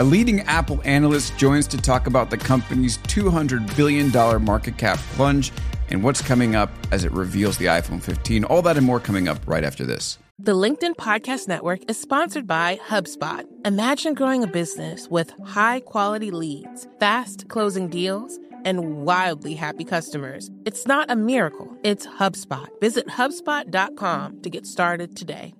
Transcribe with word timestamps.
A 0.00 0.04
leading 0.04 0.40
Apple 0.40 0.80
analyst 0.86 1.36
joins 1.36 1.66
to 1.66 1.76
talk 1.76 2.06
about 2.06 2.30
the 2.30 2.38
company's 2.38 2.96
$200 2.96 3.76
billion 3.76 4.10
market 4.42 4.78
cap 4.78 4.98
plunge 5.12 5.52
and 5.90 6.02
what's 6.02 6.22
coming 6.22 6.54
up 6.54 6.70
as 6.90 7.04
it 7.04 7.12
reveals 7.12 7.58
the 7.58 7.66
iPhone 7.66 8.00
15. 8.00 8.44
All 8.44 8.62
that 8.62 8.78
and 8.78 8.86
more 8.86 8.98
coming 8.98 9.28
up 9.28 9.46
right 9.46 9.62
after 9.62 9.84
this. 9.84 10.18
The 10.38 10.52
LinkedIn 10.52 10.94
Podcast 10.94 11.48
Network 11.48 11.80
is 11.86 12.00
sponsored 12.00 12.46
by 12.46 12.80
HubSpot. 12.88 13.44
Imagine 13.66 14.14
growing 14.14 14.42
a 14.42 14.46
business 14.46 15.06
with 15.08 15.34
high 15.44 15.80
quality 15.80 16.30
leads, 16.30 16.88
fast 16.98 17.50
closing 17.50 17.88
deals, 17.88 18.38
and 18.64 19.02
wildly 19.04 19.52
happy 19.52 19.84
customers. 19.84 20.50
It's 20.64 20.86
not 20.86 21.10
a 21.10 21.16
miracle, 21.16 21.76
it's 21.84 22.06
HubSpot. 22.06 22.68
Visit 22.80 23.06
HubSpot.com 23.06 24.40
to 24.40 24.48
get 24.48 24.66
started 24.66 25.14
today. 25.14 25.52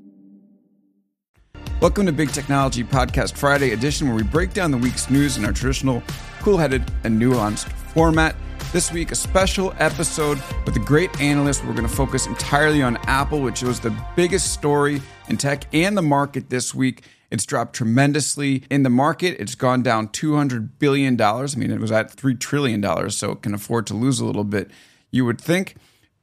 Welcome 1.80 2.04
to 2.04 2.12
Big 2.12 2.30
Technology 2.30 2.84
Podcast 2.84 3.38
Friday 3.38 3.70
edition, 3.70 4.06
where 4.06 4.14
we 4.14 4.22
break 4.22 4.52
down 4.52 4.70
the 4.70 4.76
week's 4.76 5.08
news 5.08 5.38
in 5.38 5.46
our 5.46 5.52
traditional, 5.52 6.02
cool 6.40 6.58
headed, 6.58 6.84
and 7.04 7.18
nuanced 7.18 7.72
format. 7.94 8.36
This 8.70 8.92
week, 8.92 9.12
a 9.12 9.14
special 9.14 9.72
episode 9.78 10.38
with 10.66 10.76
a 10.76 10.80
great 10.80 11.18
analyst. 11.22 11.64
We're 11.64 11.72
going 11.72 11.88
to 11.88 11.94
focus 11.94 12.26
entirely 12.26 12.82
on 12.82 12.98
Apple, 13.06 13.40
which 13.40 13.62
was 13.62 13.80
the 13.80 13.96
biggest 14.14 14.52
story 14.52 15.00
in 15.30 15.38
tech 15.38 15.64
and 15.72 15.96
the 15.96 16.02
market 16.02 16.50
this 16.50 16.74
week. 16.74 17.04
It's 17.30 17.46
dropped 17.46 17.76
tremendously 17.76 18.62
in 18.68 18.82
the 18.82 18.90
market. 18.90 19.40
It's 19.40 19.54
gone 19.54 19.82
down 19.82 20.08
$200 20.08 20.72
billion. 20.78 21.18
I 21.18 21.46
mean, 21.56 21.70
it 21.70 21.80
was 21.80 21.92
at 21.92 22.14
$3 22.14 22.38
trillion, 22.38 23.10
so 23.10 23.32
it 23.32 23.40
can 23.40 23.54
afford 23.54 23.86
to 23.86 23.94
lose 23.94 24.20
a 24.20 24.26
little 24.26 24.44
bit, 24.44 24.70
you 25.10 25.24
would 25.24 25.40
think. 25.40 25.76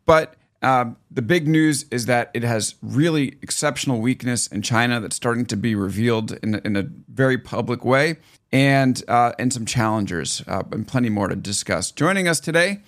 But 0.05 0.35
uh, 0.61 0.85
the 1.11 1.21
big 1.21 1.47
news 1.47 1.85
is 1.91 2.07
that 2.07 2.31
it 2.33 2.43
has 2.43 2.75
really 2.81 3.37
exceptional 3.41 3.99
weakness 3.99 4.47
in 4.47 4.61
China 4.61 4.99
that's 4.99 5.15
starting 5.15 5.45
to 5.45 5.55
be 5.55 5.75
revealed 5.75 6.31
in, 6.41 6.55
in 6.65 6.75
a 6.75 6.83
very 7.09 7.37
public 7.37 7.85
way, 7.85 8.17
and 8.51 9.03
uh, 9.07 9.33
and 9.37 9.53
some 9.53 9.65
challengers 9.65 10.41
uh, 10.47 10.63
and 10.71 10.87
plenty 10.87 11.09
more 11.09 11.27
to 11.27 11.35
discuss. 11.35 11.91
Joining 11.91 12.27
us 12.27 12.39
today, 12.39 12.79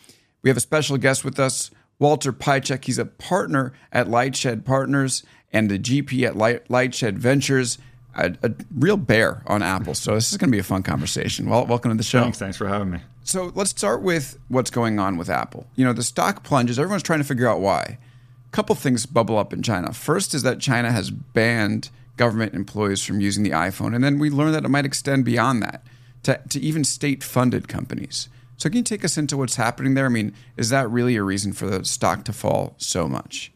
we 0.41 0.49
have 0.49 0.57
a 0.57 0.61
special 0.61 0.97
guest 0.97 1.23
with 1.23 1.39
us, 1.39 1.69
Walter 1.99 2.33
Piecyk. 2.33 2.85
He's 2.85 2.97
a 2.97 3.05
partner 3.05 3.73
at 3.91 4.07
Lightshed 4.07 4.65
Partners 4.65 5.23
and 5.51 5.69
the 5.69 5.77
GP 5.77 6.25
at 6.25 6.35
Light, 6.35 6.67
Lightshed 6.69 7.17
Ventures. 7.17 7.77
A, 8.15 8.33
a, 8.41 8.51
real 8.75 8.97
bear 8.97 9.43
on 9.45 9.61
Apple. 9.61 9.93
So 9.93 10.15
this 10.15 10.31
is 10.31 10.37
going 10.37 10.49
to 10.49 10.51
be 10.51 10.59
a 10.59 10.63
fun 10.63 10.81
conversation. 10.81 11.47
Well, 11.47 11.67
welcome 11.67 11.91
to 11.91 11.95
the 11.95 12.03
show. 12.03 12.23
Thanks. 12.23 12.39
Thanks 12.39 12.57
for 12.57 12.67
having 12.67 12.89
me. 12.89 12.99
So 13.29 13.51
let's 13.53 13.69
start 13.69 14.01
with 14.01 14.39
what's 14.47 14.71
going 14.71 14.97
on 14.97 15.15
with 15.15 15.29
Apple. 15.29 15.67
You 15.75 15.85
know, 15.85 15.93
the 15.93 16.01
stock 16.01 16.43
plunges. 16.43 16.79
Everyone's 16.79 17.03
trying 17.03 17.19
to 17.19 17.25
figure 17.25 17.47
out 17.47 17.59
why. 17.59 17.99
A 18.47 18.49
couple 18.51 18.73
things 18.73 19.05
bubble 19.05 19.37
up 19.37 19.53
in 19.53 19.61
China. 19.61 19.93
First 19.93 20.33
is 20.33 20.41
that 20.41 20.59
China 20.59 20.91
has 20.91 21.11
banned 21.11 21.91
government 22.17 22.55
employees 22.55 23.05
from 23.05 23.21
using 23.21 23.43
the 23.43 23.51
iPhone, 23.51 23.93
and 23.93 24.03
then 24.03 24.17
we 24.17 24.31
learned 24.31 24.55
that 24.55 24.65
it 24.65 24.69
might 24.69 24.83
extend 24.83 25.25
beyond 25.25 25.61
that 25.61 25.83
to, 26.23 26.41
to 26.49 26.59
even 26.59 26.83
state-funded 26.83 27.67
companies. 27.67 28.29
So 28.57 28.67
can 28.67 28.77
you 28.77 28.83
take 28.83 29.05
us 29.05 29.15
into 29.15 29.37
what's 29.37 29.57
happening 29.57 29.93
there? 29.93 30.07
I 30.07 30.09
mean, 30.09 30.33
is 30.57 30.71
that 30.71 30.89
really 30.89 31.15
a 31.15 31.21
reason 31.21 31.53
for 31.53 31.67
the 31.67 31.85
stock 31.85 32.25
to 32.25 32.33
fall 32.33 32.73
so 32.79 33.07
much? 33.07 33.51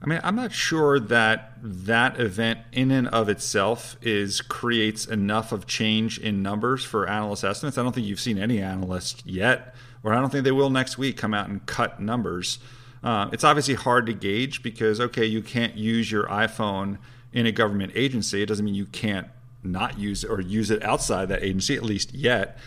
I 0.00 0.06
mean, 0.06 0.20
I'm 0.22 0.36
not 0.36 0.52
sure 0.52 1.00
that 1.00 1.54
that 1.60 2.20
event 2.20 2.60
in 2.70 2.92
and 2.92 3.08
of 3.08 3.28
itself 3.28 3.96
is 4.00 4.40
creates 4.40 5.06
enough 5.06 5.50
of 5.50 5.66
change 5.66 6.18
in 6.18 6.42
numbers 6.42 6.84
for 6.84 7.08
analyst 7.08 7.42
estimates. 7.42 7.78
I 7.78 7.82
don't 7.82 7.92
think 7.92 8.06
you've 8.06 8.20
seen 8.20 8.38
any 8.38 8.60
analyst 8.60 9.26
yet, 9.26 9.74
or 10.04 10.14
I 10.14 10.20
don't 10.20 10.30
think 10.30 10.44
they 10.44 10.52
will 10.52 10.70
next 10.70 10.98
week 10.98 11.16
come 11.16 11.34
out 11.34 11.48
and 11.48 11.66
cut 11.66 12.00
numbers. 12.00 12.60
Uh, 13.02 13.28
it's 13.32 13.42
obviously 13.42 13.74
hard 13.74 14.06
to 14.06 14.12
gauge 14.12 14.62
because 14.62 15.00
okay, 15.00 15.24
you 15.24 15.42
can't 15.42 15.76
use 15.76 16.12
your 16.12 16.26
iPhone 16.26 16.98
in 17.32 17.46
a 17.46 17.52
government 17.52 17.92
agency. 17.96 18.42
It 18.42 18.46
doesn't 18.46 18.64
mean 18.64 18.74
you 18.74 18.86
can't 18.86 19.26
not 19.64 19.98
use 19.98 20.24
or 20.24 20.40
use 20.40 20.70
it 20.70 20.82
outside 20.84 21.28
that 21.28 21.42
agency, 21.42 21.74
at 21.74 21.82
least 21.82 22.14
yet. 22.14 22.58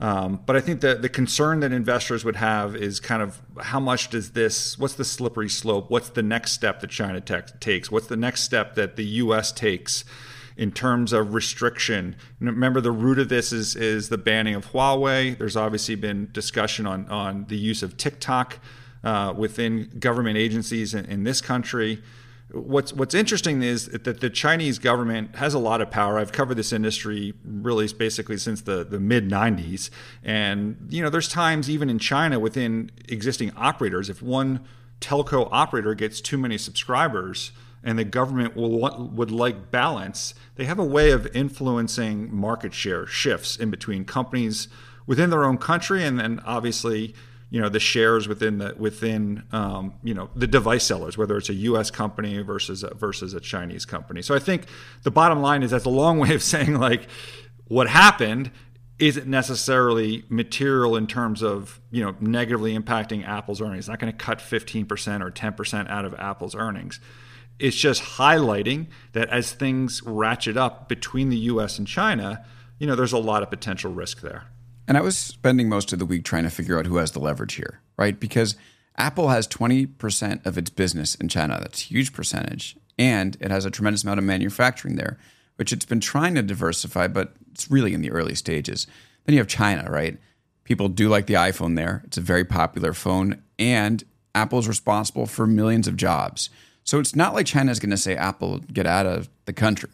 Um, 0.00 0.40
but 0.46 0.56
I 0.56 0.60
think 0.60 0.80
that 0.80 1.02
the 1.02 1.10
concern 1.10 1.60
that 1.60 1.72
investors 1.72 2.24
would 2.24 2.36
have 2.36 2.74
is 2.74 3.00
kind 3.00 3.20
of 3.20 3.40
how 3.60 3.78
much 3.78 4.08
does 4.08 4.30
this, 4.30 4.78
what's 4.78 4.94
the 4.94 5.04
slippery 5.04 5.50
slope? 5.50 5.90
What's 5.90 6.08
the 6.08 6.22
next 6.22 6.52
step 6.52 6.80
that 6.80 6.88
China 6.88 7.20
te- 7.20 7.52
takes? 7.60 7.90
What's 7.90 8.06
the 8.06 8.16
next 8.16 8.42
step 8.42 8.76
that 8.76 8.96
the 8.96 9.04
US 9.04 9.52
takes 9.52 10.04
in 10.56 10.72
terms 10.72 11.12
of 11.12 11.34
restriction? 11.34 12.16
Remember, 12.40 12.80
the 12.80 12.90
root 12.90 13.18
of 13.18 13.28
this 13.28 13.52
is, 13.52 13.76
is 13.76 14.08
the 14.08 14.16
banning 14.16 14.54
of 14.54 14.72
Huawei. 14.72 15.36
There's 15.36 15.56
obviously 15.56 15.96
been 15.96 16.30
discussion 16.32 16.86
on, 16.86 17.06
on 17.08 17.44
the 17.48 17.58
use 17.58 17.82
of 17.82 17.98
TikTok 17.98 18.58
uh, 19.04 19.34
within 19.36 19.90
government 19.98 20.38
agencies 20.38 20.94
in, 20.94 21.04
in 21.06 21.24
this 21.24 21.42
country 21.42 22.02
what's 22.52 22.92
what's 22.92 23.14
interesting 23.14 23.62
is 23.62 23.86
that 23.86 24.20
the 24.20 24.30
Chinese 24.30 24.78
government 24.78 25.36
has 25.36 25.54
a 25.54 25.58
lot 25.58 25.80
of 25.80 25.90
power. 25.90 26.18
I've 26.18 26.32
covered 26.32 26.56
this 26.56 26.72
industry 26.72 27.34
really 27.44 27.88
basically 27.92 28.38
since 28.38 28.62
the, 28.62 28.84
the 28.84 28.98
mid 28.98 29.28
90s. 29.28 29.90
And 30.24 30.88
you 30.88 31.02
know, 31.02 31.10
there's 31.10 31.28
times 31.28 31.70
even 31.70 31.88
in 31.88 31.98
China 31.98 32.38
within 32.38 32.90
existing 33.08 33.52
operators, 33.56 34.08
if 34.08 34.22
one 34.22 34.60
telco 35.00 35.48
operator 35.50 35.94
gets 35.94 36.20
too 36.20 36.38
many 36.38 36.58
subscribers 36.58 37.52
and 37.82 37.98
the 37.98 38.04
government 38.04 38.56
will 38.56 39.08
would 39.12 39.30
like 39.30 39.70
balance, 39.70 40.34
they 40.56 40.64
have 40.64 40.78
a 40.78 40.84
way 40.84 41.10
of 41.10 41.26
influencing 41.34 42.34
market 42.34 42.74
share 42.74 43.06
shifts 43.06 43.56
in 43.56 43.70
between 43.70 44.04
companies 44.04 44.68
within 45.06 45.30
their 45.30 45.44
own 45.44 45.56
country 45.56 46.04
and 46.04 46.20
then 46.20 46.40
obviously 46.44 47.14
you 47.50 47.60
know 47.60 47.68
the 47.68 47.80
shares 47.80 48.28
within 48.28 48.58
the 48.58 48.74
within 48.78 49.42
um, 49.52 49.94
you 50.02 50.14
know 50.14 50.30
the 50.34 50.46
device 50.46 50.84
sellers, 50.84 51.18
whether 51.18 51.36
it's 51.36 51.48
a 51.48 51.54
U.S. 51.54 51.90
company 51.90 52.40
versus 52.42 52.84
a, 52.84 52.94
versus 52.94 53.34
a 53.34 53.40
Chinese 53.40 53.84
company. 53.84 54.22
So 54.22 54.34
I 54.34 54.38
think 54.38 54.66
the 55.02 55.10
bottom 55.10 55.42
line 55.42 55.62
is 55.62 55.72
that's 55.72 55.84
a 55.84 55.90
long 55.90 56.18
way 56.20 56.34
of 56.34 56.42
saying 56.42 56.74
like 56.74 57.08
what 57.66 57.88
happened 57.88 58.50
isn't 59.00 59.26
necessarily 59.26 60.24
material 60.28 60.94
in 60.94 61.06
terms 61.06 61.42
of 61.42 61.80
you 61.90 62.04
know 62.04 62.14
negatively 62.20 62.78
impacting 62.78 63.26
Apple's 63.26 63.60
earnings. 63.60 63.80
It's 63.80 63.88
not 63.88 63.98
going 63.98 64.12
to 64.12 64.18
cut 64.18 64.38
15% 64.38 65.22
or 65.22 65.30
10% 65.30 65.90
out 65.90 66.04
of 66.04 66.14
Apple's 66.14 66.54
earnings. 66.54 67.00
It's 67.58 67.76
just 67.76 68.02
highlighting 68.02 68.86
that 69.12 69.28
as 69.28 69.52
things 69.52 70.02
ratchet 70.04 70.56
up 70.56 70.88
between 70.88 71.28
the 71.28 71.36
U.S. 71.36 71.78
and 71.78 71.86
China, 71.86 72.44
you 72.78 72.86
know, 72.86 72.94
there's 72.94 73.12
a 73.12 73.18
lot 73.18 73.42
of 73.42 73.50
potential 73.50 73.92
risk 73.92 74.20
there. 74.20 74.46
And 74.90 74.98
I 74.98 75.02
was 75.02 75.16
spending 75.16 75.68
most 75.68 75.92
of 75.92 76.00
the 76.00 76.04
week 76.04 76.24
trying 76.24 76.42
to 76.42 76.50
figure 76.50 76.76
out 76.76 76.86
who 76.86 76.96
has 76.96 77.12
the 77.12 77.20
leverage 77.20 77.54
here, 77.54 77.80
right? 77.96 78.18
Because 78.18 78.56
Apple 78.96 79.28
has 79.28 79.46
20% 79.46 80.44
of 80.44 80.58
its 80.58 80.68
business 80.68 81.14
in 81.14 81.28
China. 81.28 81.58
That's 81.60 81.82
a 81.82 81.84
huge 81.84 82.12
percentage. 82.12 82.76
And 82.98 83.36
it 83.40 83.52
has 83.52 83.64
a 83.64 83.70
tremendous 83.70 84.02
amount 84.02 84.18
of 84.18 84.24
manufacturing 84.24 84.96
there, 84.96 85.16
which 85.54 85.72
it's 85.72 85.84
been 85.84 86.00
trying 86.00 86.34
to 86.34 86.42
diversify, 86.42 87.06
but 87.06 87.34
it's 87.52 87.70
really 87.70 87.94
in 87.94 88.02
the 88.02 88.10
early 88.10 88.34
stages. 88.34 88.88
Then 89.26 89.34
you 89.34 89.38
have 89.38 89.46
China, 89.46 89.88
right? 89.88 90.18
People 90.64 90.88
do 90.88 91.08
like 91.08 91.26
the 91.26 91.34
iPhone 91.34 91.76
there. 91.76 92.02
It's 92.06 92.18
a 92.18 92.20
very 92.20 92.44
popular 92.44 92.92
phone. 92.92 93.44
And 93.60 94.02
Apple 94.34 94.58
is 94.58 94.66
responsible 94.66 95.26
for 95.26 95.46
millions 95.46 95.86
of 95.86 95.96
jobs. 95.96 96.50
So 96.82 96.98
it's 96.98 97.14
not 97.14 97.32
like 97.32 97.46
China 97.46 97.70
is 97.70 97.78
going 97.78 97.90
to 97.90 97.96
say, 97.96 98.16
Apple, 98.16 98.58
get 98.58 98.88
out 98.88 99.06
of 99.06 99.28
the 99.44 99.52
country. 99.52 99.90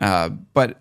Uh, 0.00 0.30
but 0.30 0.80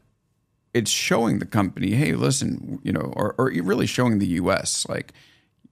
it's 0.73 0.91
showing 0.91 1.39
the 1.39 1.45
company, 1.45 1.91
hey, 1.91 2.13
listen, 2.13 2.79
you 2.83 2.91
know, 2.91 3.13
or, 3.15 3.35
or 3.37 3.51
really 3.63 3.87
showing 3.87 4.19
the 4.19 4.27
U.S. 4.27 4.85
like 4.87 5.13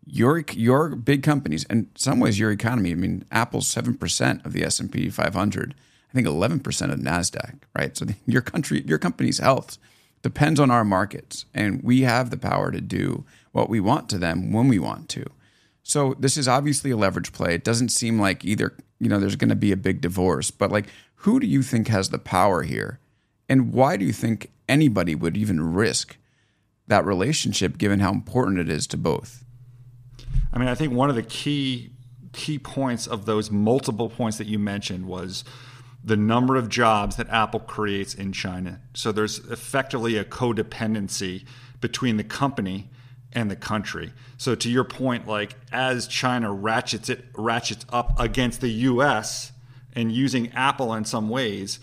your 0.06 0.44
your 0.54 0.96
big 0.96 1.22
companies, 1.24 1.66
and 1.70 1.88
some 1.96 2.20
ways 2.20 2.40
your 2.40 2.52
economy. 2.52 2.92
I 2.92 2.96
mean, 2.96 3.26
Apple's 3.32 3.68
seven 3.68 3.96
percent 3.96 4.46
of 4.46 4.54
the 4.54 4.64
S 4.64 4.80
and 4.80 4.92
P 4.92 5.10
500. 5.10 5.76
I 6.10 6.14
think 6.14 6.26
eleven 6.26 6.60
percent 6.60 6.92
of 6.92 7.00
Nasdaq. 7.00 7.60
Right. 7.78 7.96
So 7.96 8.06
your 8.26 8.42
country, 8.42 8.84
your 8.88 8.98
company's 8.98 9.40
health 9.40 9.78
depends 10.24 10.60
on 10.60 10.72
our 10.72 10.84
markets, 10.84 11.46
and 11.54 11.84
we 11.84 12.02
have 12.02 12.30
the 12.30 12.38
power 12.38 12.72
to 12.72 12.82
do 12.82 13.26
what 13.52 13.70
we 13.70 13.80
want 13.80 14.10
to 14.10 14.18
them 14.18 14.52
when 14.52 14.68
we 14.68 14.80
want 14.80 15.10
to. 15.10 15.26
So 15.84 16.16
this 16.20 16.38
is 16.38 16.48
obviously 16.48 16.92
a 16.92 16.98
leverage 16.98 17.32
play. 17.32 17.54
It 17.54 17.64
doesn't 17.64 17.90
seem 17.90 18.20
like 18.20 18.44
either. 18.44 18.76
You 19.00 19.10
know, 19.10 19.20
there's 19.20 19.36
going 19.36 19.50
to 19.50 19.56
be 19.56 19.72
a 19.72 19.78
big 19.78 20.02
divorce, 20.02 20.50
but 20.50 20.72
like, 20.72 20.88
who 21.22 21.40
do 21.40 21.46
you 21.46 21.62
think 21.62 21.88
has 21.88 22.10
the 22.10 22.18
power 22.18 22.64
here? 22.64 23.00
And 23.48 23.72
why 23.72 23.96
do 23.96 24.04
you 24.04 24.12
think 24.12 24.50
anybody 24.68 25.16
would 25.16 25.38
even 25.38 25.74
risk 25.74 26.18
that 26.88 27.06
relationship 27.06 27.78
given 27.78 28.00
how 28.00 28.12
important 28.12 28.60
it 28.60 28.70
is 28.70 28.88
to 28.88 28.98
both? 28.98 29.44
I 30.54 30.60
mean, 30.60 30.68
I 30.68 30.76
think 30.76 30.94
one 30.94 31.10
of 31.10 31.16
the 31.16 31.24
key 31.24 31.92
key 32.34 32.60
points 32.60 33.08
of 33.08 33.26
those 33.26 33.50
multiple 33.50 34.10
points 34.10 34.38
that 34.38 34.48
you 34.48 34.60
mentioned 34.60 35.06
was 35.06 35.44
the 36.04 36.16
number 36.16 36.56
of 36.56 36.70
jobs 36.70 37.16
that 37.16 37.28
Apple 37.30 37.60
creates 37.60 38.14
in 38.14 38.32
China. 38.32 38.80
So 38.94 39.12
there's 39.12 39.40
effectively 39.40 40.18
a 40.18 40.24
codependency 40.24 41.46
between 41.82 42.18
the 42.18 42.24
company 42.24 42.90
and 43.34 43.52
the 43.52 43.56
country. 43.56 44.14
So 44.38 44.56
to 44.56 44.70
your 44.70 44.84
point, 44.84 45.28
like 45.28 45.56
as 45.72 46.08
China 46.08 46.54
ratchets 46.54 47.10
it 47.10 47.26
ratchets 47.36 47.86
up 47.90 48.20
against 48.20 48.62
the 48.62 48.70
US 48.70 49.52
and 49.94 50.12
using 50.12 50.52
Apple 50.54 50.94
in 50.94 51.06
some 51.06 51.28
ways, 51.30 51.80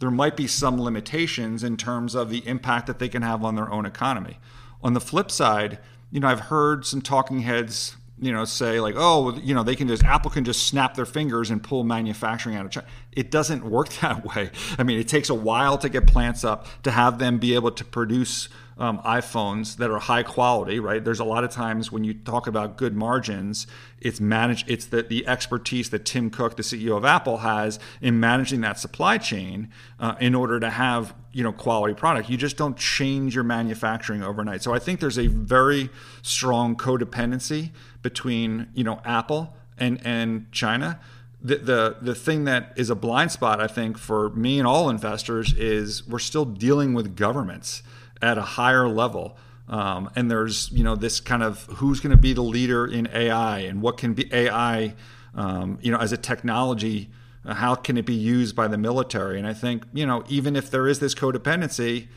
there 0.00 0.10
might 0.10 0.36
be 0.36 0.46
some 0.46 0.80
limitations 0.80 1.64
in 1.64 1.76
terms 1.76 2.14
of 2.14 2.30
the 2.30 2.46
impact 2.46 2.86
that 2.86 2.98
they 2.98 3.08
can 3.08 3.22
have 3.22 3.44
on 3.44 3.54
their 3.54 3.70
own 3.72 3.86
economy. 3.86 4.38
On 4.82 4.92
the 4.92 5.00
flip 5.00 5.30
side, 5.30 5.78
you 6.10 6.20
know, 6.20 6.28
I've 6.28 6.40
heard 6.40 6.84
some 6.84 7.00
talking 7.00 7.40
heads, 7.40 7.96
you 8.20 8.32
know, 8.32 8.44
say 8.44 8.80
like, 8.80 8.94
oh, 8.96 9.34
you 9.36 9.54
know, 9.54 9.62
they 9.62 9.74
can 9.74 9.88
just 9.88 10.04
Apple 10.04 10.30
can 10.30 10.44
just 10.44 10.66
snap 10.66 10.94
their 10.94 11.06
fingers 11.06 11.50
and 11.50 11.62
pull 11.62 11.82
manufacturing 11.82 12.56
out 12.56 12.66
of 12.66 12.70
China. 12.70 12.86
it 13.12 13.30
doesn't 13.30 13.64
work 13.64 13.88
that 14.00 14.24
way. 14.24 14.50
I 14.78 14.82
mean, 14.82 15.00
it 15.00 15.08
takes 15.08 15.30
a 15.30 15.34
while 15.34 15.78
to 15.78 15.88
get 15.88 16.06
plants 16.06 16.44
up 16.44 16.66
to 16.82 16.90
have 16.90 17.18
them 17.18 17.38
be 17.38 17.54
able 17.54 17.70
to 17.72 17.84
produce 17.84 18.48
um, 18.78 18.98
iPhones 18.98 19.76
that 19.76 19.90
are 19.90 19.98
high 19.98 20.22
quality, 20.22 20.78
right? 20.78 21.02
There's 21.02 21.20
a 21.20 21.24
lot 21.24 21.44
of 21.44 21.50
times 21.50 21.90
when 21.90 22.04
you 22.04 22.12
talk 22.12 22.46
about 22.46 22.76
good 22.76 22.94
margins, 22.94 23.66
it's 24.00 24.20
managed. 24.20 24.70
It's 24.70 24.86
the 24.86 25.02
the 25.02 25.26
expertise 25.26 25.88
that 25.90 26.04
Tim 26.04 26.28
Cook, 26.28 26.56
the 26.56 26.62
CEO 26.62 26.96
of 26.96 27.04
Apple, 27.04 27.38
has 27.38 27.78
in 28.02 28.20
managing 28.20 28.60
that 28.60 28.78
supply 28.78 29.16
chain 29.16 29.70
uh, 29.98 30.16
in 30.20 30.34
order 30.34 30.60
to 30.60 30.68
have 30.68 31.14
you 31.32 31.42
know 31.42 31.52
quality 31.52 31.94
product. 31.94 32.28
You 32.28 32.36
just 32.36 32.58
don't 32.58 32.76
change 32.76 33.34
your 33.34 33.44
manufacturing 33.44 34.22
overnight. 34.22 34.62
So 34.62 34.74
I 34.74 34.78
think 34.78 35.00
there's 35.00 35.18
a 35.18 35.28
very 35.28 35.88
strong 36.20 36.76
codependency 36.76 37.70
between 38.02 38.68
you 38.74 38.84
know 38.84 39.00
Apple 39.04 39.54
and 39.78 40.04
and 40.04 40.52
China 40.52 41.00
the, 41.42 41.56
the 41.56 41.96
the 42.02 42.14
thing 42.14 42.44
that 42.44 42.72
is 42.76 42.90
a 42.90 42.94
blind 42.94 43.30
spot, 43.30 43.60
I 43.60 43.68
think, 43.68 43.98
for 43.98 44.30
me 44.30 44.58
and 44.58 44.66
all 44.66 44.90
investors 44.90 45.54
is 45.54 46.06
we're 46.06 46.18
still 46.18 46.44
dealing 46.44 46.92
with 46.92 47.14
governments 47.14 47.82
at 48.22 48.38
a 48.38 48.42
higher 48.42 48.88
level. 48.88 49.36
Um, 49.68 50.10
and 50.14 50.30
there's 50.30 50.70
you 50.70 50.84
know 50.84 50.94
this 50.94 51.20
kind 51.20 51.42
of 51.42 51.64
who's 51.64 52.00
going 52.00 52.14
to 52.14 52.20
be 52.20 52.32
the 52.32 52.42
leader 52.42 52.86
in 52.86 53.08
AI 53.12 53.60
and 53.60 53.82
what 53.82 53.98
can 53.98 54.14
be 54.14 54.32
AI, 54.32 54.94
um, 55.34 55.78
you 55.82 55.90
know, 55.90 55.98
as 55.98 56.12
a 56.12 56.16
technology. 56.16 57.10
How 57.44 57.76
can 57.76 57.96
it 57.96 58.04
be 58.04 58.14
used 58.14 58.56
by 58.56 58.66
the 58.66 58.78
military? 58.78 59.38
And 59.38 59.46
I 59.46 59.54
think 59.54 59.84
you 59.92 60.06
know 60.06 60.24
even 60.28 60.56
if 60.56 60.70
there 60.70 60.86
is 60.86 61.00
this 61.00 61.14
codependency, 61.14 62.08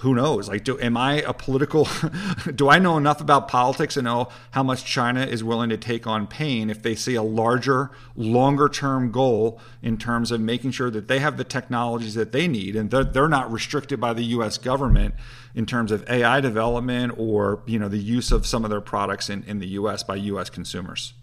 who 0.00 0.14
knows? 0.14 0.48
Like, 0.48 0.64
do 0.64 0.78
am 0.78 0.96
I 0.96 1.22
a 1.22 1.32
political? 1.32 1.88
do 2.54 2.68
I 2.68 2.78
know 2.78 2.98
enough 2.98 3.20
about 3.20 3.48
politics 3.48 3.94
to 3.94 4.02
know 4.02 4.28
how 4.50 4.62
much 4.62 4.84
China 4.84 5.24
is 5.24 5.42
willing 5.42 5.70
to 5.70 5.78
take 5.78 6.06
on 6.06 6.26
pain 6.26 6.68
if 6.68 6.82
they 6.82 6.94
see 6.94 7.14
a 7.14 7.22
larger, 7.22 7.90
longer-term 8.14 9.10
goal 9.10 9.58
in 9.82 9.96
terms 9.96 10.30
of 10.30 10.40
making 10.40 10.72
sure 10.72 10.90
that 10.90 11.08
they 11.08 11.18
have 11.20 11.38
the 11.38 11.44
technologies 11.44 12.14
that 12.14 12.32
they 12.32 12.46
need 12.46 12.76
and 12.76 12.90
they're, 12.90 13.04
they're 13.04 13.28
not 13.28 13.50
restricted 13.50 13.98
by 13.98 14.12
the 14.12 14.24
U.S. 14.24 14.58
government 14.58 15.14
in 15.54 15.64
terms 15.64 15.90
of 15.90 16.08
AI 16.10 16.40
development 16.40 17.14
or 17.16 17.62
you 17.64 17.78
know 17.78 17.88
the 17.88 17.98
use 17.98 18.30
of 18.30 18.46
some 18.46 18.64
of 18.64 18.70
their 18.70 18.82
products 18.82 19.30
in, 19.30 19.44
in 19.44 19.60
the 19.60 19.68
U.S. 19.68 20.02
by 20.02 20.16
U.S. 20.16 20.50
consumers. 20.50 21.14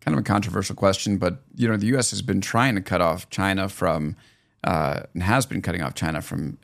Kind 0.00 0.14
of 0.14 0.20
a 0.20 0.24
controversial 0.24 0.76
question, 0.76 1.18
but 1.18 1.42
you 1.56 1.66
know 1.66 1.76
the 1.76 1.86
U.S. 1.88 2.10
has 2.10 2.22
been 2.22 2.40
trying 2.40 2.76
to 2.76 2.80
cut 2.80 3.00
off 3.00 3.28
China 3.30 3.68
from. 3.68 4.16
Uh, 4.64 5.04
and 5.14 5.22
has 5.22 5.46
been 5.46 5.62
cutting 5.62 5.80
off 5.80 5.94
China 5.94 6.20
from 6.20 6.58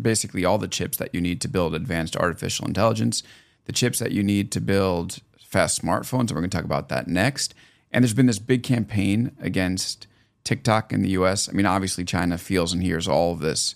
basically 0.00 0.44
all 0.44 0.58
the 0.58 0.68
chips 0.68 0.96
that 0.98 1.14
you 1.14 1.20
need 1.20 1.40
to 1.42 1.48
build 1.48 1.74
advanced 1.74 2.16
artificial 2.16 2.66
intelligence, 2.66 3.22
the 3.66 3.72
chips 3.72 3.98
that 3.98 4.12
you 4.12 4.22
need 4.22 4.50
to 4.52 4.60
build 4.60 5.18
fast 5.38 5.80
smartphones. 5.80 6.20
And 6.22 6.32
we're 6.32 6.40
going 6.40 6.50
to 6.50 6.56
talk 6.56 6.64
about 6.64 6.88
that 6.88 7.08
next. 7.08 7.54
And 7.90 8.02
there's 8.02 8.14
been 8.14 8.26
this 8.26 8.38
big 8.38 8.62
campaign 8.62 9.32
against 9.40 10.06
TikTok 10.42 10.92
in 10.92 11.02
the 11.02 11.10
US. 11.10 11.48
I 11.48 11.52
mean, 11.52 11.66
obviously, 11.66 12.04
China 12.04 12.38
feels 12.38 12.72
and 12.72 12.82
hears 12.82 13.08
all 13.08 13.32
of 13.32 13.40
this. 13.40 13.74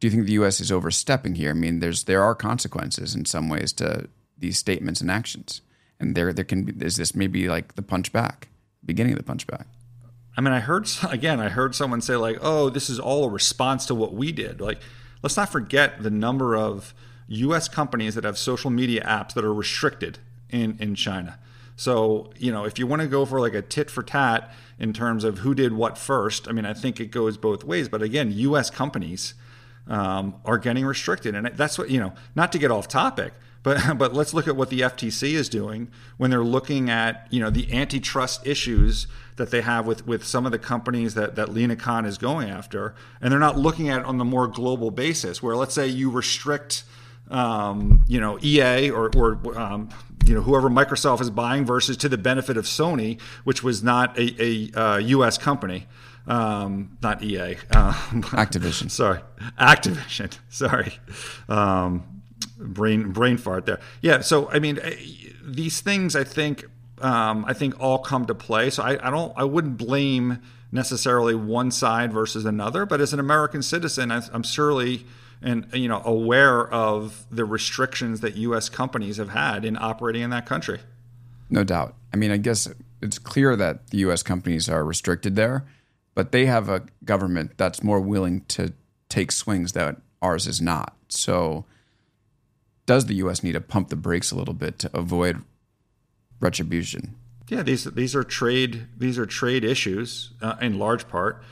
Do 0.00 0.06
you 0.06 0.10
think 0.10 0.26
the 0.26 0.32
US 0.32 0.60
is 0.60 0.72
overstepping 0.72 1.36
here? 1.36 1.50
I 1.50 1.54
mean, 1.54 1.80
there's 1.80 2.04
there 2.04 2.22
are 2.22 2.34
consequences 2.34 3.14
in 3.14 3.24
some 3.24 3.48
ways 3.48 3.72
to 3.74 4.08
these 4.36 4.58
statements 4.58 5.00
and 5.00 5.10
actions. 5.10 5.62
And 6.00 6.14
there 6.14 6.32
there 6.32 6.44
can 6.44 6.64
be 6.64 6.84
is 6.84 6.96
this 6.96 7.14
maybe 7.14 7.48
like 7.48 7.76
the 7.76 7.82
punch 7.82 8.12
back, 8.12 8.48
beginning 8.84 9.12
of 9.12 9.18
the 9.18 9.24
punch 9.24 9.46
back. 9.46 9.66
I 10.36 10.40
mean, 10.40 10.52
I 10.52 10.60
heard 10.60 10.88
again, 11.08 11.40
I 11.40 11.48
heard 11.48 11.74
someone 11.74 12.00
say 12.00 12.16
like, 12.16 12.38
"Oh, 12.42 12.68
this 12.68 12.90
is 12.90 12.98
all 12.98 13.24
a 13.24 13.30
response 13.30 13.86
to 13.86 13.94
what 13.94 14.12
we 14.12 14.32
did." 14.32 14.60
Like 14.60 14.80
let's 15.24 15.38
not 15.38 15.48
forget 15.48 16.02
the 16.02 16.10
number 16.10 16.54
of 16.54 16.92
US 17.28 17.66
companies 17.66 18.14
that 18.14 18.24
have 18.24 18.36
social 18.36 18.68
media 18.68 19.02
apps 19.04 19.32
that 19.32 19.42
are 19.42 19.54
restricted 19.54 20.18
in, 20.50 20.76
in 20.78 20.94
China. 20.94 21.38
So, 21.76 22.30
you 22.36 22.52
know, 22.52 22.66
if 22.66 22.78
you 22.78 22.86
want 22.86 23.00
to 23.00 23.08
go 23.08 23.24
for 23.24 23.40
like 23.40 23.54
a 23.54 23.62
tit 23.62 23.90
for 23.90 24.02
tat 24.02 24.52
in 24.78 24.92
terms 24.92 25.24
of 25.24 25.38
who 25.38 25.54
did 25.54 25.72
what 25.72 25.96
first, 25.96 26.46
I 26.46 26.52
mean, 26.52 26.66
I 26.66 26.74
think 26.74 27.00
it 27.00 27.06
goes 27.06 27.38
both 27.38 27.64
ways. 27.64 27.88
But 27.88 28.02
again, 28.02 28.32
US 28.32 28.68
companies 28.68 29.32
um, 29.86 30.34
are 30.44 30.58
getting 30.58 30.84
restricted. 30.84 31.34
And 31.34 31.46
that's 31.46 31.78
what, 31.78 31.88
you 31.88 32.00
know, 32.00 32.12
not 32.34 32.52
to 32.52 32.58
get 32.58 32.70
off 32.70 32.86
topic, 32.86 33.32
but, 33.64 33.80
but 33.98 34.14
let's 34.14 34.32
look 34.32 34.46
at 34.46 34.54
what 34.54 34.70
the 34.70 34.82
FTC 34.82 35.32
is 35.32 35.48
doing 35.48 35.88
when 36.16 36.30
they're 36.30 36.44
looking 36.44 36.88
at, 36.88 37.26
you 37.30 37.40
know, 37.40 37.50
the 37.50 37.72
antitrust 37.72 38.46
issues 38.46 39.08
that 39.34 39.50
they 39.50 39.62
have 39.62 39.84
with, 39.84 40.06
with 40.06 40.24
some 40.24 40.46
of 40.46 40.52
the 40.52 40.58
companies 40.60 41.14
that, 41.14 41.34
that 41.34 41.48
Lina 41.48 41.74
Khan 41.74 42.06
is 42.06 42.16
going 42.18 42.48
after. 42.48 42.94
And 43.20 43.32
they're 43.32 43.40
not 43.40 43.58
looking 43.58 43.88
at 43.88 44.02
it 44.02 44.06
on 44.06 44.18
the 44.18 44.24
more 44.24 44.46
global 44.46 44.92
basis 44.92 45.42
where 45.42 45.56
let's 45.56 45.74
say 45.74 45.88
you 45.88 46.10
restrict, 46.10 46.84
um, 47.30 48.04
you 48.06 48.20
know, 48.20 48.38
EA 48.40 48.90
or, 48.90 49.10
or 49.16 49.58
um, 49.58 49.88
you 50.24 50.34
know, 50.34 50.40
whoever 50.40 50.70
Microsoft 50.70 51.20
is 51.20 51.30
buying 51.30 51.64
versus 51.64 51.96
to 51.98 52.08
the 52.08 52.18
benefit 52.18 52.56
of 52.56 52.64
Sony, 52.64 53.20
which 53.42 53.62
was 53.62 53.82
not 53.82 54.16
a, 54.18 54.42
a 54.42 54.80
uh, 54.80 54.96
U.S. 54.98 55.36
company. 55.36 55.86
Um, 56.26 56.96
not 57.02 57.22
EA. 57.22 57.56
Um, 57.72 58.22
Activision. 58.32 58.90
sorry. 58.90 59.20
Activision. 59.58 60.38
Sorry. 60.48 60.98
Brain 62.58 63.12
brain 63.12 63.36
fart 63.36 63.66
there. 63.66 63.80
Yeah. 64.00 64.20
So 64.20 64.48
I 64.50 64.58
mean, 64.58 64.78
eh, 64.82 64.96
these 65.42 65.80
things 65.80 66.14
I 66.14 66.24
think 66.24 66.64
um, 67.00 67.44
I 67.46 67.52
think 67.52 67.78
all 67.80 67.98
come 67.98 68.26
to 68.26 68.34
play. 68.34 68.70
So 68.70 68.82
I, 68.82 69.06
I 69.06 69.10
don't 69.10 69.32
I 69.36 69.44
wouldn't 69.44 69.76
blame 69.76 70.38
necessarily 70.72 71.34
one 71.34 71.70
side 71.70 72.12
versus 72.12 72.44
another. 72.44 72.86
But 72.86 73.00
as 73.00 73.12
an 73.12 73.20
American 73.20 73.62
citizen, 73.62 74.10
I, 74.10 74.22
I'm 74.32 74.42
surely 74.42 75.04
and 75.42 75.66
you 75.72 75.88
know 75.88 76.02
aware 76.04 76.68
of 76.72 77.26
the 77.30 77.44
restrictions 77.44 78.20
that 78.20 78.36
U.S. 78.36 78.68
companies 78.68 79.18
have 79.18 79.30
had 79.30 79.64
in 79.64 79.76
operating 79.76 80.22
in 80.22 80.30
that 80.30 80.46
country. 80.46 80.80
No 81.50 81.62
doubt. 81.62 81.94
I 82.12 82.16
mean, 82.16 82.30
I 82.30 82.38
guess 82.38 82.68
it's 83.02 83.18
clear 83.18 83.54
that 83.56 83.88
the 83.88 83.98
U.S. 83.98 84.22
companies 84.22 84.68
are 84.68 84.84
restricted 84.84 85.36
there, 85.36 85.64
but 86.14 86.32
they 86.32 86.46
have 86.46 86.68
a 86.68 86.82
government 87.04 87.52
that's 87.56 87.82
more 87.82 88.00
willing 88.00 88.40
to 88.48 88.72
take 89.08 89.30
swings 89.30 89.72
that 89.72 89.96
ours 90.22 90.46
is 90.46 90.60
not. 90.60 90.96
So 91.08 91.66
does 92.86 93.06
the 93.06 93.14
U.S. 93.16 93.42
need 93.42 93.52
to 93.52 93.60
pump 93.60 93.88
the 93.88 93.96
brakes 93.96 94.30
a 94.30 94.36
little 94.36 94.54
bit 94.54 94.78
to 94.80 94.96
avoid 94.96 95.42
retribution? 96.40 97.16
Yeah, 97.48 97.62
these 97.62 97.84
these 97.84 98.14
are 98.14 98.24
trade 98.24 98.86
these 98.96 99.18
are 99.18 99.26
trade 99.26 99.64
issues 99.64 100.32
uh, 100.40 100.56
in 100.60 100.78
large 100.78 101.08
part. 101.08 101.42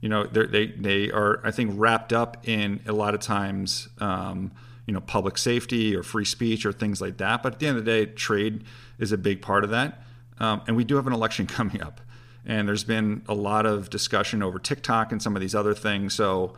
You 0.00 0.08
know, 0.08 0.24
they 0.24 0.66
they 0.66 1.10
are 1.10 1.40
I 1.44 1.50
think 1.50 1.72
wrapped 1.74 2.12
up 2.12 2.48
in 2.48 2.80
a 2.86 2.92
lot 2.92 3.14
of 3.14 3.20
times. 3.20 3.88
Um, 3.98 4.52
you 4.86 4.92
know, 4.92 5.00
public 5.00 5.38
safety 5.38 5.94
or 5.94 6.02
free 6.02 6.24
speech 6.24 6.66
or 6.66 6.72
things 6.72 7.00
like 7.00 7.18
that. 7.18 7.42
But 7.42 7.54
at 7.54 7.58
the 7.60 7.66
end 7.68 7.78
of 7.78 7.84
the 7.84 7.90
day, 7.90 8.06
trade 8.12 8.64
is 8.98 9.12
a 9.12 9.16
big 9.16 9.40
part 9.40 9.62
of 9.62 9.70
that. 9.70 10.02
Um, 10.38 10.60
and 10.66 10.76
we 10.76 10.84
do 10.84 10.96
have 10.96 11.06
an 11.06 11.12
election 11.12 11.46
coming 11.58 11.80
up, 11.82 12.00
and 12.44 12.68
there's 12.68 12.84
been 12.84 13.22
a 13.28 13.34
lot 13.34 13.64
of 13.64 13.90
discussion 13.90 14.42
over 14.42 14.58
TikTok 14.58 15.12
and 15.12 15.22
some 15.22 15.36
of 15.36 15.40
these 15.40 15.54
other 15.54 15.74
things. 15.74 16.14
So, 16.14 16.54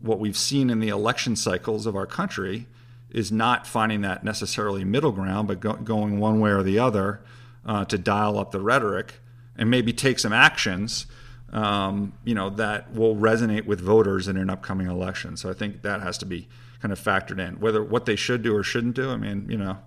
what 0.00 0.18
we've 0.18 0.36
seen 0.36 0.70
in 0.70 0.80
the 0.80 0.88
election 0.88 1.36
cycles 1.36 1.86
of 1.86 1.94
our 1.94 2.06
country 2.06 2.66
is 3.12 3.30
not 3.30 3.66
finding 3.66 4.00
that 4.00 4.24
necessarily 4.24 4.84
middle 4.84 5.12
ground, 5.12 5.48
but 5.48 5.60
go, 5.60 5.74
going 5.74 6.18
one 6.18 6.40
way 6.40 6.50
or 6.50 6.62
the 6.62 6.78
other 6.78 7.20
uh, 7.64 7.84
to 7.84 7.98
dial 7.98 8.38
up 8.38 8.50
the 8.50 8.60
rhetoric 8.60 9.20
and 9.56 9.70
maybe 9.70 9.92
take 9.92 10.18
some 10.18 10.32
actions, 10.32 11.06
um, 11.52 12.12
you 12.24 12.34
know, 12.34 12.48
that 12.50 12.92
will 12.92 13.14
resonate 13.14 13.66
with 13.66 13.80
voters 13.80 14.28
in 14.28 14.36
an 14.36 14.48
upcoming 14.48 14.86
election. 14.86 15.36
So 15.36 15.50
I 15.50 15.52
think 15.52 15.82
that 15.82 16.00
has 16.00 16.16
to 16.18 16.26
be 16.26 16.48
kind 16.80 16.90
of 16.90 16.98
factored 16.98 17.38
in. 17.38 17.60
Whether 17.60 17.84
what 17.84 18.06
they 18.06 18.16
should 18.16 18.42
do 18.42 18.56
or 18.56 18.62
shouldn't 18.62 18.96
do, 18.96 19.10
I 19.10 19.16
mean, 19.16 19.46
you 19.48 19.58
know, 19.58 19.78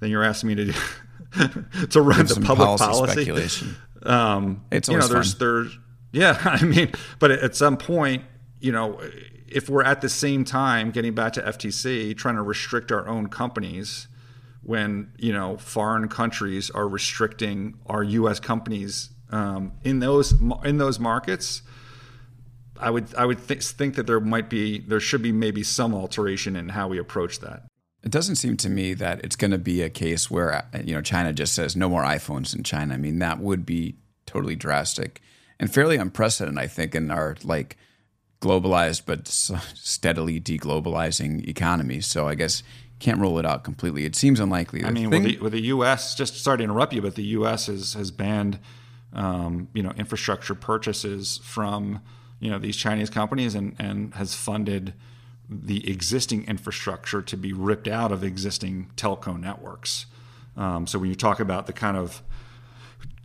then 0.00 0.10
you're 0.10 0.24
asking 0.24 0.48
me 0.48 0.54
to 0.56 0.64
do 0.66 0.72
to 1.90 2.02
run 2.02 2.26
the 2.26 2.42
public 2.44 2.78
policy, 2.78 2.84
policy. 2.84 3.12
speculation. 3.12 3.76
Um, 4.04 4.62
it's 4.70 4.86
you 4.86 4.98
know, 4.98 5.08
there's 5.08 5.36
there's 5.36 5.78
yeah, 6.12 6.38
I 6.44 6.62
mean, 6.62 6.92
but 7.18 7.30
at 7.30 7.56
some 7.56 7.78
point, 7.78 8.24
you 8.64 8.72
know 8.72 8.98
if 9.46 9.68
we're 9.68 9.84
at 9.84 10.00
the 10.00 10.08
same 10.08 10.44
time 10.44 10.90
getting 10.90 11.14
back 11.14 11.34
to 11.34 11.42
FTC 11.42 12.16
trying 12.16 12.36
to 12.36 12.42
restrict 12.42 12.90
our 12.90 13.06
own 13.06 13.28
companies 13.28 14.08
when 14.62 15.12
you 15.18 15.32
know 15.32 15.58
foreign 15.58 16.08
countries 16.08 16.70
are 16.70 16.88
restricting 16.88 17.78
our 17.86 18.02
U.S. 18.02 18.40
companies 18.40 19.10
um, 19.30 19.72
in 19.82 19.98
those 19.98 20.32
in 20.64 20.78
those 20.78 20.98
markets, 20.98 21.62
I 22.80 22.90
would 22.90 23.14
I 23.14 23.26
would 23.26 23.46
th- 23.46 23.66
think 23.66 23.96
that 23.96 24.06
there 24.06 24.20
might 24.20 24.48
be 24.48 24.78
there 24.80 25.00
should 25.00 25.22
be 25.22 25.32
maybe 25.32 25.62
some 25.62 25.94
alteration 25.94 26.56
in 26.56 26.70
how 26.70 26.88
we 26.88 26.98
approach 26.98 27.40
that. 27.40 27.64
It 28.02 28.10
doesn't 28.10 28.36
seem 28.36 28.56
to 28.58 28.68
me 28.68 28.94
that 28.94 29.24
it's 29.24 29.36
going 29.36 29.50
to 29.50 29.58
be 29.58 29.82
a 29.82 29.90
case 29.90 30.30
where 30.30 30.66
you 30.82 30.94
know 30.94 31.02
China 31.02 31.32
just 31.32 31.54
says 31.54 31.76
no 31.76 31.88
more 31.88 32.02
iPhones 32.02 32.56
in 32.56 32.62
China. 32.62 32.94
I 32.94 32.96
mean 32.96 33.18
that 33.18 33.40
would 33.40 33.66
be 33.66 33.96
totally 34.24 34.56
drastic 34.56 35.20
and 35.60 35.72
fairly 35.72 35.96
unprecedented. 35.96 36.62
I 36.62 36.66
think 36.66 36.94
in 36.94 37.10
our 37.10 37.36
like 37.44 37.76
globalized 38.44 39.02
but 39.06 39.26
steadily 39.26 40.40
deglobalizing 40.40 41.48
economy. 41.48 42.00
So 42.00 42.28
I 42.28 42.34
guess 42.34 42.62
can't 42.98 43.18
rule 43.20 43.38
it 43.38 43.46
out 43.46 43.64
completely. 43.64 44.04
It 44.04 44.14
seems 44.14 44.40
unlikely. 44.40 44.82
The 44.82 44.88
I 44.88 44.90
mean, 44.90 45.10
thing- 45.10 45.22
with, 45.22 45.32
the, 45.32 45.38
with, 45.38 45.52
the, 45.52 45.62
U.S., 45.62 46.14
just 46.14 46.42
sorry 46.42 46.58
to 46.58 46.64
interrupt 46.64 46.92
you, 46.92 47.02
but 47.02 47.14
the 47.14 47.24
U.S. 47.38 47.66
has 47.66 47.94
has 47.94 48.10
banned 48.10 48.58
um, 49.12 49.68
you 49.74 49.82
know 49.82 49.92
infrastructure 49.96 50.54
purchases 50.54 51.40
from 51.42 52.00
you 52.40 52.50
know 52.50 52.58
these 52.58 52.76
Chinese 52.76 53.10
companies 53.10 53.54
and 53.54 53.74
and 53.78 54.14
has 54.14 54.34
funded 54.34 54.94
the 55.48 55.88
existing 55.90 56.46
infrastructure 56.46 57.20
to 57.20 57.36
be 57.36 57.52
ripped 57.52 57.88
out 57.88 58.10
of 58.10 58.24
existing 58.24 58.90
telco 58.96 59.38
networks. 59.38 60.06
Um, 60.56 60.86
so 60.86 60.98
when 60.98 61.10
you 61.10 61.16
talk 61.16 61.40
about 61.40 61.66
the 61.66 61.72
kind 61.72 61.96
of 61.96 62.22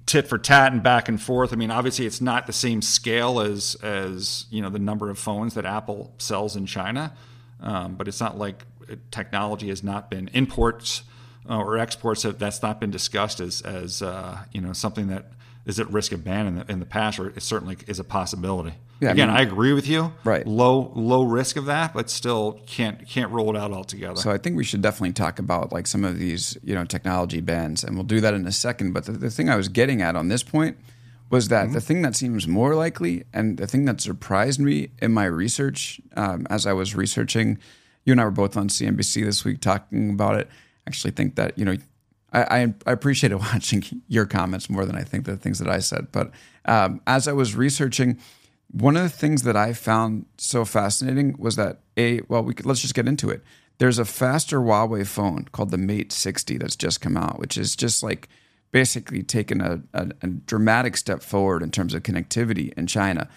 tit 0.10 0.28
for 0.28 0.40
tat 0.40 0.74
and 0.74 0.82
back 0.82 1.08
and 1.08 1.22
forth. 1.22 1.54
I 1.54 1.56
mean, 1.56 1.70
obviously, 1.70 2.08
it's 2.08 2.20
not 2.20 2.48
the 2.48 2.54
same 2.54 2.82
scale 2.82 3.40
as 3.40 3.76
as 3.76 4.48
you 4.50 4.62
know 4.62 4.70
the 4.70 4.80
number 4.80 5.10
of 5.10 5.20
phones 5.20 5.54
that 5.54 5.66
Apple 5.66 6.14
sells 6.18 6.56
in 6.56 6.66
China, 6.66 7.14
um, 7.62 7.94
but 7.94 8.08
it's 8.08 8.20
not 8.20 8.38
like 8.38 8.66
technology 9.12 9.70
has 9.70 9.84
not 9.84 10.10
been 10.10 10.28
imports 10.34 11.04
uh, 11.48 11.58
or 11.58 11.78
exports 11.78 12.24
that 12.24 12.40
that's 12.40 12.64
not 12.64 12.80
been 12.80 12.90
discussed 12.90 13.40
as 13.40 13.62
as 13.62 14.02
uh, 14.02 14.40
you 14.52 14.62
know 14.62 14.74
something 14.74 15.08
that 15.08 15.32
is 15.68 15.80
at 15.80 15.88
risk 15.92 16.12
of 16.12 16.24
ban 16.24 16.48
in 16.48 16.56
the, 16.56 16.72
in 16.72 16.80
the 16.80 16.86
past, 16.86 17.20
or 17.20 17.30
it 17.30 17.44
certainly 17.44 17.78
is 17.86 18.00
a 18.00 18.04
possibility. 18.04 18.74
Yeah, 19.00 19.12
Again, 19.12 19.30
I, 19.30 19.34
mean, 19.34 19.48
I, 19.48 19.50
agree 19.50 19.72
with 19.72 19.88
you. 19.88 20.12
Right, 20.26 20.46
low 20.46 20.92
low 20.94 21.24
risk 21.24 21.56
of 21.56 21.66
that, 21.66 21.94
but 21.94 22.10
still 22.10 22.60
can't 22.66 23.08
can't 23.08 23.32
roll 23.32 23.56
it 23.56 23.58
out 23.58 23.72
altogether. 23.72 24.18
So 24.18 24.30
I 24.30 24.38
think 24.38 24.58
we 24.58 24.66
should 24.66 24.82
definitely 24.82 25.14
talk 25.14 25.40
about 25.40 25.72
like 25.72 25.88
some 25.88 26.04
of 26.04 26.20
these 26.20 26.58
you 26.64 26.76
know 26.76 26.84
technology 26.84 27.40
bans, 27.40 27.84
and 27.84 27.96
we'll 27.96 28.04
do 28.04 28.20
that 28.20 28.34
in 28.34 28.46
a 28.46 28.52
second. 28.52 28.92
But 28.92 29.06
the, 29.06 29.14
the 29.14 29.30
thing 29.30 29.50
I 29.50 29.56
was 29.56 29.70
getting 29.70 30.02
at 30.02 30.18
on 30.18 30.28
this 30.28 30.44
point 30.44 30.78
was 31.30 31.48
that 31.48 31.66
mm-hmm. 31.66 31.74
the 31.74 31.82
thing 31.82 32.02
that 32.02 32.16
seems 32.16 32.46
more 32.46 32.76
likely, 32.76 33.24
and 33.34 33.58
the 33.58 33.68
thing 33.68 33.86
that 33.86 34.02
surprised 34.02 34.60
me 34.60 34.90
in 35.02 35.14
my 35.14 35.26
research 35.26 36.02
um, 36.18 36.46
as 36.50 36.66
I 36.66 36.74
was 36.74 36.94
researching, 36.94 37.58
you 38.04 38.12
and 38.12 38.20
I 38.20 38.26
were 38.26 38.32
both 38.32 38.58
on 38.58 38.68
CNBC 38.68 39.24
this 39.24 39.46
week 39.46 39.62
talking 39.62 40.10
about 40.10 40.36
it. 40.36 40.48
I 40.50 40.90
actually 40.90 41.12
think 41.12 41.36
that 41.36 41.58
you 41.58 41.64
know 41.64 41.78
I, 42.34 42.42
I, 42.42 42.74
I 42.86 42.92
appreciated 42.92 43.36
watching 43.54 43.84
your 44.10 44.26
comments 44.26 44.70
more 44.70 44.86
than 44.86 44.98
I 44.98 45.04
think 45.04 45.26
the 45.26 45.38
things 45.38 45.60
that 45.60 45.70
I 45.70 45.80
said. 45.80 46.12
But 46.12 46.32
um, 46.66 47.00
as 47.08 47.30
I 47.30 47.32
was 47.32 47.56
researching 47.56 48.20
one 48.72 48.96
of 48.96 49.04
the 49.04 49.10
things 49.10 49.44
that 49.44 49.56
I 49.56 49.74
found 49.74 50.26
so 50.38 50.64
fascinating 50.66 51.36
was 51.38 51.56
that 51.56 51.80
a 51.98 52.22
well, 52.28 52.44
we 52.44 52.54
could, 52.54 52.66
let's 52.66 52.82
just 52.82 52.94
get 52.94 53.08
into 53.08 53.30
it. 53.30 53.44
There's 53.80 54.00
a 54.00 54.06
faster 54.06 54.60
Huawei 54.60 55.08
phone 55.08 55.46
called 55.52 55.72
the 55.72 55.78
Mate 55.78 56.12
60 56.12 56.58
that's 56.58 56.76
just 56.76 57.02
come 57.02 57.18
out, 57.18 57.40
which 57.40 57.58
is 57.58 57.76
just 57.76 58.04
like 58.04 58.28
basically 58.72 59.24
taken 59.24 59.62
a, 59.62 59.82
a, 59.94 60.10
a 60.22 60.28
dramatic 60.28 60.98
step 60.98 61.24
forward 61.24 61.64
in 61.64 61.72
terms 61.72 61.94
of 61.94 62.04
connectivity 62.04 62.74
in 62.74 62.88
China. 62.88 63.28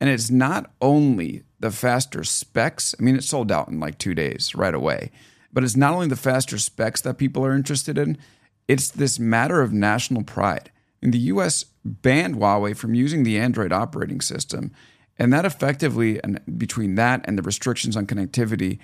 And 0.00 0.10
it's 0.10 0.30
not 0.30 0.72
only 0.80 1.44
the 1.60 1.70
faster 1.70 2.24
specs. 2.24 2.94
I 2.98 3.02
mean, 3.02 3.16
it 3.16 3.24
sold 3.24 3.52
out 3.52 3.68
in 3.68 3.80
like 3.80 3.98
two 3.98 4.14
days 4.14 4.54
right 4.54 4.74
away. 4.74 5.10
But 5.52 5.64
it's 5.64 5.76
not 5.76 5.94
only 5.94 6.08
the 6.08 6.16
faster 6.16 6.58
specs 6.58 7.00
that 7.02 7.18
people 7.18 7.46
are 7.46 7.54
interested 7.54 7.96
in. 7.96 8.18
It's 8.66 8.90
this 8.90 9.18
matter 9.18 9.62
of 9.62 9.72
national 9.72 10.24
pride. 10.24 10.70
In 11.02 11.10
the 11.10 11.18
US 11.18 11.64
banned 11.84 12.36
Huawei 12.36 12.76
from 12.76 12.94
using 12.94 13.24
the 13.24 13.38
Android 13.38 13.72
operating 13.72 14.20
system. 14.20 14.72
And 15.18 15.32
that 15.32 15.44
effectively, 15.44 16.22
and 16.22 16.40
between 16.56 16.94
that 16.94 17.24
and 17.24 17.36
the 17.36 17.42
restrictions 17.42 17.96
on 17.96 18.06
connectivity, 18.06 18.78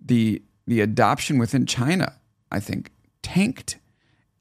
the 0.00 0.42
the 0.66 0.80
adoption 0.80 1.38
within 1.38 1.66
China, 1.66 2.14
I 2.50 2.58
think, 2.58 2.90
tanked. 3.22 3.78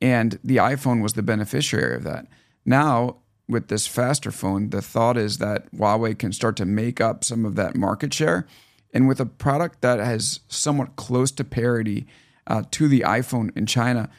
And 0.02 0.40
the 0.44 0.58
iPhone 0.58 1.02
was 1.02 1.14
the 1.14 1.24
beneficiary 1.24 1.96
of 1.96 2.04
that. 2.04 2.28
Now, 2.66 3.18
with 3.50 3.68
this 3.68 3.88
faster 3.88 4.32
phone, 4.32 4.70
the 4.70 4.82
thought 4.82 5.18
is 5.18 5.38
that 5.40 5.70
Huawei 5.74 6.18
can 6.18 6.32
start 6.32 6.56
to 6.58 6.66
make 6.66 7.02
up 7.02 7.24
some 7.24 7.46
of 7.46 7.56
that 7.56 7.76
market 7.76 8.14
share. 8.14 8.48
And 8.94 9.08
with 9.08 9.20
a 9.20 9.26
product 9.26 9.82
that 9.82 10.00
has 10.00 10.40
somewhat 10.48 10.96
close 10.96 11.32
to 11.32 11.44
parity 11.44 12.06
uh, 12.48 12.64
to 12.72 12.88
the 12.88 13.02
iPhone 13.02 13.56
in 13.58 13.66
China, 13.66 14.10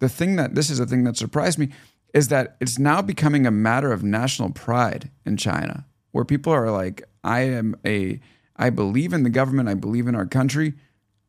the 0.00 0.08
thing 0.08 0.36
that 0.36 0.54
this 0.54 0.70
is 0.70 0.80
a 0.80 0.86
thing 0.86 1.04
that 1.04 1.16
surprised 1.16 1.58
me 1.58 1.70
is 2.14 2.28
that 2.28 2.56
it's 2.60 2.78
now 2.78 3.02
becoming 3.02 3.46
a 3.46 3.50
matter 3.50 3.92
of 3.92 4.02
national 4.02 4.50
pride 4.50 5.10
in 5.26 5.36
China, 5.36 5.86
where 6.12 6.24
people 6.24 6.52
are 6.52 6.70
like, 6.70 7.02
I 7.22 7.40
am 7.40 7.76
a, 7.84 8.20
I 8.56 8.70
believe 8.70 9.12
in 9.12 9.22
the 9.22 9.30
government, 9.30 9.68
I 9.68 9.74
believe 9.74 10.06
in 10.06 10.14
our 10.14 10.26
country. 10.26 10.74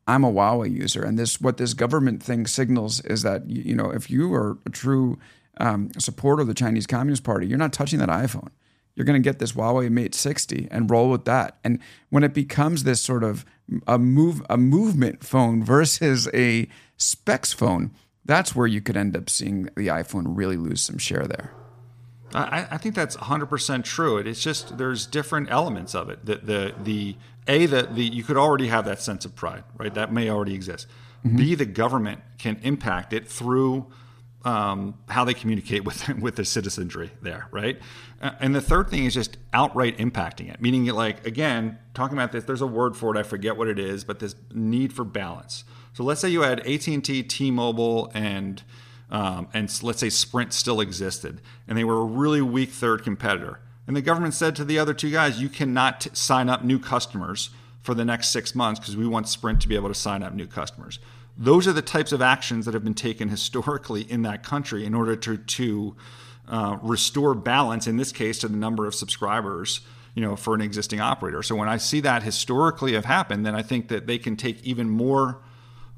I'm 0.06 0.24
a 0.24 0.32
Huawei 0.32 0.72
user, 0.72 1.04
and 1.04 1.18
this 1.18 1.40
what 1.40 1.56
this 1.56 1.74
government 1.74 2.22
thing 2.22 2.46
signals 2.46 3.00
is 3.02 3.22
that 3.22 3.48
you 3.48 3.76
know 3.76 3.90
if 3.90 4.10
you 4.10 4.32
are 4.34 4.58
a 4.66 4.70
true 4.70 5.18
um, 5.58 5.90
supporter 5.98 6.42
of 6.42 6.48
the 6.48 6.54
Chinese 6.54 6.86
Communist 6.86 7.22
Party, 7.22 7.46
you're 7.46 7.58
not 7.58 7.72
touching 7.72 8.00
that 8.00 8.08
iPhone. 8.08 8.48
You're 8.96 9.04
going 9.04 9.22
to 9.22 9.26
get 9.26 9.38
this 9.38 9.52
Huawei 9.52 9.90
Mate 9.90 10.14
60 10.14 10.68
and 10.70 10.90
roll 10.90 11.10
with 11.10 11.24
that. 11.26 11.58
And 11.62 11.78
when 12.08 12.24
it 12.24 12.34
becomes 12.34 12.82
this 12.82 13.00
sort 13.00 13.22
of 13.22 13.44
a 13.86 13.98
move 13.98 14.42
a 14.50 14.56
movement 14.56 15.22
phone 15.22 15.62
versus 15.62 16.28
a 16.34 16.68
specs 16.96 17.52
phone, 17.52 17.92
that's 18.30 18.54
where 18.54 18.66
you 18.66 18.80
could 18.80 18.96
end 18.96 19.16
up 19.16 19.28
seeing 19.28 19.64
the 19.76 19.88
iPhone 19.88 20.24
really 20.26 20.56
lose 20.56 20.80
some 20.80 20.98
share 20.98 21.26
there. 21.26 21.52
I, 22.32 22.68
I 22.70 22.76
think 22.78 22.94
that's 22.94 23.16
100% 23.16 23.84
true. 23.84 24.18
It's 24.18 24.40
just 24.40 24.78
there's 24.78 25.06
different 25.06 25.50
elements 25.50 25.94
of 25.94 26.10
it. 26.10 26.24
The 26.24 26.36
the 26.36 26.74
the 26.82 27.16
a 27.48 27.66
that 27.66 27.96
the 27.96 28.04
you 28.04 28.22
could 28.22 28.36
already 28.36 28.68
have 28.68 28.84
that 28.84 29.00
sense 29.00 29.24
of 29.24 29.34
pride, 29.34 29.64
right? 29.76 29.92
That 29.92 30.12
may 30.12 30.30
already 30.30 30.54
exist. 30.54 30.86
Mm-hmm. 31.26 31.36
B 31.36 31.54
the 31.56 31.66
government 31.66 32.20
can 32.38 32.60
impact 32.62 33.12
it 33.12 33.26
through 33.26 33.86
um, 34.44 34.94
how 35.08 35.24
they 35.24 35.34
communicate 35.34 35.84
with 35.84 36.08
with 36.20 36.36
the 36.36 36.44
citizenry 36.44 37.10
there, 37.20 37.48
right? 37.50 37.80
Uh, 38.22 38.32
and 38.38 38.54
the 38.54 38.60
third 38.60 38.88
thing 38.90 39.04
is 39.04 39.14
just 39.14 39.36
outright 39.52 39.98
impacting 39.98 40.52
it, 40.52 40.60
meaning 40.60 40.86
like 40.86 41.26
again 41.26 41.78
talking 41.94 42.16
about 42.16 42.30
this. 42.30 42.44
There's 42.44 42.62
a 42.62 42.66
word 42.66 42.96
for 42.96 43.14
it. 43.14 43.18
I 43.18 43.24
forget 43.24 43.56
what 43.56 43.66
it 43.66 43.78
is, 43.78 44.04
but 44.04 44.20
this 44.20 44.36
need 44.52 44.92
for 44.92 45.04
balance. 45.04 45.64
So 45.92 46.04
let's 46.04 46.20
say 46.20 46.28
you 46.28 46.42
had 46.42 46.60
AT&T, 46.60 47.22
T-Mobile, 47.24 48.10
and 48.14 48.62
um, 49.10 49.48
and 49.52 49.82
let's 49.82 49.98
say 49.98 50.08
Sprint 50.08 50.52
still 50.52 50.80
existed, 50.80 51.40
and 51.66 51.76
they 51.76 51.82
were 51.82 52.00
a 52.00 52.04
really 52.04 52.40
weak 52.40 52.70
third 52.70 53.02
competitor. 53.02 53.58
And 53.88 53.96
the 53.96 54.02
government 54.02 54.34
said 54.34 54.54
to 54.56 54.64
the 54.64 54.78
other 54.78 54.94
two 54.94 55.10
guys, 55.10 55.40
you 55.40 55.48
cannot 55.48 56.02
t- 56.02 56.10
sign 56.12 56.48
up 56.48 56.62
new 56.62 56.78
customers 56.78 57.50
for 57.82 57.92
the 57.92 58.04
next 58.04 58.28
six 58.28 58.54
months 58.54 58.78
because 58.78 58.96
we 58.96 59.08
want 59.08 59.26
Sprint 59.26 59.60
to 59.62 59.68
be 59.68 59.74
able 59.74 59.88
to 59.88 59.96
sign 59.96 60.22
up 60.22 60.32
new 60.32 60.46
customers. 60.46 61.00
Those 61.36 61.66
are 61.66 61.72
the 61.72 61.82
types 61.82 62.12
of 62.12 62.22
actions 62.22 62.66
that 62.66 62.74
have 62.74 62.84
been 62.84 62.94
taken 62.94 63.30
historically 63.30 64.02
in 64.02 64.22
that 64.22 64.44
country 64.44 64.84
in 64.84 64.94
order 64.94 65.16
to, 65.16 65.38
to 65.38 65.96
uh, 66.46 66.78
restore 66.82 67.34
balance, 67.34 67.88
in 67.88 67.96
this 67.96 68.12
case, 68.12 68.38
to 68.40 68.48
the 68.48 68.56
number 68.56 68.86
of 68.86 68.94
subscribers 68.94 69.80
you 70.14 70.22
know, 70.22 70.36
for 70.36 70.54
an 70.54 70.60
existing 70.60 71.00
operator. 71.00 71.42
So 71.42 71.54
when 71.54 71.68
I 71.68 71.76
see 71.76 72.00
that 72.00 72.22
historically 72.22 72.94
have 72.94 73.04
happened, 73.04 73.46
then 73.46 73.54
I 73.54 73.62
think 73.62 73.88
that 73.88 74.06
they 74.06 74.18
can 74.18 74.36
take 74.36 74.62
even 74.64 74.88
more 74.90 75.40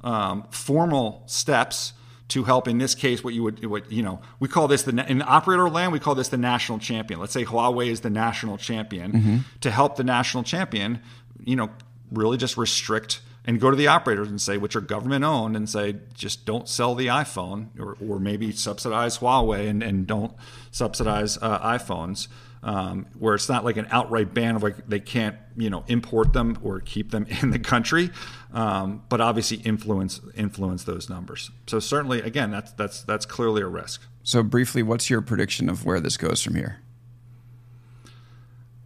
um, 0.04 0.44
formal 0.50 1.22
steps 1.26 1.92
to 2.28 2.44
help 2.44 2.66
in 2.66 2.78
this 2.78 2.94
case 2.94 3.22
what 3.22 3.34
you 3.34 3.42
would 3.42 3.64
what 3.66 3.92
you 3.92 4.02
know 4.02 4.20
we 4.40 4.48
call 4.48 4.66
this 4.66 4.84
the 4.84 5.10
in 5.10 5.20
operator 5.22 5.68
land 5.68 5.92
we 5.92 5.98
call 5.98 6.14
this 6.14 6.28
the 6.28 6.36
national 6.38 6.78
champion. 6.78 7.20
Let's 7.20 7.32
say 7.32 7.44
huawei 7.44 7.88
is 7.88 8.00
the 8.00 8.10
national 8.10 8.56
champion. 8.58 9.12
Mm-hmm. 9.12 9.36
to 9.60 9.70
help 9.70 9.96
the 9.96 10.04
national 10.04 10.42
champion 10.42 11.00
you 11.44 11.56
know 11.56 11.70
really 12.10 12.36
just 12.36 12.56
restrict 12.56 13.20
and 13.44 13.60
go 13.60 13.70
to 13.70 13.76
the 13.76 13.88
operators 13.88 14.28
and 14.28 14.40
say 14.40 14.56
which 14.56 14.76
are 14.76 14.80
government 14.80 15.24
owned 15.24 15.56
and 15.56 15.68
say 15.68 15.96
just 16.14 16.46
don't 16.46 16.68
sell 16.68 16.94
the 16.94 17.08
iphone 17.08 17.68
or, 17.78 17.96
or 18.06 18.18
maybe 18.18 18.52
subsidize 18.52 19.18
huawei 19.18 19.68
and, 19.68 19.82
and 19.82 20.06
don't 20.06 20.32
subsidize 20.70 21.38
uh, 21.42 21.58
iphones 21.76 22.28
um, 22.62 23.06
where 23.18 23.34
it's 23.34 23.48
not 23.48 23.64
like 23.64 23.76
an 23.76 23.88
outright 23.90 24.32
ban 24.32 24.56
of 24.56 24.62
like 24.62 24.88
they 24.88 25.00
can't 25.00 25.36
you 25.56 25.68
know 25.68 25.84
import 25.88 26.32
them 26.32 26.58
or 26.62 26.80
keep 26.80 27.10
them 27.10 27.26
in 27.42 27.50
the 27.50 27.58
country, 27.58 28.10
um, 28.52 29.02
but 29.08 29.20
obviously 29.20 29.58
influence 29.58 30.20
influence 30.34 30.84
those 30.84 31.08
numbers. 31.08 31.50
So 31.66 31.80
certainly, 31.80 32.20
again, 32.20 32.50
that's 32.50 32.72
that's 32.72 33.02
that's 33.02 33.26
clearly 33.26 33.62
a 33.62 33.66
risk. 33.66 34.02
So 34.22 34.42
briefly, 34.42 34.82
what's 34.82 35.10
your 35.10 35.20
prediction 35.20 35.68
of 35.68 35.84
where 35.84 36.00
this 36.00 36.16
goes 36.16 36.42
from 36.42 36.54
here? 36.54 36.78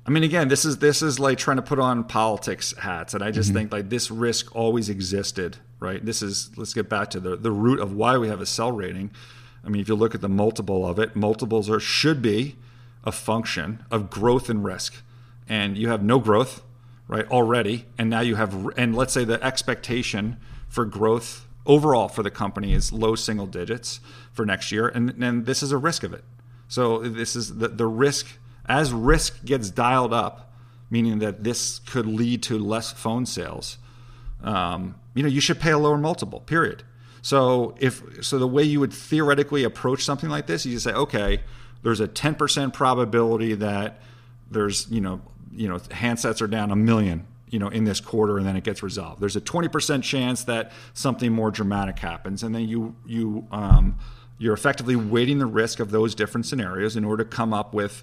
I 0.06 0.10
mean, 0.10 0.22
again, 0.22 0.48
this 0.48 0.64
is 0.64 0.78
this 0.78 1.02
is 1.02 1.18
like 1.18 1.36
trying 1.36 1.56
to 1.56 1.62
put 1.62 1.78
on 1.78 2.04
politics 2.04 2.72
hats, 2.78 3.12
and 3.12 3.22
I 3.22 3.30
just 3.30 3.48
mm-hmm. 3.48 3.58
think 3.58 3.72
like 3.72 3.90
this 3.90 4.10
risk 4.10 4.54
always 4.54 4.88
existed, 4.88 5.58
right? 5.80 6.02
This 6.02 6.22
is 6.22 6.50
let's 6.56 6.72
get 6.72 6.88
back 6.88 7.10
to 7.10 7.20
the 7.20 7.36
the 7.36 7.50
root 7.50 7.80
of 7.80 7.92
why 7.92 8.16
we 8.16 8.28
have 8.28 8.40
a 8.40 8.46
sell 8.46 8.72
rating. 8.72 9.10
I 9.64 9.68
mean, 9.68 9.82
if 9.82 9.88
you 9.88 9.96
look 9.96 10.14
at 10.14 10.20
the 10.20 10.28
multiple 10.28 10.86
of 10.86 11.00
it, 11.00 11.16
multiples 11.16 11.68
are 11.68 11.80
should 11.80 12.22
be 12.22 12.56
a 13.06 13.12
function 13.12 13.84
of 13.90 14.10
growth 14.10 14.50
and 14.50 14.64
risk. 14.64 15.02
And 15.48 15.78
you 15.78 15.88
have 15.88 16.02
no 16.02 16.18
growth, 16.18 16.62
right, 17.06 17.26
already. 17.30 17.86
And 17.96 18.10
now 18.10 18.20
you 18.20 18.34
have, 18.34 18.68
and 18.76 18.94
let's 18.94 19.14
say 19.14 19.24
the 19.24 19.42
expectation 19.42 20.36
for 20.68 20.84
growth 20.84 21.46
overall 21.64 22.08
for 22.08 22.22
the 22.22 22.30
company 22.30 22.72
is 22.72 22.92
low 22.92 23.14
single 23.14 23.46
digits 23.46 24.00
for 24.32 24.44
next 24.44 24.72
year. 24.72 24.88
And, 24.88 25.10
and 25.22 25.46
this 25.46 25.62
is 25.62 25.72
a 25.72 25.78
risk 25.78 26.02
of 26.02 26.12
it. 26.12 26.24
So 26.68 26.98
this 26.98 27.36
is 27.36 27.58
the, 27.58 27.68
the 27.68 27.86
risk, 27.86 28.26
as 28.66 28.92
risk 28.92 29.44
gets 29.44 29.70
dialed 29.70 30.12
up, 30.12 30.52
meaning 30.90 31.20
that 31.20 31.44
this 31.44 31.78
could 31.78 32.06
lead 32.06 32.42
to 32.44 32.58
less 32.58 32.92
phone 32.92 33.24
sales, 33.24 33.78
um, 34.42 34.96
you 35.14 35.22
know, 35.22 35.28
you 35.28 35.40
should 35.40 35.60
pay 35.60 35.70
a 35.70 35.78
lower 35.78 35.98
multiple, 35.98 36.40
period. 36.40 36.82
So 37.22 37.74
if 37.80 38.02
so 38.24 38.38
the 38.38 38.46
way 38.46 38.62
you 38.62 38.78
would 38.80 38.92
theoretically 38.92 39.64
approach 39.64 40.04
something 40.04 40.30
like 40.30 40.46
this, 40.46 40.64
you 40.64 40.72
just 40.72 40.84
say, 40.84 40.92
okay, 40.92 41.40
there's 41.86 42.00
a 42.00 42.08
10% 42.08 42.72
probability 42.72 43.54
that 43.54 44.00
there's, 44.50 44.90
you 44.90 45.00
know, 45.00 45.20
you 45.52 45.68
know, 45.68 45.78
handsets 45.78 46.42
are 46.42 46.48
down 46.48 46.72
a 46.72 46.76
million, 46.76 47.24
you 47.48 47.60
know, 47.60 47.68
in 47.68 47.84
this 47.84 48.00
quarter 48.00 48.38
and 48.38 48.44
then 48.44 48.56
it 48.56 48.64
gets 48.64 48.82
resolved. 48.82 49.20
There's 49.20 49.36
a 49.36 49.40
20% 49.40 50.02
chance 50.02 50.42
that 50.44 50.72
something 50.94 51.32
more 51.32 51.52
dramatic 51.52 52.00
happens. 52.00 52.42
And 52.42 52.52
then 52.52 52.62
you, 52.62 52.96
you, 53.06 53.46
um, 53.52 54.00
you're 54.36 54.52
effectively 54.52 54.96
weighting 54.96 55.38
the 55.38 55.46
risk 55.46 55.78
of 55.78 55.92
those 55.92 56.16
different 56.16 56.46
scenarios 56.46 56.96
in 56.96 57.04
order 57.04 57.22
to 57.22 57.30
come 57.30 57.54
up 57.54 57.72
with 57.72 58.02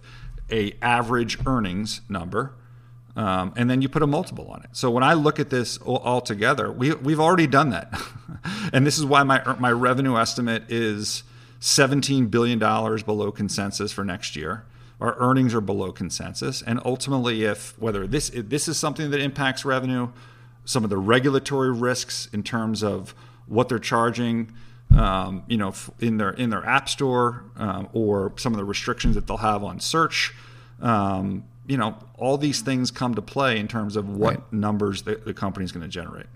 a 0.49 0.77
average 0.81 1.45
earnings 1.45 1.99
number. 2.07 2.53
Um, 3.17 3.51
and 3.57 3.69
then 3.69 3.81
you 3.81 3.89
put 3.89 4.01
a 4.01 4.07
multiple 4.07 4.47
on 4.47 4.63
it. 4.63 4.69
So 4.71 4.91
when 4.91 5.03
I 5.03 5.11
look 5.11 5.41
at 5.41 5.49
this 5.49 5.77
all 5.79 6.21
together, 6.21 6.71
we, 6.71 6.93
we've 6.93 7.19
already 7.19 7.47
done 7.47 7.71
that. 7.71 8.01
and 8.71 8.87
this 8.87 8.97
is 8.97 9.03
why 9.03 9.23
my, 9.23 9.43
my 9.59 9.73
revenue 9.73 10.15
estimate 10.15 10.71
is 10.71 11.23
$17 11.63 12.29
billion 12.29 12.59
below 12.59 13.31
consensus 13.31 13.93
for 13.93 14.03
next 14.03 14.35
year. 14.35 14.65
Our 14.99 15.15
earnings 15.17 15.55
are 15.55 15.61
below 15.61 15.93
consensus. 15.93 16.61
And 16.61 16.81
ultimately, 16.83 17.45
if 17.45 17.79
whether 17.79 18.05
this 18.05 18.29
if 18.29 18.49
this 18.49 18.67
is 18.67 18.77
something 18.77 19.11
that 19.11 19.21
impacts 19.21 19.63
revenue, 19.63 20.09
some 20.65 20.83
of 20.83 20.89
the 20.89 20.97
regulatory 20.97 21.71
risks 21.71 22.27
in 22.33 22.43
terms 22.43 22.83
of 22.83 23.15
what 23.47 23.69
they're 23.69 23.79
charging, 23.79 24.51
um, 24.95 25.43
you 25.47 25.55
know, 25.55 25.73
in 26.01 26.17
their 26.17 26.31
in 26.31 26.49
their 26.49 26.65
app 26.65 26.89
store, 26.89 27.45
um, 27.55 27.87
or 27.93 28.33
some 28.35 28.51
of 28.51 28.57
the 28.57 28.65
restrictions 28.65 29.15
that 29.15 29.25
they'll 29.25 29.37
have 29.37 29.63
on 29.63 29.79
search, 29.79 30.33
um, 30.81 31.45
you 31.65 31.77
know, 31.77 31.97
all 32.17 32.37
these 32.37 32.59
things 32.59 32.91
come 32.91 33.15
to 33.15 33.21
play 33.21 33.57
in 33.57 33.69
terms 33.69 33.95
of 33.95 34.09
what 34.09 34.35
right. 34.35 34.53
numbers 34.53 35.03
the, 35.03 35.15
the 35.15 35.33
company 35.33 35.63
is 35.63 35.71
going 35.71 35.83
to 35.83 35.89
generate. 35.89 36.27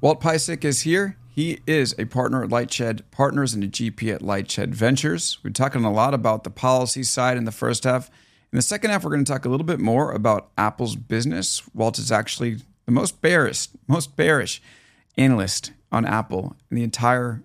Walt 0.00 0.18
Piecyk 0.22 0.64
is 0.64 0.80
here. 0.80 1.18
He 1.32 1.60
is 1.64 1.94
a 1.96 2.06
partner 2.06 2.42
at 2.42 2.50
Lightshed 2.50 3.02
Partners 3.12 3.54
and 3.54 3.62
a 3.62 3.68
GP 3.68 4.12
at 4.12 4.20
Lightshed 4.20 4.74
Ventures. 4.74 5.38
We're 5.44 5.50
talking 5.50 5.84
a 5.84 5.92
lot 5.92 6.12
about 6.12 6.42
the 6.42 6.50
policy 6.50 7.04
side 7.04 7.36
in 7.36 7.44
the 7.44 7.52
first 7.52 7.84
half. 7.84 8.08
In 8.52 8.56
the 8.56 8.62
second 8.62 8.90
half, 8.90 9.04
we're 9.04 9.12
going 9.12 9.24
to 9.24 9.32
talk 9.32 9.44
a 9.44 9.48
little 9.48 9.64
bit 9.64 9.78
more 9.78 10.10
about 10.10 10.50
Apple's 10.58 10.96
business. 10.96 11.62
Walt 11.72 12.00
is 12.00 12.10
actually 12.10 12.56
the 12.84 12.90
most 12.90 13.22
bearish, 13.22 13.68
most 13.86 14.16
bearish 14.16 14.60
analyst 15.16 15.70
on 15.92 16.04
Apple 16.04 16.56
in 16.68 16.76
the 16.76 16.82
entire 16.82 17.44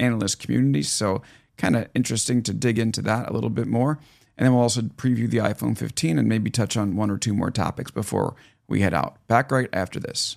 analyst 0.00 0.40
community. 0.40 0.82
So, 0.82 1.22
kind 1.56 1.76
of 1.76 1.88
interesting 1.94 2.42
to 2.42 2.52
dig 2.52 2.80
into 2.80 3.00
that 3.02 3.28
a 3.28 3.32
little 3.32 3.50
bit 3.50 3.68
more. 3.68 4.00
And 4.36 4.44
then 4.44 4.54
we'll 4.54 4.62
also 4.62 4.80
preview 4.82 5.30
the 5.30 5.38
iPhone 5.38 5.78
15 5.78 6.18
and 6.18 6.28
maybe 6.28 6.50
touch 6.50 6.76
on 6.76 6.96
one 6.96 7.10
or 7.10 7.18
two 7.18 7.34
more 7.34 7.52
topics 7.52 7.92
before 7.92 8.34
we 8.66 8.80
head 8.80 8.94
out. 8.94 9.24
Back 9.28 9.52
right 9.52 9.68
after 9.72 10.00
this. 10.00 10.36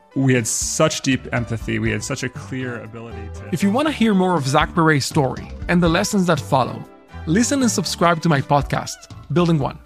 we 0.15 0.33
had 0.33 0.45
such 0.45 1.01
deep 1.01 1.33
empathy. 1.33 1.79
We 1.79 1.91
had 1.91 2.03
such 2.03 2.23
a 2.23 2.29
clear 2.29 2.81
ability 2.81 3.29
to. 3.35 3.49
If 3.51 3.63
you 3.63 3.71
want 3.71 3.87
to 3.87 3.91
hear 3.93 4.13
more 4.13 4.35
of 4.37 4.45
Zach 4.45 4.73
Perret's 4.73 5.05
story 5.05 5.51
and 5.67 5.81
the 5.81 5.89
lessons 5.89 6.27
that 6.27 6.39
follow, 6.39 6.83
listen 7.27 7.61
and 7.61 7.71
subscribe 7.71 8.21
to 8.23 8.29
my 8.29 8.41
podcast, 8.41 8.95
Building 9.33 9.57
One. 9.57 9.79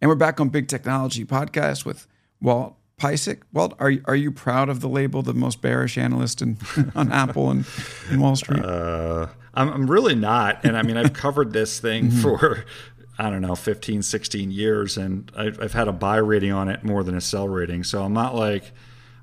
And 0.00 0.10
we're 0.10 0.16
back 0.16 0.40
on 0.40 0.50
Big 0.50 0.68
Technology 0.68 1.24
Podcast 1.24 1.86
with 1.86 2.06
Walt 2.42 2.76
Piecyk. 3.00 3.40
Walt, 3.54 3.74
are 3.78 3.90
you, 3.90 4.02
are 4.04 4.16
you 4.16 4.30
proud 4.30 4.68
of 4.68 4.80
the 4.80 4.88
label, 4.88 5.22
the 5.22 5.32
most 5.32 5.62
bearish 5.62 5.96
analyst 5.96 6.42
in, 6.42 6.58
on 6.94 7.10
Apple 7.10 7.50
and 7.50 7.64
in 8.10 8.20
Wall 8.20 8.36
Street? 8.36 8.62
Uh, 8.62 9.28
I'm, 9.54 9.70
I'm 9.70 9.90
really 9.90 10.14
not. 10.14 10.62
And 10.64 10.76
I 10.76 10.82
mean, 10.82 10.98
I've 10.98 11.14
covered 11.14 11.54
this 11.54 11.80
thing 11.80 12.10
mm-hmm. 12.10 12.20
for 12.20 12.66
I 13.18 13.30
don't 13.30 13.40
know, 13.40 13.54
15, 13.54 14.02
16 14.02 14.50
years, 14.50 14.96
and 14.96 15.30
I've, 15.34 15.60
I've, 15.60 15.72
had 15.72 15.88
a 15.88 15.92
buy 15.92 16.18
rating 16.18 16.52
on 16.52 16.68
it 16.68 16.84
more 16.84 17.02
than 17.02 17.16
a 17.16 17.20
sell 17.20 17.48
rating. 17.48 17.82
So 17.82 18.02
I'm 18.02 18.12
not 18.12 18.34
like, 18.34 18.72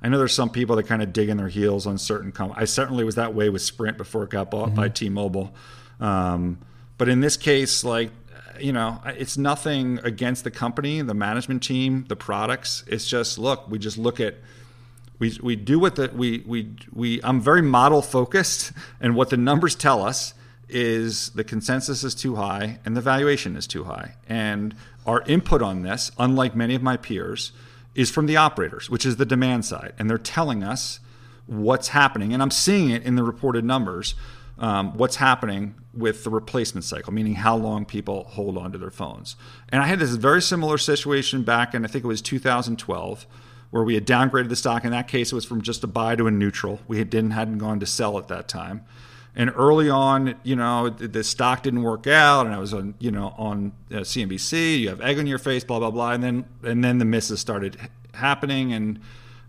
I 0.02 0.10
know 0.10 0.18
there's 0.18 0.34
some 0.34 0.50
people 0.50 0.76
that 0.78 0.84
kind 0.84 1.04
of 1.04 1.14
dig 1.14 1.30
in 1.30 1.38
their 1.38 1.48
heels 1.48 1.86
on 1.86 2.00
certain 2.00 2.32
companies. 2.32 2.62
I 2.62 2.66
certainly 2.66 3.04
was 3.04 3.16
that 3.16 3.36
way 3.36 3.50
with 3.50 3.62
Sprint 3.62 3.98
before 3.98 4.24
it 4.24 4.32
got 4.32 4.50
bought 4.50 4.68
mm-hmm. 4.68 4.76
by 4.76 4.90
T-Mobile. 4.90 5.54
Um, 6.00 6.58
but 6.98 7.08
in 7.08 7.20
this 7.20 7.38
case, 7.38 7.84
like, 7.84 8.10
you 8.60 8.74
know, 8.74 9.00
it's 9.06 9.38
nothing 9.38 10.00
against 10.04 10.44
the 10.44 10.52
company, 10.52 11.02
the 11.02 11.14
management 11.14 11.62
team, 11.62 12.06
the 12.08 12.16
products. 12.16 12.84
It's 12.88 13.08
just, 13.08 13.38
look, 13.38 13.70
we 13.70 13.78
just 13.78 13.98
look 13.98 14.20
at, 14.20 14.38
we, 15.20 15.38
we 15.42 15.56
do 15.56 15.78
what 15.80 15.96
the, 15.96 16.12
we, 16.14 16.44
we, 16.48 16.76
we, 16.92 17.22
I'm 17.24 17.42
very 17.42 17.62
model 17.62 18.02
focused 18.02 18.72
and 19.00 19.16
what 19.16 19.30
the 19.30 19.38
numbers 19.38 19.76
tell 19.76 20.04
us 20.04 20.34
is 20.70 21.30
the 21.32 21.44
consensus 21.44 22.04
is 22.04 22.16
too 22.16 22.36
high 22.36 22.80
and 22.86 22.96
the 22.96 23.02
valuation 23.02 23.56
is 23.56 23.68
too 23.68 23.84
high. 23.84 24.16
And 24.28 24.76
our 25.06 25.22
input 25.24 25.62
on 25.62 25.82
this, 25.82 26.12
unlike 26.18 26.56
many 26.56 26.76
of 26.76 26.82
my 26.82 26.98
peers, 26.98 27.52
is 27.96 28.10
from 28.10 28.26
the 28.26 28.38
operators, 28.38 28.90
which 28.90 29.06
is 29.06 29.18
the 29.18 29.26
demand 29.26 29.66
side. 29.66 29.94
And 30.00 30.10
they're 30.10 30.18
telling 30.18 30.64
us 30.64 31.00
what's 31.46 31.90
happening. 31.90 32.34
And 32.34 32.42
I'm 32.42 32.52
seeing 32.52 32.90
it 32.90 33.04
in 33.04 33.16
the 33.16 33.24
reported 33.24 33.64
numbers 33.66 34.16
um, 34.60 34.96
what's 34.98 35.18
happening 35.18 35.76
with 35.94 36.24
the 36.24 36.30
replacement 36.30 36.86
cycle, 36.86 37.12
meaning 37.12 37.36
how 37.36 37.56
long 37.56 37.86
people 37.86 38.24
hold 38.26 38.58
on 38.58 38.72
to 38.72 38.78
their 38.78 38.92
phones. 38.92 39.36
And 39.70 39.82
I 39.82 39.88
had 39.88 40.00
this 40.00 40.12
very 40.12 40.42
similar 40.42 40.78
situation 40.78 41.44
back 41.44 41.74
in, 41.74 41.84
I 41.84 41.88
think 41.88 42.04
it 42.04 42.08
was 42.08 42.22
2012 42.22 43.26
where 43.72 43.84
we 43.84 43.96
had 43.96 44.06
downgraded 44.06 44.50
the 44.50 44.56
stock. 44.56 44.86
In 44.86 44.92
that 44.92 45.08
case, 45.08 45.32
it 45.32 45.36
was 45.36 45.46
from 45.46 45.64
just 45.64 45.84
a 45.84 45.88
buy 45.88 46.16
to 46.16 46.28
a 46.28 46.32
neutral. 46.32 46.80
We 46.88 47.00
had, 47.00 47.10
didn't 47.10 47.32
hadn't 47.32 47.58
gone 47.58 47.80
to 47.80 47.88
sell 47.88 48.20
at 48.20 48.28
that 48.28 48.48
time 48.48 48.86
and 49.36 49.52
early 49.56 49.90
on, 49.90 50.36
you 50.44 50.56
know, 50.56 50.90
the 50.90 51.24
stock 51.24 51.64
didn't 51.64 51.82
work 51.82 52.06
out, 52.06 52.46
and 52.46 52.54
I 52.54 52.60
was 52.60 52.74
on, 52.74 52.94
you 53.00 53.12
know, 53.12 53.34
on 53.38 53.74
uh, 53.92 53.98
CNBC. 53.98 54.80
You 54.80 54.90
have 54.90 55.02
egg 55.02 55.18
on 55.18 55.26
your 55.26 55.40
face, 55.40 55.64
blah 55.64 55.80
blah 55.80 55.92
blah, 55.92 56.12
and 56.12 56.24
then 56.24 56.46
and 56.64 56.84
then 56.84 57.00
the 57.00 57.06
misses 57.06 57.40
started 57.40 57.78
happening, 58.14 58.74
and 58.74 59.00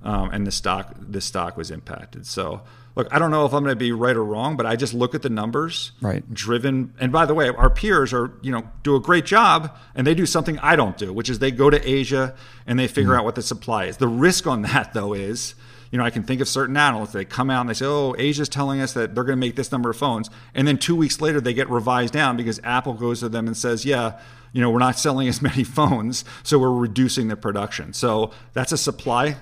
um, 0.03 0.31
and 0.31 0.47
the 0.47 0.53
stock 0.53 0.95
the 0.99 1.21
stock 1.21 1.57
was 1.57 1.71
impacted. 1.71 2.27
So 2.27 2.63
look, 2.95 3.09
I 3.11 3.19
don't 3.19 3.31
know 3.31 3.45
if 3.45 3.53
I'm 3.53 3.63
going 3.63 3.73
to 3.73 3.79
be 3.79 3.93
right 3.93 4.17
or 4.17 4.25
wrong, 4.25 4.57
but 4.57 4.65
I 4.65 4.77
just 4.77 4.95
look 4.95 5.15
at 5.15 5.21
the 5.21 5.29
numbers, 5.29 5.93
right? 6.01 6.33
Driven, 6.33 6.95
and 6.99 7.13
by 7.13 7.27
the 7.27 7.35
way, 7.35 7.51
our 7.51 7.69
peers 7.69 8.15
are 8.15 8.33
you 8.41 8.53
know 8.53 8.67
do 8.83 8.97
a 8.97 9.01
great 9.01 9.27
job, 9.27 9.77
and 9.95 10.07
they 10.07 10.15
do 10.15 10.25
something 10.25 10.59
I 10.61 10.77
don't 10.77 10.97
do, 10.97 11.13
which 11.13 11.29
is 11.29 11.41
they 11.41 11.51
go 11.51 11.69
to 11.69 11.89
Asia 11.89 12.35
and 12.67 12.79
they 12.79 12.89
figure 12.89 13.11
mm-hmm. 13.11 13.19
out 13.21 13.25
what 13.27 13.35
the 13.35 13.43
supply 13.43 13.85
is. 13.85 13.99
The 13.99 14.09
risk 14.09 14.47
on 14.47 14.63
that 14.63 14.95
though 14.95 15.13
is 15.13 15.55
you 15.95 15.99
know, 15.99 16.05
I 16.05 16.11
can 16.11 16.25
think 16.25 16.41
of 16.41 16.49
certain 16.49 16.77
analysts, 16.77 17.13
they 17.13 17.25
come 17.25 17.51
out 17.51 17.61
and 17.61 17.71
they 17.71 17.75
say, 17.75 17.87
oh, 17.87 18.17
Asia's 18.19 18.49
telling 18.49 18.81
us 18.81 18.95
that 18.95 19.15
they're 19.15 19.23
going 19.23 19.39
to 19.39 19.41
make 19.41 19.55
this 19.55 19.71
number 19.71 19.91
of 19.91 19.97
phones. 19.97 20.29
And 20.53 20.67
then 20.67 20.77
two 20.77 20.97
weeks 20.97 21.21
later, 21.21 21.41
they 21.41 21.55
get 21.55 21.71
revised 21.71 22.13
down 22.13 22.37
because 22.37 22.59
Apple 22.65 22.95
goes 22.95 23.21
to 23.21 23.29
them 23.29 23.47
and 23.47 23.57
says, 23.57 23.85
yeah, 23.85 24.19
you 24.53 24.61
know, 24.61 24.71
we're 24.71 24.81
not 24.81 24.99
selling 24.99 25.29
as 25.29 25.41
many 25.51 25.63
phones, 25.63 26.25
so 26.43 26.59
we're 26.59 26.73
reducing 26.73 27.29
the 27.29 27.37
production. 27.37 27.93
So 27.93 28.33
that's 28.55 28.73
a 28.73 28.77
supply 28.77 29.37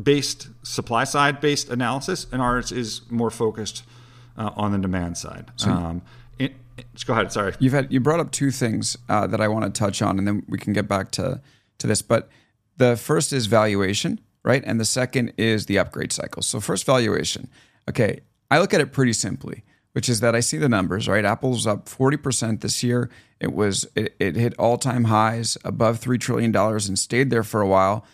based, 0.00 0.46
supply 0.62 1.02
side 1.02 1.40
based 1.40 1.70
analysis, 1.70 2.28
and 2.30 2.40
ours 2.40 2.70
is 2.70 3.00
more 3.10 3.32
focused 3.32 3.82
uh, 4.38 4.52
on 4.54 4.70
the 4.70 4.78
demand 4.78 5.18
side. 5.18 5.50
So, 5.56 5.70
um, 5.72 6.02
it, 6.38 6.52
go 7.04 7.14
ahead. 7.14 7.32
Sorry. 7.32 7.52
You've 7.58 7.72
had 7.72 7.92
you 7.92 7.98
brought 7.98 8.20
up 8.20 8.30
two 8.30 8.52
things 8.52 8.96
uh, 9.08 9.26
that 9.26 9.40
I 9.40 9.48
want 9.48 9.64
to 9.64 9.76
touch 9.76 10.02
on, 10.02 10.18
and 10.18 10.28
then 10.28 10.44
we 10.46 10.58
can 10.58 10.72
get 10.72 10.86
back 10.86 11.10
to 11.12 11.40
to 11.78 11.86
this. 11.88 12.00
But 12.00 12.28
the 12.76 12.96
first 12.96 13.32
is 13.32 13.46
valuation 13.46 14.20
right? 14.46 14.62
And 14.64 14.80
the 14.80 14.86
second 14.86 15.34
is 15.36 15.66
the 15.66 15.78
upgrade 15.78 16.12
cycle. 16.12 16.40
So, 16.40 16.60
first 16.60 16.86
valuation. 16.86 17.50
Okay, 17.88 18.20
I 18.50 18.58
look 18.58 18.72
at 18.72 18.80
it 18.80 18.92
pretty 18.92 19.12
simply, 19.12 19.62
which 19.92 20.08
is 20.08 20.20
that 20.20 20.34
I 20.34 20.40
see 20.40 20.56
the 20.56 20.68
numbers, 20.68 21.06
right? 21.06 21.24
Apple's 21.24 21.66
up 21.66 21.86
40% 21.86 22.62
this 22.62 22.82
year. 22.82 23.10
It 23.40 23.52
was 23.52 23.86
it, 23.94 24.16
it 24.18 24.36
hit 24.36 24.54
all-time 24.58 25.04
highs 25.04 25.58
above 25.64 25.98
3 25.98 26.16
trillion 26.16 26.52
dollars 26.52 26.88
and 26.88 26.98
stayed 26.98 27.28
there 27.28 27.42
for 27.42 27.60
a 27.60 27.68
while 27.68 28.06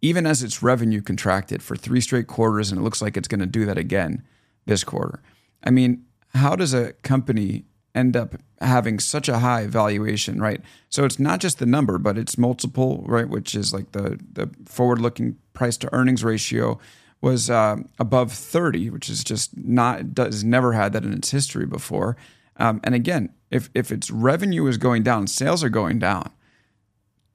even 0.00 0.26
as 0.26 0.42
its 0.42 0.62
revenue 0.62 1.02
contracted 1.02 1.62
for 1.62 1.76
three 1.76 2.00
straight 2.00 2.26
quarters 2.26 2.70
and 2.70 2.80
it 2.80 2.84
looks 2.84 3.02
like 3.02 3.16
it's 3.16 3.28
going 3.28 3.40
to 3.40 3.46
do 3.46 3.66
that 3.66 3.78
again 3.78 4.22
this 4.66 4.84
quarter. 4.84 5.22
I 5.64 5.70
mean, 5.70 6.04
how 6.34 6.54
does 6.54 6.74
a 6.74 6.92
company 7.02 7.64
end 7.98 8.16
up 8.16 8.36
having 8.60 8.98
such 8.98 9.28
a 9.28 9.38
high 9.38 9.66
valuation, 9.66 10.40
right? 10.40 10.60
So 10.88 11.04
it's 11.04 11.18
not 11.18 11.40
just 11.40 11.58
the 11.58 11.66
number, 11.66 11.98
but 11.98 12.16
it's 12.16 12.38
multiple, 12.38 13.04
right? 13.06 13.28
Which 13.28 13.54
is 13.54 13.72
like 13.72 13.92
the 13.92 14.18
the 14.32 14.50
forward 14.66 15.00
looking 15.00 15.36
price 15.52 15.76
to 15.78 15.92
earnings 15.92 16.24
ratio 16.24 16.78
was 17.20 17.50
uh, 17.50 17.76
above 17.98 18.32
30, 18.32 18.90
which 18.90 19.10
is 19.10 19.24
just 19.24 19.56
not 19.56 20.14
does 20.14 20.44
never 20.44 20.72
had 20.72 20.92
that 20.92 21.04
in 21.04 21.12
its 21.12 21.30
history 21.30 21.66
before. 21.66 22.16
Um, 22.56 22.80
and 22.84 22.94
again, 22.94 23.30
if 23.50 23.70
if 23.74 23.90
its 23.90 24.10
revenue 24.10 24.66
is 24.66 24.76
going 24.76 25.02
down, 25.02 25.26
sales 25.26 25.64
are 25.64 25.68
going 25.68 25.98
down, 25.98 26.30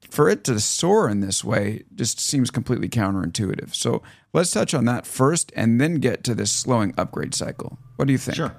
for 0.10 0.30
it 0.30 0.44
to 0.46 0.60
soar 0.60 1.10
in 1.10 1.22
this 1.22 1.44
way 1.44 1.84
just 1.96 2.20
seems 2.20 2.52
completely 2.52 2.90
counterintuitive. 2.90 3.74
So 3.74 4.04
let's 4.34 4.52
touch 4.52 4.74
on 4.74 4.86
that 4.86 5.06
first, 5.06 5.52
and 5.56 5.80
then 5.80 5.96
get 5.96 6.24
to 6.26 6.36
this 6.36 6.52
slowing 6.52 6.94
upgrade 6.98 7.34
cycle. 7.34 7.78
What 7.96 8.08
do 8.08 8.12
you 8.12 8.20
think? 8.20 8.38
Sure. 8.38 8.56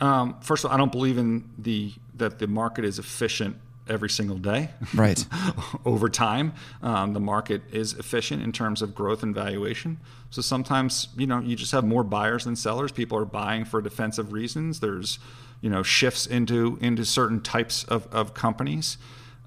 Um, 0.00 0.36
first 0.40 0.64
of 0.64 0.70
all, 0.70 0.74
I 0.74 0.78
don't 0.78 0.92
believe 0.92 1.18
in 1.18 1.50
the 1.58 1.92
that 2.16 2.38
the 2.38 2.46
market 2.46 2.84
is 2.84 2.98
efficient 2.98 3.56
every 3.88 4.10
single 4.10 4.38
day. 4.38 4.70
Right. 4.94 5.24
Over 5.84 6.08
time, 6.08 6.54
um, 6.82 7.12
the 7.12 7.20
market 7.20 7.62
is 7.72 7.94
efficient 7.94 8.42
in 8.42 8.52
terms 8.52 8.82
of 8.82 8.94
growth 8.94 9.22
and 9.22 9.34
valuation. 9.34 9.98
So 10.30 10.42
sometimes, 10.42 11.08
you 11.16 11.26
know, 11.26 11.38
you 11.40 11.54
just 11.56 11.72
have 11.72 11.84
more 11.84 12.02
buyers 12.02 12.44
than 12.44 12.56
sellers. 12.56 12.90
People 12.90 13.16
are 13.18 13.24
buying 13.24 13.64
for 13.64 13.80
defensive 13.80 14.32
reasons. 14.32 14.80
There's, 14.80 15.18
you 15.60 15.70
know, 15.70 15.82
shifts 15.82 16.26
into 16.26 16.78
into 16.80 17.04
certain 17.04 17.40
types 17.40 17.84
of, 17.84 18.06
of 18.12 18.34
companies. 18.34 18.98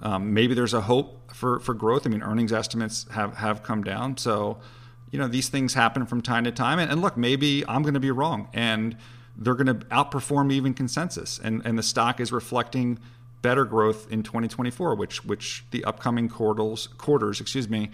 Um, 0.01 0.33
maybe 0.33 0.53
there's 0.53 0.73
a 0.73 0.81
hope 0.81 1.33
for, 1.33 1.59
for 1.59 1.73
growth. 1.73 2.07
I 2.07 2.09
mean, 2.09 2.23
earnings 2.23 2.53
estimates 2.53 3.05
have, 3.11 3.37
have 3.37 3.63
come 3.63 3.83
down. 3.83 4.17
So, 4.17 4.59
you 5.11 5.19
know, 5.19 5.27
these 5.27 5.49
things 5.49 5.73
happen 5.73 6.05
from 6.05 6.21
time 6.21 6.45
to 6.45 6.51
time. 6.51 6.79
And, 6.79 6.91
and 6.91 7.01
look, 7.01 7.17
maybe 7.17 7.65
I'm 7.67 7.81
going 7.81 7.95
to 7.95 7.99
be 7.99 8.11
wrong. 8.11 8.47
And 8.53 8.95
they're 9.39 9.55
going 9.55 9.67
to 9.67 9.85
outperform 9.87 10.51
even 10.51 10.73
consensus. 10.73 11.39
And, 11.41 11.65
and 11.65 11.77
the 11.77 11.83
stock 11.83 12.19
is 12.19 12.31
reflecting 12.31 12.99
better 13.41 13.63
growth 13.63 14.11
in 14.11 14.21
2024, 14.21 14.95
which 14.95 15.23
which 15.23 15.63
the 15.71 15.83
upcoming 15.85 16.27
quarters 16.27 16.87
quarters, 16.97 17.39
excuse 17.39 17.69
me, 17.69 17.89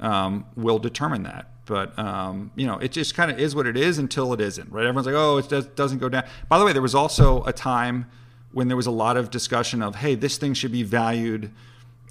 um, 0.00 0.44
will 0.56 0.78
determine 0.78 1.22
that. 1.22 1.50
But 1.64 1.98
um, 1.98 2.50
you 2.54 2.66
know, 2.66 2.78
it 2.78 2.92
just 2.92 3.14
kind 3.14 3.30
of 3.30 3.38
is 3.38 3.54
what 3.54 3.66
it 3.66 3.76
is 3.76 3.98
until 3.98 4.32
it 4.34 4.40
isn't. 4.40 4.70
Right? 4.70 4.84
Everyone's 4.84 5.06
like, 5.06 5.14
oh, 5.16 5.38
it 5.38 5.48
does, 5.48 5.66
doesn't 5.68 5.98
go 5.98 6.08
down. 6.08 6.24
By 6.48 6.58
the 6.58 6.64
way, 6.64 6.72
there 6.72 6.82
was 6.82 6.94
also 6.94 7.42
a 7.44 7.52
time 7.52 8.06
when 8.52 8.68
there 8.68 8.76
was 8.76 8.86
a 8.86 8.90
lot 8.90 9.16
of 9.16 9.30
discussion 9.30 9.80
of, 9.80 9.96
hey, 9.96 10.16
this 10.16 10.36
thing 10.36 10.54
should 10.54 10.72
be 10.72 10.82
valued 10.82 11.52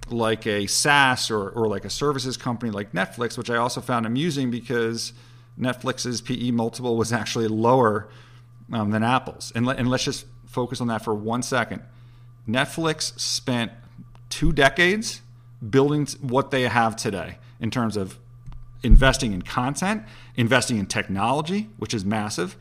like 0.09 0.47
a 0.47 0.65
SaaS 0.65 1.29
or, 1.29 1.49
or 1.49 1.67
like 1.67 1.85
a 1.85 1.89
services 1.89 2.37
company 2.37 2.71
like 2.71 2.93
Netflix, 2.93 3.37
which 3.37 3.49
I 3.49 3.57
also 3.57 3.81
found 3.81 4.05
amusing 4.05 4.49
because 4.49 5.13
Netflix's 5.59 6.21
PE 6.21 6.51
multiple 6.51 6.95
was 6.95 7.11
actually 7.11 7.47
lower 7.47 8.07
um, 8.71 8.91
than 8.91 9.03
Apple's. 9.03 9.51
And, 9.55 9.65
let, 9.65 9.77
and 9.77 9.89
let's 9.89 10.03
just 10.03 10.25
focus 10.45 10.81
on 10.81 10.87
that 10.87 11.03
for 11.03 11.13
one 11.13 11.41
second. 11.41 11.81
Netflix 12.47 13.19
spent 13.19 13.71
two 14.29 14.51
decades 14.51 15.21
building 15.67 16.07
what 16.21 16.51
they 16.51 16.63
have 16.63 16.95
today 16.95 17.37
in 17.59 17.69
terms 17.69 17.97
of 17.97 18.17
investing 18.83 19.33
in 19.33 19.41
content, 19.41 20.03
investing 20.35 20.77
in 20.77 20.85
technology, 20.85 21.69
which 21.77 21.93
is 21.93 22.05
massive, 22.05 22.55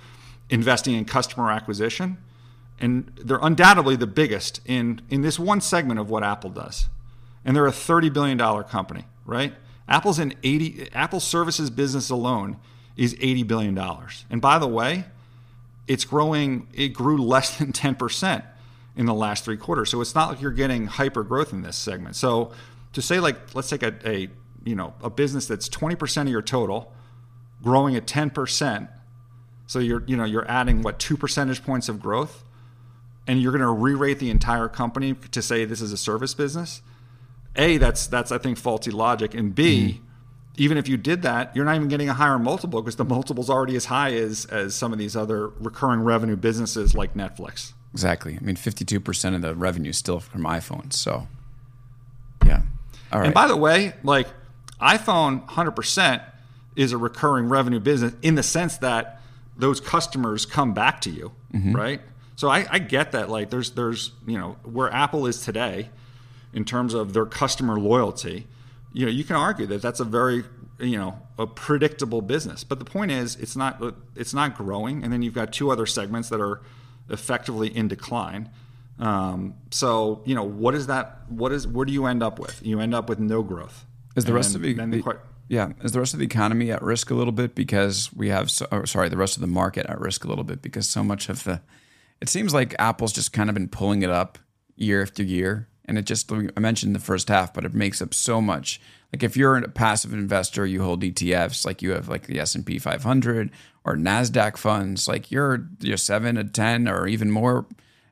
investing 0.51 0.95
in 0.95 1.05
customer 1.05 1.51
acquisition. 1.51 2.19
And 2.81 3.13
they're 3.23 3.39
undoubtedly 3.41 3.97
the 3.97 4.07
biggest 4.07 4.61
in, 4.67 5.01
in 5.09 5.23
this 5.23 5.39
one 5.39 5.61
segment 5.61 6.01
of 6.01 6.11
what 6.11 6.23
Apple 6.23 6.51
does. 6.51 6.89
And 7.45 7.57
they're 7.57 7.67
a 7.67 7.73
$30 7.73 8.13
billion 8.13 8.39
company, 8.65 9.05
right? 9.25 9.55
Apple's 9.89 10.19
in 10.19 10.35
80 10.43 10.91
Apple 10.93 11.21
services 11.21 11.71
business 11.71 12.11
alone 12.11 12.59
is 12.97 13.15
$80 13.15 13.47
billion. 13.47 13.79
And 14.31 14.41
by 14.41 14.59
the 14.59 14.67
way, 14.67 15.05
it's 15.89 16.05
growing, 16.05 16.69
it 16.73 16.89
grew 16.89 17.17
less 17.19 17.57
than 17.59 17.73
10% 17.73 18.45
in 18.97 19.07
the 19.07 19.15
last 19.15 19.45
three 19.45 19.57
quarters. 19.57 19.91
So 19.91 20.01
it's 20.01 20.15
not 20.15 20.29
like 20.29 20.41
you're 20.41 20.51
getting 20.53 20.87
hyper 20.87 21.23
growth 21.25 21.53
in 21.53 21.63
this 21.63 21.77
segment. 21.77 22.15
So 22.15 22.53
to 22.93 23.03
say 23.03 23.19
like, 23.19 23.55
let's 23.55 23.69
take 23.69 23.83
a, 23.83 23.95
a 24.05 24.29
you 24.65 24.75
know, 24.75 24.95
a 25.03 25.09
business 25.11 25.47
that's 25.47 25.69
20% 25.69 26.23
of 26.23 26.29
your 26.29 26.43
total 26.43 26.93
growing 27.63 27.97
at 27.97 28.07
10%. 28.07 28.89
So 29.67 29.79
you're, 29.79 30.03
you 30.07 30.17
know, 30.17 30.25
you're 30.25 30.49
adding 30.49 30.83
what, 30.83 30.99
two 30.99 31.17
percentage 31.17 31.65
points 31.65 31.89
of 31.89 32.01
growth 32.01 32.45
and 33.27 33.41
you're 33.41 33.53
going 33.53 33.63
to 33.63 33.69
re-rate 33.69 34.19
the 34.19 34.31
entire 34.31 34.69
company 34.69 35.15
to 35.15 35.43
say 35.43 35.65
this 35.65 35.81
is 35.81 35.93
a 35.93 35.97
service 35.97 36.35
business. 36.35 36.83
A, 37.57 37.77
that's, 37.79 38.07
that's 38.07 38.31
I 38.31 38.39
think 38.39 38.59
faulty 38.59 38.91
logic. 38.91 39.35
And 39.35 39.55
B, 39.55 39.95
mm-hmm 39.95 40.08
even 40.57 40.77
if 40.77 40.89
you 40.89 40.97
did 40.97 41.23
that, 41.23 41.55
you're 41.55 41.65
not 41.65 41.77
even 41.77 41.89
getting 41.89 42.09
a 42.09 42.15
higher 42.15 42.39
multiple 42.39 42.83
because 42.83 42.97
the 42.97 43.05
multiple's 43.05 43.49
already 43.49 43.77
as 43.77 43.87
high 43.87 44.15
as 44.15 44.45
as 44.47 44.75
some 44.75 44.93
of 44.93 44.99
these 44.99 45.17
other 45.17 45.49
recurring 45.49 46.01
revenue 46.01 46.37
businesses 46.37 46.95
like 46.95 47.15
Netflix. 47.15 47.73
Exactly. 47.93 48.37
I 48.41 48.45
mean, 48.45 48.57
52% 48.57 49.35
of 49.35 49.43
the 49.43 49.55
revenue 49.55 49.91
is 49.91 49.97
still 49.97 50.21
from 50.21 50.43
iPhones. 50.43 50.93
So, 50.93 51.27
yeah. 52.45 52.63
All 53.13 53.21
right. 53.21 53.27
And 53.27 53.35
by 53.35 53.47
the 53.47 53.57
way, 53.57 53.95
like 54.03 54.29
iPhone 54.81 55.47
100% 55.49 56.23
is 56.77 56.93
a 56.93 56.99
recurring 56.99 57.49
revenue 57.49 57.81
business 57.81 58.13
in 58.23 58.35
the 58.35 58.43
sense 58.43 58.77
that 58.79 59.21
those 59.57 59.81
customers 59.81 60.47
come 60.47 60.75
back 60.75 61.01
to 61.03 61.11
you, 61.11 61.33
mm-hmm. 61.53 61.75
right? 61.75 62.01
So 62.37 62.49
I, 62.49 62.67
I 62.71 62.79
get 62.79 63.13
that. 63.13 63.29
Like, 63.29 63.51
there's 63.51 63.73
there's 63.73 64.13
you 64.27 64.39
know 64.39 64.57
where 64.63 64.93
Apple 64.93 65.27
is 65.27 65.43
today 65.43 65.91
in 66.53 66.65
terms 66.65 66.95
of 66.95 67.13
their 67.13 67.27
customer 67.27 67.79
loyalty 67.81 68.47
you 68.99 69.07
know, 69.07 69.13
you 69.13 69.23
can 69.23 69.37
argue 69.37 69.65
that 69.67 69.81
that's 69.81 70.01
a 70.01 70.05
very 70.05 70.43
you 70.81 70.97
know 70.99 71.21
a 71.39 71.47
predictable 71.47 72.21
business. 72.21 72.65
But 72.65 72.81
the 72.81 72.85
point 72.85 73.13
is, 73.13 73.37
it's 73.37 73.55
not 73.55 73.81
it's 74.17 74.35
not 74.35 74.57
growing, 74.57 75.05
and 75.05 75.13
then 75.13 75.23
you've 75.23 75.35
got 75.35 75.53
two 75.53 75.71
other 75.71 75.87
segments 75.87 76.31
that 76.31 76.41
are 76.41 76.63
effectively 77.09 77.69
in 77.69 77.87
decline. 77.87 78.51
Um, 78.99 79.55
so 79.71 80.21
you 80.25 80.35
know, 80.35 80.43
what 80.43 80.75
is 80.75 80.89
that? 80.89 81.23
What 81.29 81.53
is 81.53 81.65
where 81.65 81.87
do 81.87 81.93
you 81.93 82.07
end 82.07 82.25
up 82.25 82.41
with? 82.41 82.61
You 82.67 82.81
end 82.81 82.93
up 82.93 83.09
with 83.09 83.21
no 83.21 83.45
growth. 83.45 83.87
Is 84.17 84.25
the 84.25 84.33
rest 84.33 84.57
of 84.57 84.63
the, 84.63 84.75
the 84.75 85.17
yeah, 85.47 85.71
is 85.85 85.93
the 85.93 86.01
rest 86.01 86.13
of 86.13 86.19
the 86.19 86.27
economy 86.27 86.73
at 86.73 86.83
risk 86.83 87.13
a 87.13 87.15
little 87.15 87.33
bit 87.33 87.55
because 87.55 88.13
we 88.13 88.31
have 88.31 88.51
so, 88.51 88.67
sorry, 88.85 89.09
the 89.09 89.17
rest 89.17 89.37
of 89.37 89.43
the 89.43 89.47
market 89.47 89.87
at 89.87 90.01
risk 90.01 90.25
a 90.25 90.29
little 90.29 90.43
bit 90.43 90.61
because 90.61 90.89
so 90.89 91.05
much 91.05 91.29
of 91.29 91.45
the 91.45 91.61
it 92.21 92.29
seems 92.29 92.53
like 92.53 92.75
Apple's 92.81 93.13
just 93.13 93.33
kind 93.33 93.49
of 93.49 93.55
been 93.55 93.69
pulling 93.69 94.03
it 94.03 94.11
up 94.11 94.41
year 94.75 95.03
after 95.03 95.23
year 95.23 95.69
and 95.89 95.99
it 95.99 96.05
just 96.05 96.31
I 96.31 96.61
mentioned 96.61 96.95
the 96.95 97.01
first 97.01 97.29
half, 97.29 97.53
but 97.53 97.65
it 97.65 97.75
makes 97.75 98.01
up 98.01 98.15
so 98.15 98.41
much. 98.41 98.81
Like 99.13 99.23
if 99.23 99.37
you're 99.37 99.57
a 99.57 99.69
passive 99.69 100.13
investor, 100.13 100.67
you 100.67 100.83
hold 100.83 101.03
ETFs, 101.03 101.65
like 101.65 101.81
you 101.81 101.93
have 101.93 102.09
like 102.09 102.27
the 102.27 102.39
S 102.39 102.55
and 102.55 102.65
P 102.65 102.79
500 102.79 103.51
or 103.85 103.97
Nasdaq 103.97 104.59
funds, 104.59 105.09
like 105.09 105.31
you're 105.31 105.67
you're 105.81 105.97
seven 105.97 106.37
to 106.37 106.45
ten 106.45 106.87
or 106.87 107.09
even 107.09 107.31
more 107.31 107.67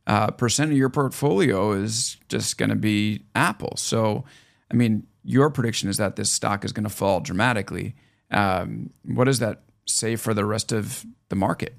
uh, 0.07 0.31
percent 0.31 0.71
of 0.71 0.77
your 0.77 0.89
portfolio 0.89 1.73
is 1.73 2.17
just 2.29 2.59
going 2.59 2.69
to 2.71 2.77
be 2.77 3.25
Apple. 3.35 3.75
So, 3.77 4.25
I 4.71 4.75
mean, 4.75 5.07
your 5.25 5.51
prediction 5.51 5.89
is 5.89 5.97
that 5.97 6.17
this 6.17 6.33
stock 6.33 6.65
is 6.65 6.73
going 6.73 6.85
to 6.85 6.91
fall 6.91 7.21
dramatically. 7.21 7.95
Um, 8.31 8.91
what 9.05 9.25
does 9.25 9.41
that 9.41 9.63
say 9.85 10.17
for 10.17 10.33
the 10.33 10.45
rest 10.45 10.73
of 10.73 11.05
the 11.29 11.37
market? 11.37 11.75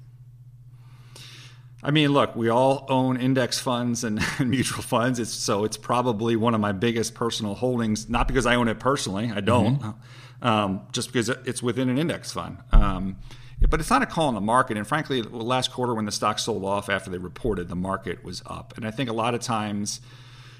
I 1.82 1.92
mean, 1.92 2.12
look, 2.12 2.34
we 2.34 2.48
all 2.48 2.86
own 2.88 3.20
index 3.20 3.58
funds 3.60 4.02
and, 4.02 4.20
and, 4.38 4.50
mutual 4.50 4.82
funds. 4.82 5.18
It's, 5.18 5.32
so 5.32 5.64
it's 5.64 5.76
probably 5.76 6.36
one 6.36 6.54
of 6.54 6.60
my 6.60 6.72
biggest 6.72 7.14
personal 7.14 7.54
holdings, 7.54 8.08
not 8.08 8.26
because 8.26 8.46
I 8.46 8.56
own 8.56 8.68
it 8.68 8.80
personally, 8.80 9.30
I 9.34 9.40
don't, 9.40 9.80
mm-hmm. 9.80 10.46
um, 10.46 10.80
just 10.92 11.12
because 11.12 11.28
it's 11.28 11.62
within 11.62 11.88
an 11.88 11.98
index 11.98 12.32
fund. 12.32 12.58
Um, 12.72 13.18
but 13.70 13.80
it's 13.80 13.90
not 13.90 14.02
a 14.02 14.06
call 14.06 14.28
on 14.28 14.34
the 14.34 14.40
market. 14.40 14.76
And 14.76 14.86
frankly, 14.86 15.22
last 15.22 15.72
quarter 15.72 15.94
when 15.94 16.04
the 16.04 16.12
stock 16.12 16.38
sold 16.38 16.64
off 16.64 16.88
after 16.88 17.10
they 17.10 17.18
reported, 17.18 17.68
the 17.68 17.76
market 17.76 18.22
was 18.22 18.42
up. 18.46 18.76
And 18.76 18.86
I 18.86 18.90
think 18.90 19.10
a 19.10 19.12
lot 19.12 19.34
of 19.34 19.40
times, 19.40 20.00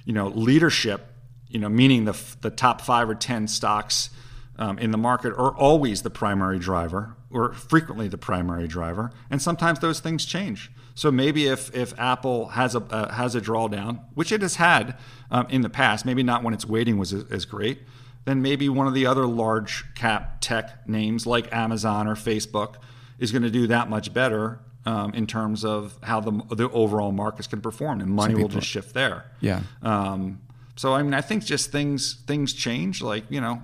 you 0.04 0.12
know, 0.12 0.28
leadership, 0.28 1.06
you 1.48 1.60
know, 1.60 1.68
meaning 1.68 2.04
the, 2.04 2.20
the 2.40 2.50
top 2.50 2.80
five 2.80 3.08
or 3.08 3.14
10 3.14 3.46
stocks 3.46 4.10
um, 4.58 4.78
in 4.78 4.90
the 4.90 4.98
market 4.98 5.32
are 5.34 5.54
always 5.56 6.02
the 6.02 6.10
primary 6.10 6.58
driver 6.58 7.16
or 7.30 7.52
frequently 7.52 8.08
the 8.08 8.18
primary 8.18 8.66
driver. 8.66 9.12
And 9.30 9.40
sometimes 9.40 9.78
those 9.78 10.00
things 10.00 10.24
change. 10.24 10.72
So 10.98 11.12
maybe 11.12 11.46
if 11.46 11.72
if 11.76 11.96
Apple 11.96 12.48
has 12.48 12.74
a 12.74 12.80
uh, 12.80 13.12
has 13.12 13.36
a 13.36 13.40
drawdown, 13.40 14.00
which 14.14 14.32
it 14.32 14.42
has 14.42 14.56
had 14.56 14.98
um, 15.30 15.46
in 15.48 15.60
the 15.60 15.70
past, 15.70 16.04
maybe 16.04 16.24
not 16.24 16.42
when 16.42 16.52
its 16.52 16.66
weighting 16.66 16.98
was 16.98 17.12
as, 17.12 17.22
as 17.30 17.44
great, 17.44 17.82
then 18.24 18.42
maybe 18.42 18.68
one 18.68 18.88
of 18.88 18.94
the 18.94 19.06
other 19.06 19.24
large 19.24 19.84
cap 19.94 20.40
tech 20.40 20.88
names 20.88 21.24
like 21.24 21.54
Amazon 21.54 22.08
or 22.08 22.16
Facebook 22.16 22.78
is 23.20 23.30
going 23.30 23.44
to 23.44 23.50
do 23.50 23.68
that 23.68 23.88
much 23.88 24.12
better 24.12 24.58
um, 24.86 25.14
in 25.14 25.28
terms 25.28 25.64
of 25.64 25.96
how 26.02 26.18
the 26.18 26.32
the 26.50 26.68
overall 26.70 27.12
markets 27.12 27.46
can 27.46 27.60
perform, 27.60 28.00
and 28.00 28.10
money 28.10 28.34
will 28.34 28.48
just 28.48 28.66
shift 28.66 28.92
there. 28.92 29.26
Yeah. 29.38 29.60
Um, 29.82 30.40
so 30.74 30.94
I 30.94 31.04
mean, 31.04 31.14
I 31.14 31.20
think 31.20 31.44
just 31.44 31.70
things 31.70 32.14
things 32.26 32.52
change. 32.52 33.02
Like 33.02 33.22
you 33.28 33.40
know, 33.40 33.62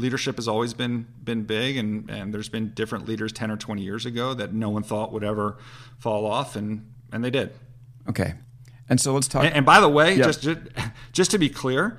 leadership 0.00 0.36
has 0.36 0.48
always 0.48 0.74
been 0.74 1.06
been 1.22 1.44
big, 1.44 1.76
and 1.76 2.10
and 2.10 2.34
there's 2.34 2.48
been 2.48 2.70
different 2.70 3.06
leaders 3.06 3.32
ten 3.32 3.50
or 3.50 3.56
twenty 3.56 3.82
years 3.82 4.06
ago 4.06 4.34
that 4.34 4.52
no 4.52 4.70
one 4.70 4.82
thought 4.82 5.12
would 5.12 5.24
ever 5.24 5.58
fall 5.98 6.26
off, 6.26 6.56
and 6.56 6.92
and 7.12 7.22
they 7.22 7.30
did. 7.30 7.52
Okay, 8.08 8.34
and 8.88 9.00
so 9.00 9.14
let's 9.14 9.28
talk. 9.28 9.44
And, 9.44 9.54
and 9.54 9.66
by 9.66 9.80
the 9.80 9.88
way, 9.88 10.16
just, 10.16 10.42
just 10.42 10.60
just 11.12 11.30
to 11.30 11.38
be 11.38 11.48
clear, 11.48 11.98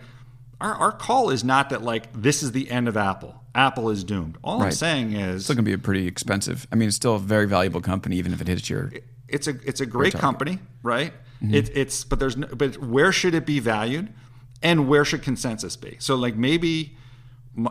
our 0.60 0.74
our 0.74 0.92
call 0.92 1.30
is 1.30 1.44
not 1.44 1.70
that 1.70 1.82
like 1.82 2.12
this 2.14 2.44
is 2.44 2.52
the 2.52 2.70
end 2.70 2.88
of 2.88 2.98
Apple. 2.98 3.36
Apple 3.54 3.90
is 3.90 4.04
doomed. 4.04 4.38
All 4.44 4.60
right. 4.60 4.68
I'm 4.68 4.72
saying 4.72 5.14
is 5.14 5.36
it's 5.36 5.44
still 5.46 5.56
going 5.56 5.66
to 5.66 5.70
be 5.70 5.74
a 5.74 5.78
pretty 5.78 6.08
expensive. 6.08 6.68
I 6.72 6.76
mean, 6.76 6.88
it's 6.88 6.96
still 6.96 7.16
a 7.16 7.20
very 7.20 7.48
valuable 7.48 7.82
company, 7.82 8.16
even 8.16 8.34
if 8.34 8.42
it 8.42 8.48
hits 8.48 8.70
your 8.70 8.92
it's 9.32 9.48
a 9.48 9.56
it's 9.66 9.82
a 9.82 9.86
great 9.86 10.14
company, 10.14 10.60
right? 10.84 11.14
Mm-hmm. 11.42 11.56
It, 11.56 11.76
it's 11.76 12.04
but 12.04 12.20
there's 12.20 12.38
no, 12.38 12.48
but 12.48 12.78
where 12.78 13.12
should 13.12 13.34
it 13.34 13.46
be 13.46 13.60
valued, 13.60 14.14
and 14.62 14.88
where 14.88 15.04
should 15.04 15.24
consensus 15.24 15.76
be? 15.76 15.98
So 16.00 16.16
like 16.16 16.36
maybe 16.36 16.96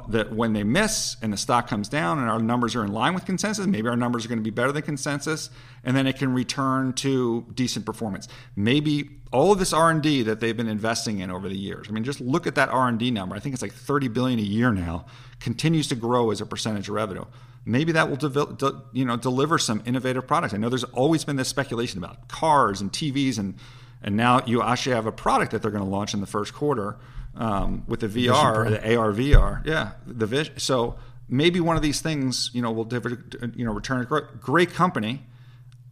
that 0.09 0.33
when 0.33 0.53
they 0.53 0.63
miss 0.63 1.17
and 1.23 1.33
the 1.33 1.39
stock 1.39 1.67
comes 1.67 1.89
down 1.89 2.19
and 2.19 2.29
our 2.29 2.39
numbers 2.39 2.77
are 2.77 2.85
in 2.85 2.93
line 2.93 3.15
with 3.15 3.25
consensus, 3.25 3.67
maybe 3.67 3.89
our 3.89 3.97
numbers 3.97 4.27
are 4.27 4.29
going 4.29 4.39
to 4.39 4.45
be 4.45 4.51
better 4.51 4.73
than 4.73 4.83
consensus, 4.83 5.49
and 5.85 5.97
then 5.97 6.07
it 6.07 6.19
can 6.19 6.35
return 6.35 6.93
to 6.93 7.47
decent 7.55 7.87
performance. 7.87 8.29
Maybe 8.55 9.09
all 9.33 9.53
of 9.53 9.59
this 9.59 9.73
R 9.73 9.91
and 9.91 10.03
D 10.03 10.23
that 10.23 10.41
they've 10.41 10.57
been 10.57 10.69
investing 10.69 11.21
in 11.21 11.31
over 11.31 11.49
the 11.49 11.57
years. 11.57 11.87
I 11.89 11.93
mean, 11.93 12.05
just 12.05 12.21
look 12.21 12.47
at 12.47 12.57
that 12.57 12.69
R 12.69 12.89
and 12.89 12.99
D 12.99 13.11
number. 13.11 13.35
I 13.35 13.39
think 13.39 13.55
it's 13.55 13.63
like 13.63 13.73
30 13.73 14.09
billion 14.09 14.39
a 14.39 14.43
year 14.43 14.71
now. 14.71 15.07
Continues 15.39 15.89
to 15.89 15.95
grow 15.95 16.31
as 16.31 16.43
a 16.43 16.47
percentage 16.47 16.89
of 16.89 16.95
revenue. 16.95 17.25
Maybe 17.65 17.93
that 17.93 18.11
will 18.11 18.19
devel- 18.19 18.59
de- 18.59 18.83
you 18.93 19.07
know 19.07 19.17
deliver 19.17 19.59
some 19.59 19.83
innovative 19.87 20.27
products. 20.27 20.53
I 20.53 20.59
know 20.59 20.69
there's 20.69 20.85
always 20.85 21.25
been 21.25 21.37
this 21.37 21.49
speculation 21.49 21.99
about 21.99 22.29
cars 22.29 22.83
and 22.83 22.93
TVs 22.93 23.39
and 23.39 23.55
and 24.03 24.17
now 24.17 24.43
you 24.47 24.63
actually 24.63 24.95
have 24.95 25.07
a 25.07 25.13
product 25.13 25.53
that 25.53 25.63
they're 25.63 25.71
going 25.71 25.85
to 25.85 25.91
launch 25.91 26.15
in 26.15 26.21
the 26.21 26.27
first 26.27 26.53
quarter 26.55 26.97
um, 27.35 27.85
with 27.87 28.01
the 28.01 28.09
VR, 28.09 28.71
the 28.71 28.97
AR 28.97 29.13
VR. 29.13 29.65
Yeah, 29.67 29.93
the 30.07 30.27
vision. 30.27 30.59
So 30.59 30.97
maybe 31.29 31.61
one 31.61 31.77
of 31.77 31.83
these 31.83 32.01
things, 32.01 32.51
you 32.53 32.63
know, 32.63 32.71
will 32.73 32.85
diver- 32.85 33.25
you 33.55 33.65
know 33.65 33.73
return 33.73 34.01
a 34.03 34.05
gr- 34.05 34.19
great 34.41 34.71
company. 34.71 35.27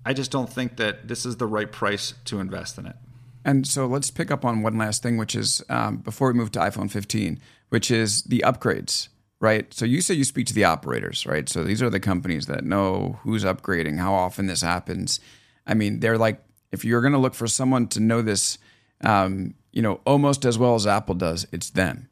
I 0.04 0.12
just 0.12 0.30
don't 0.30 0.50
think 0.50 0.76
that 0.76 1.08
this 1.08 1.26
is 1.26 1.36
the 1.36 1.46
right 1.46 1.70
price 1.70 2.14
to 2.26 2.40
invest 2.40 2.78
in 2.78 2.86
it. 2.86 2.96
And 3.44 3.66
so 3.66 3.86
let's 3.86 4.10
pick 4.10 4.30
up 4.30 4.44
on 4.44 4.62
one 4.62 4.76
last 4.76 5.02
thing, 5.02 5.16
which 5.16 5.34
is 5.34 5.62
um, 5.68 5.98
before 5.98 6.28
we 6.28 6.34
move 6.34 6.52
to 6.52 6.58
iPhone 6.58 6.90
15, 6.90 7.40
which 7.68 7.90
is 7.90 8.22
the 8.22 8.42
upgrades, 8.44 9.08
right? 9.40 9.72
So 9.72 9.84
you 9.84 10.00
say 10.00 10.14
you 10.14 10.24
speak 10.24 10.46
to 10.48 10.54
the 10.54 10.64
operators, 10.64 11.26
right? 11.26 11.48
So 11.48 11.64
these 11.64 11.82
are 11.82 11.90
the 11.90 12.00
companies 12.00 12.46
that 12.46 12.64
know 12.64 13.18
who's 13.22 13.44
upgrading, 13.44 13.98
how 13.98 14.12
often 14.12 14.46
this 14.46 14.62
happens. 14.62 15.20
I 15.66 15.74
mean, 15.74 16.00
they're 16.00 16.18
like, 16.18 16.42
if 16.72 16.84
you're 16.84 17.00
going 17.00 17.12
to 17.12 17.18
look 17.18 17.34
for 17.34 17.46
someone 17.46 17.86
to 17.88 18.00
know 18.00 18.20
this, 18.22 18.58
um, 19.02 19.54
you 19.72 19.82
know, 19.82 20.00
almost 20.06 20.44
as 20.44 20.58
well 20.58 20.74
as 20.74 20.86
Apple 20.86 21.14
does, 21.14 21.46
it's 21.52 21.70
them. 21.70 22.08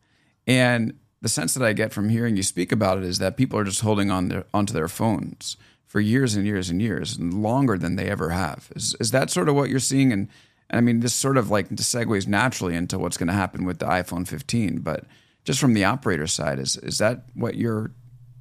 And 0.46 0.99
the 1.22 1.29
sense 1.29 1.55
that 1.55 1.64
I 1.64 1.72
get 1.72 1.92
from 1.92 2.09
hearing 2.09 2.37
you 2.37 2.42
speak 2.42 2.72
about 2.72 2.99
it 2.99 3.05
is 3.05 3.18
that 3.18 3.37
people 3.37 3.59
are 3.59 3.64
just 3.64 3.81
holding 3.81 4.11
on 4.11 4.29
their, 4.29 4.44
onto 4.55 4.72
their 4.72 4.88
phones 4.88 5.57
for 5.87 6.01
years 6.01 6.35
and 6.35 6.46
years 6.46 6.68
and 6.70 6.81
years, 6.83 7.16
and 7.16 7.42
longer 7.42 7.79
than 7.79 7.96
they 7.96 8.09
ever 8.09 8.31
have. 8.31 8.70
Is 8.77 8.94
is 9.01 9.12
that 9.12 9.31
sort 9.31 9.49
of 9.49 9.55
what 9.55 9.70
you're 9.70 9.79
seeing? 9.79 10.12
And, 10.12 10.29
and 10.68 10.79
I 10.79 10.81
mean, 10.81 11.01
this 11.01 11.14
sort 11.14 11.37
of 11.37 11.51
like 11.51 11.68
segues 11.70 12.27
naturally 12.27 12.75
into 12.75 12.99
what's 12.99 13.16
going 13.16 13.29
to 13.29 13.33
happen 13.33 13.64
with 13.64 13.79
the 13.79 13.87
iPhone 13.87 14.27
15. 14.27 14.81
But 14.81 15.05
just 15.44 15.61
from 15.61 15.75
the 15.75 15.85
operator 15.85 16.27
side, 16.27 16.59
is 16.59 16.77
is 16.79 16.99
that 16.99 17.22
what 17.35 17.55
you're 17.55 17.92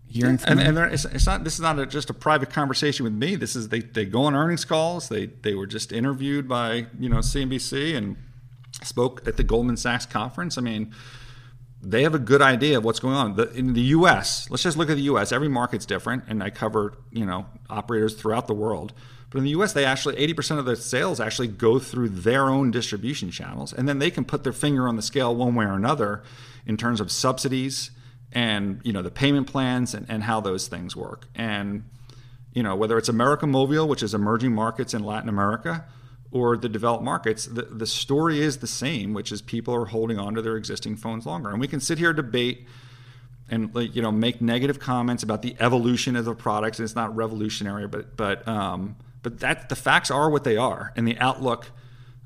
hearing 0.07 0.37
from 0.37 0.59
and, 0.59 0.67
and 0.69 0.77
there- 0.77 0.87
it's, 0.87 1.05
it's 1.05 1.25
not 1.25 1.43
this 1.43 1.55
is 1.55 1.59
not 1.61 1.77
a, 1.79 1.85
just 1.85 2.09
a 2.09 2.13
private 2.13 2.49
conversation 2.49 3.03
with 3.03 3.11
me 3.13 3.35
this 3.35 3.55
is 3.55 3.67
they, 3.69 3.79
they 3.81 4.05
go 4.05 4.21
on 4.23 4.35
earnings 4.35 4.63
calls 4.63 5.09
they 5.09 5.25
they 5.25 5.53
were 5.53 5.65
just 5.65 5.91
interviewed 5.91 6.47
by 6.47 6.85
you 6.99 7.09
know 7.09 7.17
CNBC 7.17 7.95
and 7.97 8.15
spoke 8.83 9.27
at 9.27 9.37
the 9.37 9.43
Goldman 9.43 9.77
Sachs 9.77 10.05
conference 10.05 10.57
I 10.57 10.61
mean 10.61 10.93
they 11.81 12.01
have 12.01 12.15
a 12.15 12.19
good 12.19 12.41
idea 12.41 12.77
of 12.77 12.83
what's 12.83 12.99
going 12.99 13.13
on. 13.13 13.35
The, 13.35 13.51
in 13.51 13.73
the 13.73 13.81
US 13.81 14.49
let's 14.49 14.63
just 14.63 14.77
look 14.77 14.89
at 14.89 14.95
the 14.95 15.03
US 15.03 15.31
every 15.31 15.49
market's 15.49 15.85
different 15.85 16.23
and 16.27 16.43
I 16.43 16.49
cover 16.49 16.93
you 17.11 17.25
know 17.25 17.45
operators 17.69 18.15
throughout 18.15 18.47
the 18.47 18.53
world. 18.53 18.93
But 19.29 19.39
in 19.39 19.43
the 19.43 19.51
US 19.51 19.73
they 19.73 19.85
actually 19.85 20.15
80% 20.15 20.59
of 20.59 20.65
the 20.65 20.75
sales 20.75 21.19
actually 21.19 21.47
go 21.47 21.79
through 21.79 22.09
their 22.09 22.45
own 22.45 22.71
distribution 22.71 23.31
channels 23.31 23.73
and 23.73 23.87
then 23.87 23.99
they 23.99 24.11
can 24.11 24.25
put 24.25 24.43
their 24.43 24.53
finger 24.53 24.87
on 24.87 24.95
the 24.95 25.01
scale 25.01 25.35
one 25.35 25.55
way 25.55 25.65
or 25.65 25.73
another 25.73 26.23
in 26.65 26.77
terms 26.77 26.99
of 26.99 27.11
subsidies 27.11 27.91
and 28.31 28.81
you 28.83 28.91
know 28.91 29.01
the 29.01 29.11
payment 29.11 29.47
plans 29.47 29.93
and, 29.93 30.05
and 30.09 30.23
how 30.23 30.41
those 30.41 30.67
things 30.67 30.95
work. 30.95 31.27
And 31.35 31.83
you 32.55 32.63
know 32.63 32.75
whether 32.75 32.97
it's 32.97 33.09
America 33.09 33.45
Movil 33.45 33.87
which 33.87 34.01
is 34.01 34.15
emerging 34.15 34.53
markets 34.53 34.93
in 34.95 35.03
latin 35.03 35.29
america 35.29 35.85
or 36.35 36.57
the 36.57 36.69
developed 36.69 37.03
markets 37.03 37.45
the, 37.45 37.63
the 37.63 37.87
story 37.87 38.41
is 38.41 38.57
the 38.57 38.67
same 38.67 39.13
which 39.13 39.31
is 39.31 39.41
people 39.41 39.73
are 39.73 39.85
holding 39.85 40.19
on 40.19 40.35
to 40.35 40.41
their 40.41 40.57
existing 40.57 40.95
phones 40.95 41.25
longer 41.25 41.49
and 41.49 41.59
we 41.59 41.67
can 41.67 41.79
sit 41.79 41.97
here 41.97 42.13
debate 42.13 42.67
and 43.49 43.71
you 43.93 44.01
know 44.01 44.11
make 44.11 44.41
negative 44.41 44.79
comments 44.79 45.23
about 45.23 45.41
the 45.41 45.55
evolution 45.59 46.15
of 46.15 46.25
the 46.25 46.35
products 46.35 46.77
and 46.77 46.83
it's 46.83 46.95
not 46.95 47.15
revolutionary 47.15 47.87
but 47.87 48.15
but 48.17 48.47
um, 48.47 48.95
but 49.23 49.39
that 49.39 49.69
the 49.69 49.75
facts 49.75 50.11
are 50.11 50.29
what 50.29 50.43
they 50.43 50.57
are 50.57 50.93
and 50.95 51.07
the 51.07 51.17
outlook 51.19 51.71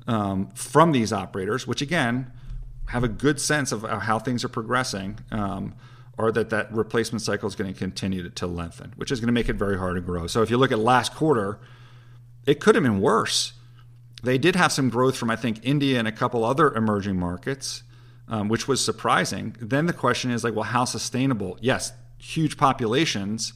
um, 0.06 0.48
from 0.54 0.92
these 0.92 1.12
operators 1.12 1.66
which 1.66 1.80
again 1.80 2.32
have 2.90 3.04
a 3.04 3.08
good 3.08 3.40
sense 3.40 3.70
of 3.70 3.82
how 3.82 4.18
things 4.18 4.44
are 4.44 4.48
progressing, 4.48 5.18
um, 5.30 5.74
that 6.32 6.50
that 6.50 6.70
replacement 6.72 7.22
cycle 7.22 7.48
is 7.48 7.54
going 7.54 7.72
to 7.72 7.78
continue 7.78 8.22
to, 8.22 8.28
to 8.28 8.46
lengthen, 8.46 8.92
which 8.96 9.10
is 9.10 9.20
going 9.20 9.28
to 9.28 9.32
make 9.32 9.48
it 9.48 9.54
very 9.54 9.78
hard 9.78 9.94
to 9.94 10.02
grow. 10.02 10.26
So 10.26 10.42
if 10.42 10.50
you 10.50 10.58
look 10.58 10.72
at 10.72 10.78
last 10.78 11.14
quarter, 11.14 11.58
it 12.44 12.60
could 12.60 12.74
have 12.74 12.84
been 12.84 13.00
worse. 13.00 13.54
They 14.22 14.38
did 14.38 14.56
have 14.56 14.72
some 14.72 14.90
growth 14.90 15.16
from 15.16 15.30
I 15.30 15.36
think 15.36 15.60
India 15.62 15.98
and 15.98 16.06
a 16.06 16.12
couple 16.12 16.44
other 16.44 16.74
emerging 16.74 17.18
markets, 17.18 17.82
um, 18.28 18.48
which 18.48 18.68
was 18.68 18.84
surprising. 18.84 19.56
Then 19.60 19.86
the 19.86 19.92
question 19.92 20.30
is 20.30 20.44
like, 20.44 20.54
well, 20.54 20.64
how 20.64 20.84
sustainable? 20.84 21.58
Yes, 21.60 21.92
huge 22.18 22.56
populations, 22.56 23.52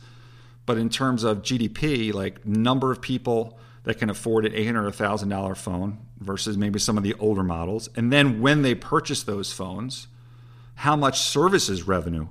but 0.66 0.78
in 0.78 0.88
terms 0.88 1.24
of 1.24 1.42
GDP, 1.42 2.12
like 2.12 2.46
number 2.46 2.90
of 2.90 3.00
people 3.00 3.58
that 3.84 3.98
can 3.98 4.08
afford 4.08 4.46
an 4.46 4.54
eight 4.54 4.66
hundred 4.66 4.90
thousand 4.92 5.28
dollar 5.28 5.54
phone 5.54 5.98
versus 6.18 6.56
maybe 6.56 6.78
some 6.78 6.96
of 6.96 7.04
the 7.04 7.14
older 7.14 7.42
models, 7.42 7.88
and 7.96 8.12
then 8.12 8.40
when 8.40 8.62
they 8.62 8.74
purchase 8.74 9.22
those 9.22 9.52
phones, 9.52 10.08
how 10.76 10.96
much 10.96 11.20
services 11.20 11.82
revenue 11.82 12.28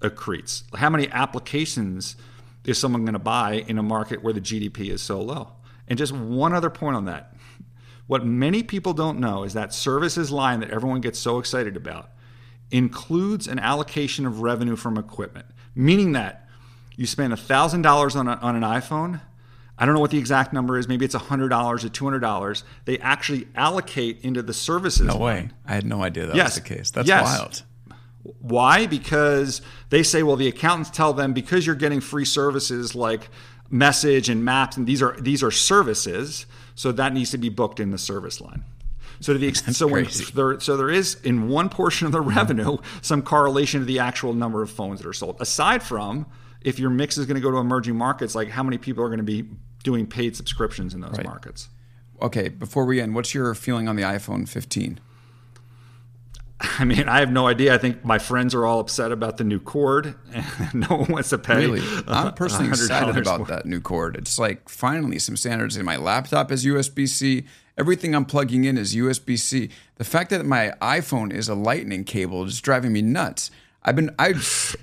accretes? 0.00 0.62
How 0.74 0.90
many 0.90 1.08
applications 1.10 2.16
is 2.64 2.78
someone 2.78 3.04
going 3.04 3.14
to 3.14 3.18
buy 3.18 3.64
in 3.66 3.78
a 3.78 3.82
market 3.82 4.22
where 4.22 4.32
the 4.32 4.40
GDP 4.40 4.90
is 4.90 5.02
so 5.02 5.20
low? 5.20 5.52
And 5.88 5.98
just 5.98 6.12
one 6.12 6.54
other 6.54 6.70
point 6.70 6.96
on 6.96 7.04
that. 7.06 7.33
What 8.06 8.24
many 8.26 8.62
people 8.62 8.92
don't 8.92 9.18
know 9.18 9.44
is 9.44 9.54
that 9.54 9.72
services 9.72 10.30
line 10.30 10.60
that 10.60 10.70
everyone 10.70 11.00
gets 11.00 11.18
so 11.18 11.38
excited 11.38 11.76
about 11.76 12.10
includes 12.70 13.46
an 13.46 13.58
allocation 13.58 14.26
of 14.26 14.40
revenue 14.40 14.76
from 14.76 14.98
equipment, 14.98 15.46
meaning 15.74 16.12
that 16.12 16.48
you 16.96 17.06
spend 17.06 17.32
$1,000 17.32 18.16
on, 18.16 18.28
on 18.28 18.56
an 18.56 18.62
iPhone. 18.62 19.20
I 19.78 19.86
don't 19.86 19.94
know 19.94 20.00
what 20.00 20.10
the 20.12 20.18
exact 20.18 20.52
number 20.52 20.78
is. 20.78 20.86
Maybe 20.86 21.04
it's 21.04 21.14
$100 21.14 21.50
or 21.84 21.88
$200. 21.88 22.62
They 22.84 22.98
actually 22.98 23.48
allocate 23.56 24.20
into 24.22 24.42
the 24.42 24.54
services. 24.54 25.06
no 25.06 25.16
way. 25.16 25.34
line. 25.34 25.52
I 25.66 25.74
had 25.74 25.84
no 25.84 26.02
idea 26.02 26.26
that 26.26 26.36
Yes. 26.36 26.54
was 26.56 26.62
the 26.62 26.74
case. 26.74 26.90
That's 26.90 27.08
Yes. 27.08 27.24
wild. 27.24 27.62
Why? 28.40 28.86
Because 28.86 29.60
they 29.90 30.02
say, 30.02 30.22
well, 30.22 30.36
the 30.36 30.46
accountants 30.48 30.90
tell 30.90 31.12
them 31.12 31.32
because 31.32 31.66
you're 31.66 31.74
getting 31.74 32.00
free 32.00 32.24
services 32.24 32.94
like 32.94 33.28
message 33.70 34.28
and 34.28 34.44
maps, 34.44 34.76
and 34.76 34.86
these 34.86 35.02
are 35.02 35.16
these 35.20 35.42
are 35.42 35.50
services, 35.50 36.46
so 36.74 36.92
that 36.92 37.12
needs 37.12 37.30
to 37.30 37.38
be 37.38 37.48
booked 37.48 37.80
in 37.80 37.90
the 37.90 37.98
service 37.98 38.40
line. 38.40 38.64
So 39.20 39.32
to 39.32 39.38
the 39.38 39.48
ex- 39.48 39.76
so 39.76 39.86
when, 39.86 40.06
there 40.34 40.58
so 40.60 40.76
there 40.76 40.90
is 40.90 41.16
in 41.22 41.48
one 41.48 41.68
portion 41.68 42.06
of 42.06 42.12
the 42.12 42.18
mm-hmm. 42.18 42.36
revenue 42.36 42.78
some 43.00 43.22
correlation 43.22 43.80
to 43.80 43.86
the 43.86 44.00
actual 44.00 44.34
number 44.34 44.62
of 44.62 44.70
phones 44.70 45.00
that 45.00 45.08
are 45.08 45.12
sold. 45.12 45.36
Aside 45.40 45.82
from 45.82 46.26
if 46.60 46.78
your 46.78 46.90
mix 46.90 47.16
is 47.18 47.26
going 47.26 47.36
to 47.36 47.40
go 47.40 47.50
to 47.50 47.58
emerging 47.58 47.96
markets, 47.96 48.34
like 48.34 48.48
how 48.48 48.62
many 48.62 48.78
people 48.78 49.04
are 49.04 49.08
going 49.08 49.18
to 49.18 49.24
be 49.24 49.48
doing 49.82 50.06
paid 50.06 50.34
subscriptions 50.34 50.94
in 50.94 51.00
those 51.00 51.22
markets. 51.22 51.68
Okay, 52.22 52.48
before 52.48 52.86
we 52.86 53.00
end, 53.00 53.14
what's 53.14 53.34
your 53.34 53.54
feeling 53.54 53.86
on 53.86 53.96
the 53.96 54.02
iPhone 54.02 54.48
15? 54.48 54.98
I 56.78 56.84
mean, 56.84 57.08
I 57.08 57.20
have 57.20 57.30
no 57.30 57.46
idea. 57.46 57.74
I 57.74 57.78
think 57.78 58.04
my 58.04 58.18
friends 58.18 58.54
are 58.54 58.64
all 58.64 58.80
upset 58.80 59.12
about 59.12 59.36
the 59.36 59.44
new 59.44 59.60
cord, 59.60 60.14
and 60.32 60.74
no 60.88 60.96
one 60.96 61.12
wants 61.12 61.30
to 61.30 61.38
pay. 61.38 61.66
Really, 61.66 61.82
I'm 62.06 62.32
personally 62.34 62.70
excited 62.70 63.16
about 63.16 63.38
more. 63.38 63.46
that 63.48 63.66
new 63.66 63.80
cord. 63.80 64.16
It's 64.16 64.38
like 64.38 64.68
finally 64.68 65.18
some 65.18 65.36
standards 65.36 65.76
in 65.76 65.84
my 65.84 65.96
laptop 65.96 66.50
is 66.50 66.64
USB 66.64 67.08
C. 67.08 67.44
Everything 67.76 68.14
I'm 68.14 68.24
plugging 68.24 68.64
in 68.64 68.78
is 68.78 68.94
USB 68.94 69.38
C. 69.38 69.70
The 69.96 70.04
fact 70.04 70.30
that 70.30 70.44
my 70.46 70.72
iPhone 70.80 71.32
is 71.32 71.48
a 71.48 71.54
Lightning 71.54 72.04
cable 72.04 72.44
is 72.44 72.60
driving 72.60 72.92
me 72.92 73.02
nuts. 73.02 73.50
I've 73.86 73.96
been 73.96 74.14
I 74.18 74.32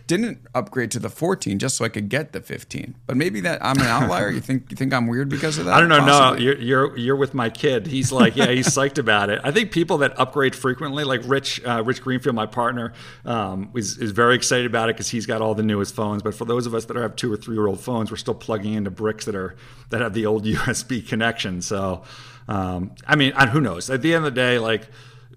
didn't 0.06 0.46
upgrade 0.54 0.92
to 0.92 1.00
the 1.00 1.10
14 1.10 1.58
just 1.58 1.76
so 1.76 1.84
I 1.84 1.90
could 1.90 2.08
get 2.08 2.34
the 2.34 2.42
15. 2.42 2.94
But 3.08 3.18
maybe 3.18 3.42
that 3.42 3.64
I'm 3.66 3.80
an 3.80 3.88
outlier. 3.88 4.30
You 4.30 4.40
think 4.40 4.70
you 4.70 4.78
think 4.78 4.94
I'm 4.94 5.08
weird 5.08 5.28
because 5.28 5.58
of 5.58 5.66
that? 5.66 5.74
I 5.74 5.80
don't 5.80 5.90
know. 5.90 6.06
No, 6.06 6.34
you're, 6.36 6.58
you're 6.58 6.98
you're 6.98 7.16
with 7.16 7.34
my 7.34 7.50
kid. 7.50 7.88
He's 7.88 8.12
like, 8.12 8.36
yeah, 8.36 8.52
he's 8.52 8.68
psyched 8.68 9.00
about 9.00 9.32
it. 9.32 9.42
I 9.44 9.52
think 9.52 9.72
people 9.72 9.98
that 10.00 10.20
upgrade 10.20 10.56
frequently, 10.56 11.04
like 11.04 11.22
Rich 11.26 11.66
uh, 11.66 11.84
Rich 11.84 12.04
Greenfield, 12.04 12.36
my 12.36 12.46
partner, 12.46 12.94
um, 13.26 13.72
is 13.74 13.98
is 13.98 14.12
very 14.12 14.36
excited 14.36 14.68
about 14.68 14.90
it 14.90 14.96
because 14.96 15.10
he's 15.10 15.26
got 15.26 15.42
all 15.42 15.56
the 15.56 15.64
newest 15.64 15.96
phones. 15.96 16.22
But 16.22 16.36
for 16.36 16.46
those 16.46 16.68
of 16.68 16.76
us 16.76 16.86
that 16.86 16.96
have 16.96 17.16
two 17.16 17.34
or 17.34 17.38
three 17.38 17.56
year 17.56 17.66
old 17.66 17.80
phones, 17.80 18.12
we're 18.12 18.18
still 18.18 18.36
plugging 18.36 18.74
into 18.74 18.92
bricks 18.92 19.26
that 19.26 19.36
are 19.36 19.56
that 19.90 20.02
have 20.02 20.14
the 20.14 20.28
old 20.28 20.46
USB 20.46 21.08
connection. 21.08 21.64
So, 21.64 22.04
um, 22.48 22.92
I 23.08 23.16
mean, 23.16 23.34
and 23.36 23.50
who 23.50 23.62
knows? 23.62 23.90
At 23.90 24.04
the 24.04 24.14
end 24.14 24.26
of 24.28 24.36
the 24.36 24.40
day, 24.40 24.60
like. 24.60 24.88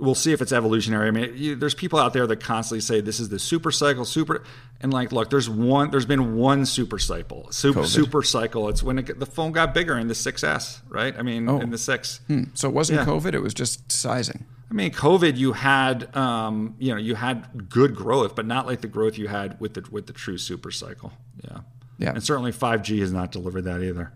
We'll 0.00 0.14
see 0.16 0.32
if 0.32 0.42
it's 0.42 0.52
evolutionary. 0.52 1.08
I 1.08 1.10
mean, 1.12 1.32
you, 1.36 1.54
there's 1.54 1.74
people 1.74 1.98
out 1.98 2.12
there 2.12 2.26
that 2.26 2.40
constantly 2.40 2.80
say 2.80 3.00
this 3.00 3.20
is 3.20 3.28
the 3.28 3.38
super 3.38 3.70
cycle, 3.70 4.04
super, 4.04 4.42
and 4.80 4.92
like, 4.92 5.12
look, 5.12 5.30
there's 5.30 5.48
one, 5.48 5.90
there's 5.90 6.04
been 6.06 6.36
one 6.36 6.66
super 6.66 6.98
cycle, 6.98 7.46
super, 7.52 7.84
super 7.86 8.22
cycle. 8.22 8.68
It's 8.68 8.82
when 8.82 8.98
it, 8.98 9.18
the 9.20 9.26
phone 9.26 9.52
got 9.52 9.72
bigger 9.72 9.96
in 9.96 10.08
the 10.08 10.14
6S, 10.14 10.80
right? 10.88 11.14
I 11.16 11.22
mean, 11.22 11.48
in 11.48 11.70
the 11.70 11.78
six. 11.78 12.20
So 12.54 12.68
it 12.68 12.74
wasn't 12.74 13.00
Yeah. 13.00 13.06
COVID. 13.06 13.34
It 13.34 13.40
was 13.40 13.54
just 13.54 13.92
sizing. 13.92 14.44
I 14.70 14.74
mean, 14.74 14.90
COVID, 14.90 15.36
you 15.36 15.52
had, 15.52 16.14
um, 16.16 16.74
you 16.80 16.90
know, 16.92 16.98
you 16.98 17.14
had 17.14 17.68
good 17.68 17.94
growth, 17.94 18.34
but 18.34 18.46
not 18.46 18.66
like 18.66 18.80
the 18.80 18.88
growth 18.88 19.16
you 19.16 19.28
had 19.28 19.60
with 19.60 19.74
the 19.74 19.84
with 19.92 20.06
the 20.08 20.12
true 20.12 20.38
super 20.38 20.72
cycle. 20.72 21.12
Yeah, 21.44 21.58
Yeah. 21.98 22.10
and 22.10 22.22
certainly 22.24 22.50
5G 22.50 22.98
has 23.00 23.12
not 23.12 23.30
delivered 23.30 23.62
that 23.64 23.80
either. 23.82 24.12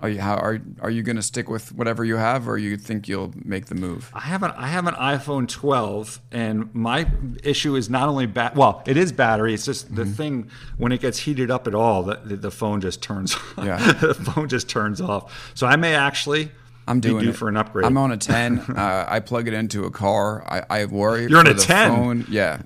Are 0.00 0.08
you 0.08 0.20
how 0.20 0.36
are 0.36 0.60
are 0.80 0.90
you 0.90 1.02
going 1.02 1.16
to 1.16 1.22
stick 1.22 1.48
with 1.48 1.72
whatever 1.72 2.04
you 2.04 2.16
have, 2.16 2.48
or 2.48 2.56
you 2.56 2.76
think 2.76 3.08
you'll 3.08 3.32
make 3.44 3.66
the 3.66 3.74
move? 3.74 4.10
I 4.14 4.20
have 4.20 4.44
an 4.44 4.52
I 4.52 4.68
have 4.68 4.86
an 4.86 4.94
iPhone 4.94 5.48
12, 5.48 6.20
and 6.30 6.72
my 6.72 7.10
issue 7.42 7.74
is 7.74 7.90
not 7.90 8.08
only 8.08 8.26
bat. 8.26 8.54
Well, 8.54 8.82
it 8.86 8.96
is 8.96 9.10
battery. 9.10 9.54
It's 9.54 9.64
just 9.64 9.92
the 9.92 10.02
mm-hmm. 10.02 10.12
thing 10.12 10.50
when 10.76 10.92
it 10.92 11.00
gets 11.00 11.18
heated 11.18 11.50
up 11.50 11.66
at 11.66 11.74
all, 11.74 12.04
the, 12.04 12.14
the, 12.14 12.50
phone 12.50 12.80
just 12.80 13.02
turns. 13.02 13.36
Yeah. 13.58 13.92
the 13.92 14.14
phone 14.14 14.48
just 14.48 14.68
turns 14.68 15.00
off. 15.00 15.52
So 15.54 15.66
I 15.66 15.74
may 15.74 15.94
actually. 15.94 16.52
I'm 16.86 17.00
doing 17.00 17.24
due 17.24 17.30
it. 17.30 17.36
for 17.36 17.48
an 17.48 17.56
upgrade. 17.56 17.84
I'm 17.84 17.98
on 17.98 18.12
a 18.12 18.16
10. 18.16 18.58
uh, 18.76 19.04
I 19.06 19.20
plug 19.20 19.46
it 19.46 19.52
into 19.52 19.84
a 19.84 19.90
car. 19.90 20.42
I, 20.46 20.80
I 20.80 20.84
worry. 20.86 21.26
You're 21.26 21.40
on 21.40 21.46
a 21.48 21.54
10. 21.54 21.90
Phone. 21.90 22.26
Yeah, 22.30 22.62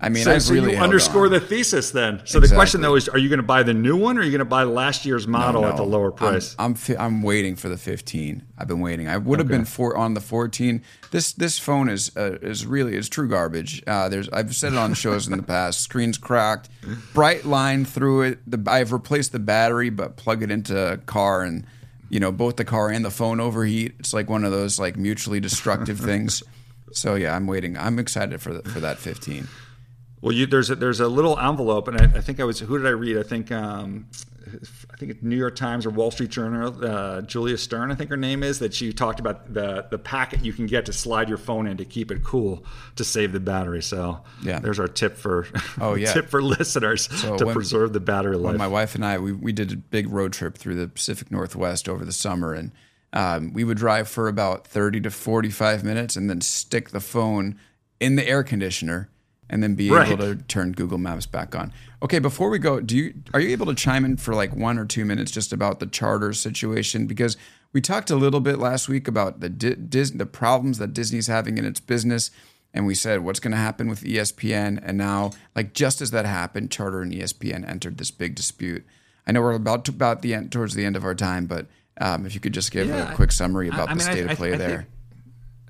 I 0.00 0.10
mean, 0.10 0.24
so, 0.24 0.32
I've 0.32 0.42
so 0.42 0.52
really 0.52 0.72
you 0.72 0.78
underscore 0.78 1.26
on. 1.26 1.32
the 1.32 1.40
thesis 1.40 1.90
then. 1.90 2.18
So 2.18 2.38
exactly. 2.38 2.48
the 2.48 2.54
question 2.54 2.80
though 2.82 2.96
is, 2.96 3.08
are 3.08 3.18
you 3.18 3.28
going 3.28 3.38
to 3.38 3.42
buy 3.42 3.62
the 3.62 3.72
new 3.72 3.96
one, 3.96 4.18
or 4.18 4.20
are 4.20 4.24
you 4.24 4.30
going 4.30 4.40
to 4.40 4.44
buy 4.44 4.64
last 4.64 5.06
year's 5.06 5.26
model 5.26 5.62
no, 5.62 5.68
no. 5.68 5.72
at 5.72 5.76
the 5.76 5.84
lower 5.84 6.10
price? 6.10 6.54
I'm, 6.58 6.76
I'm, 6.88 6.96
I'm 6.98 7.22
waiting 7.22 7.56
for 7.56 7.68
the 7.68 7.78
15. 7.78 8.42
I've 8.58 8.68
been 8.68 8.80
waiting. 8.80 9.08
I 9.08 9.16
would 9.16 9.38
have 9.38 9.48
okay. 9.48 9.56
been 9.56 9.64
for 9.64 9.96
on 9.96 10.14
the 10.14 10.20
14. 10.20 10.82
This 11.10 11.32
this 11.32 11.58
phone 11.58 11.88
is 11.88 12.14
uh, 12.16 12.38
is 12.42 12.66
really 12.66 12.96
is 12.96 13.08
true 13.08 13.28
garbage. 13.28 13.82
Uh, 13.86 14.08
there's 14.08 14.28
I've 14.28 14.54
said 14.54 14.72
it 14.72 14.78
on 14.78 14.94
shows 14.94 15.26
in 15.26 15.36
the 15.36 15.42
past. 15.42 15.80
Screen's 15.80 16.18
cracked, 16.18 16.68
bright 17.14 17.44
line 17.44 17.84
through 17.84 18.22
it. 18.22 18.38
The, 18.50 18.62
I've 18.70 18.92
replaced 18.92 19.32
the 19.32 19.38
battery, 19.38 19.90
but 19.90 20.16
plug 20.16 20.42
it 20.42 20.50
into 20.50 20.92
a 20.92 20.98
car 20.98 21.42
and 21.42 21.66
you 22.10 22.20
know 22.20 22.30
both 22.30 22.56
the 22.56 22.64
car 22.64 22.90
and 22.90 23.04
the 23.04 23.10
phone 23.10 23.40
overheat. 23.40 23.94
It's 23.98 24.12
like 24.12 24.28
one 24.28 24.44
of 24.44 24.52
those 24.52 24.78
like 24.78 24.96
mutually 24.96 25.40
destructive 25.40 25.98
things. 26.00 26.42
So 26.92 27.14
yeah, 27.14 27.34
I'm 27.34 27.46
waiting. 27.46 27.76
I'm 27.76 27.98
excited 27.98 28.40
for 28.40 28.54
the, 28.54 28.68
for 28.68 28.80
that 28.80 28.98
15. 28.98 29.48
Well, 30.20 30.32
you, 30.32 30.46
there's 30.46 30.70
a, 30.70 30.74
there's 30.74 31.00
a 31.00 31.08
little 31.08 31.38
envelope, 31.38 31.86
and 31.86 32.00
I, 32.00 32.04
I, 32.04 32.20
think 32.22 32.40
I 32.40 32.44
was 32.44 32.58
who 32.58 32.78
did 32.78 32.86
I 32.86 32.92
read? 32.92 33.18
I 33.18 33.22
think 33.22 33.52
um, 33.52 34.06
I 34.90 34.96
think 34.96 35.22
New 35.22 35.36
York 35.36 35.54
Times 35.54 35.84
or 35.84 35.90
Wall 35.90 36.10
Street 36.10 36.30
Journal. 36.30 36.82
Uh, 36.82 37.20
Julia 37.22 37.58
Stern, 37.58 37.90
I 37.90 37.94
think 37.94 38.08
her 38.10 38.16
name 38.16 38.42
is, 38.42 38.58
that 38.60 38.72
she 38.72 38.92
talked 38.92 39.20
about 39.20 39.52
the 39.52 39.86
the 39.90 39.98
packet 39.98 40.44
you 40.44 40.52
can 40.52 40.66
get 40.66 40.86
to 40.86 40.94
slide 40.94 41.28
your 41.28 41.36
phone 41.36 41.66
in 41.66 41.76
to 41.76 41.84
keep 41.84 42.10
it 42.10 42.24
cool 42.24 42.64
to 42.96 43.04
save 43.04 43.32
the 43.32 43.40
battery. 43.40 43.82
So 43.82 44.20
yeah, 44.42 44.60
there's 44.60 44.80
our 44.80 44.88
tip 44.88 45.16
for 45.16 45.46
oh 45.80 45.94
yeah 45.94 46.12
tip 46.12 46.28
for 46.30 46.42
listeners 46.42 47.08
so 47.20 47.36
to 47.36 47.46
when, 47.46 47.54
preserve 47.54 47.92
the 47.92 48.00
battery 48.00 48.36
life. 48.36 48.56
my 48.56 48.66
wife 48.66 48.94
and 48.94 49.04
I 49.04 49.18
we 49.18 49.32
we 49.32 49.52
did 49.52 49.72
a 49.72 49.76
big 49.76 50.08
road 50.08 50.32
trip 50.32 50.56
through 50.56 50.76
the 50.76 50.88
Pacific 50.88 51.30
Northwest 51.30 51.88
over 51.88 52.04
the 52.04 52.12
summer, 52.12 52.54
and 52.54 52.72
um, 53.14 53.52
we 53.54 53.64
would 53.64 53.78
drive 53.78 54.08
for 54.08 54.28
about 54.28 54.66
30 54.66 55.00
to 55.02 55.10
45 55.10 55.82
minutes, 55.82 56.16
and 56.16 56.28
then 56.28 56.42
stick 56.42 56.90
the 56.90 57.00
phone 57.00 57.58
in 58.00 58.16
the 58.16 58.28
air 58.28 58.42
conditioner 58.42 59.08
and 59.48 59.62
then 59.62 59.74
be 59.74 59.90
right. 59.90 60.08
able 60.08 60.18
to 60.18 60.36
turn 60.44 60.72
Google 60.72 60.98
Maps 60.98 61.26
back 61.26 61.54
on. 61.54 61.72
Okay, 62.02 62.18
before 62.18 62.50
we 62.50 62.58
go, 62.58 62.80
do 62.80 62.96
you 62.96 63.14
are 63.32 63.40
you 63.40 63.50
able 63.50 63.66
to 63.66 63.74
chime 63.74 64.04
in 64.04 64.16
for 64.16 64.34
like 64.34 64.54
one 64.54 64.78
or 64.78 64.84
two 64.84 65.04
minutes 65.04 65.30
just 65.30 65.52
about 65.52 65.80
the 65.80 65.86
charter 65.86 66.32
situation 66.32 67.06
because 67.06 67.36
we 67.72 67.80
talked 67.80 68.10
a 68.10 68.16
little 68.16 68.40
bit 68.40 68.58
last 68.58 68.88
week 68.88 69.06
about 69.06 69.40
the 69.40 69.48
Dis- 69.48 70.10
the 70.10 70.26
problems 70.26 70.78
that 70.78 70.92
Disney's 70.92 71.26
having 71.26 71.58
in 71.58 71.64
its 71.64 71.80
business 71.80 72.30
and 72.72 72.86
we 72.86 72.94
said 72.94 73.20
what's 73.20 73.40
going 73.40 73.52
to 73.52 73.58
happen 73.58 73.88
with 73.88 74.02
ESPN 74.02 74.80
and 74.82 74.98
now 74.98 75.30
like 75.54 75.72
just 75.72 76.00
as 76.00 76.10
that 76.10 76.26
happened 76.26 76.70
Charter 76.70 77.02
and 77.02 77.12
ESPN 77.12 77.68
entered 77.68 77.98
this 77.98 78.10
big 78.10 78.34
dispute. 78.34 78.84
I 79.26 79.32
know 79.32 79.40
we're 79.40 79.54
about 79.54 79.84
to, 79.86 79.92
about 79.92 80.22
the 80.22 80.34
end 80.34 80.52
towards 80.52 80.74
the 80.74 80.84
end 80.84 80.96
of 80.96 81.04
our 81.04 81.14
time 81.14 81.46
but 81.46 81.66
um, 82.00 82.26
if 82.26 82.34
you 82.34 82.40
could 82.40 82.54
just 82.54 82.70
give 82.70 82.88
yeah, 82.88 83.12
a 83.12 83.14
quick 83.14 83.32
summary 83.32 83.68
about 83.68 83.88
I, 83.88 83.92
I 83.92 83.94
the 83.94 83.98
mean, 83.98 84.12
state 84.12 84.28
I, 84.28 84.32
of 84.32 84.38
play 84.38 84.56
there. 84.56 84.78
Think, 84.78 84.88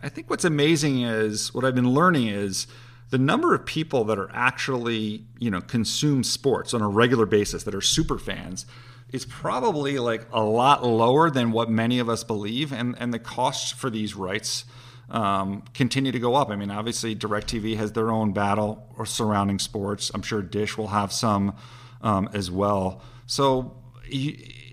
I 0.02 0.08
think 0.08 0.30
what's 0.30 0.44
amazing 0.44 1.02
is 1.02 1.52
what 1.54 1.64
I've 1.64 1.74
been 1.74 1.90
learning 1.90 2.28
is 2.28 2.66
the 3.10 3.18
number 3.18 3.54
of 3.54 3.64
people 3.64 4.04
that 4.04 4.18
are 4.18 4.30
actually 4.32 5.24
you 5.38 5.50
know 5.50 5.60
consume 5.60 6.24
sports 6.24 6.74
on 6.74 6.82
a 6.82 6.88
regular 6.88 7.26
basis 7.26 7.64
that 7.64 7.74
are 7.74 7.80
super 7.80 8.18
fans 8.18 8.66
is 9.12 9.24
probably 9.24 9.98
like 9.98 10.26
a 10.32 10.42
lot 10.42 10.84
lower 10.84 11.30
than 11.30 11.52
what 11.52 11.70
many 11.70 11.98
of 11.98 12.08
us 12.08 12.24
believe 12.24 12.72
and 12.72 12.96
and 12.98 13.12
the 13.12 13.18
costs 13.18 13.70
for 13.70 13.90
these 13.90 14.14
rights 14.14 14.64
um, 15.10 15.62
continue 15.74 16.12
to 16.12 16.18
go 16.18 16.34
up. 16.34 16.50
I 16.50 16.56
mean, 16.56 16.70
obviously, 16.70 17.14
DirecTV 17.14 17.76
has 17.76 17.92
their 17.92 18.10
own 18.10 18.32
battle 18.32 18.88
or 18.96 19.04
surrounding 19.04 19.58
sports. 19.58 20.10
I'm 20.14 20.22
sure 20.22 20.42
Dish 20.42 20.78
will 20.78 20.88
have 20.88 21.12
some 21.12 21.54
um, 22.00 22.28
as 22.32 22.50
well. 22.50 23.02
So 23.26 23.76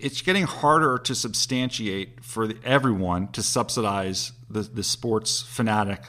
it's 0.02 0.20
getting 0.20 0.44
harder 0.44 0.98
to 0.98 1.14
substantiate 1.14 2.24
for 2.24 2.52
everyone 2.64 3.28
to 3.28 3.42
subsidize 3.42 4.32
the, 4.50 4.62
the 4.62 4.82
sports 4.82 5.42
fanatic 5.42 6.02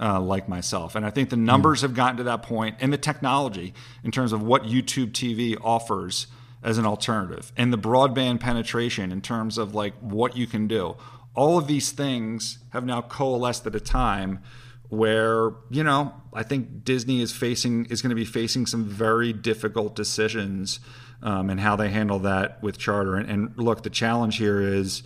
uh, 0.00 0.20
like 0.20 0.48
myself. 0.48 0.94
And 0.94 1.06
I 1.06 1.10
think 1.10 1.30
the 1.30 1.36
numbers 1.36 1.78
mm. 1.78 1.82
have 1.82 1.94
gotten 1.94 2.16
to 2.18 2.24
that 2.24 2.42
point 2.42 2.76
and 2.80 2.92
the 2.92 2.98
technology 2.98 3.72
in 4.02 4.10
terms 4.10 4.32
of 4.32 4.42
what 4.42 4.64
YouTube 4.64 5.12
TV 5.12 5.56
offers 5.62 6.26
as 6.62 6.76
an 6.76 6.84
alternative 6.84 7.52
and 7.56 7.72
the 7.72 7.78
broadband 7.78 8.40
penetration 8.40 9.12
in 9.12 9.20
terms 9.20 9.56
of 9.58 9.74
like 9.74 9.94
what 10.00 10.36
you 10.36 10.46
can 10.46 10.66
do. 10.66 10.96
All 11.34 11.56
of 11.56 11.68
these 11.68 11.92
things 11.92 12.58
have 12.70 12.84
now 12.84 13.00
coalesced 13.00 13.66
at 13.66 13.76
a 13.76 13.80
time 13.80 14.42
where, 14.88 15.52
you 15.70 15.84
know, 15.84 16.14
I 16.32 16.42
think 16.42 16.84
Disney 16.84 17.20
is 17.20 17.32
facing 17.32 17.86
is 17.86 18.02
going 18.02 18.10
to 18.10 18.16
be 18.16 18.24
facing 18.24 18.66
some 18.66 18.84
very 18.84 19.32
difficult 19.32 19.94
decisions 19.94 20.80
um, 21.22 21.50
and 21.50 21.60
how 21.60 21.76
they 21.76 21.90
handle 21.90 22.18
that 22.20 22.62
with 22.62 22.78
charter. 22.78 23.16
And, 23.16 23.30
and 23.30 23.58
look, 23.58 23.82
the 23.82 23.90
challenge 23.90 24.36
here 24.36 24.60
is 24.60 25.02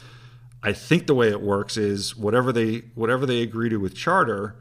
I 0.62 0.72
think 0.72 1.06
the 1.06 1.14
way 1.14 1.30
it 1.30 1.40
works 1.40 1.76
is 1.76 2.16
whatever 2.16 2.52
they 2.52 2.82
whatever 2.94 3.26
they 3.26 3.42
agree 3.42 3.68
to 3.70 3.78
with 3.78 3.94
charter, 3.94 4.56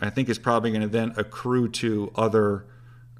I 0.00 0.10
think 0.10 0.28
is 0.28 0.38
probably 0.38 0.70
going 0.70 0.82
to 0.82 0.88
then 0.88 1.14
accrue 1.16 1.68
to 1.70 2.12
other 2.14 2.66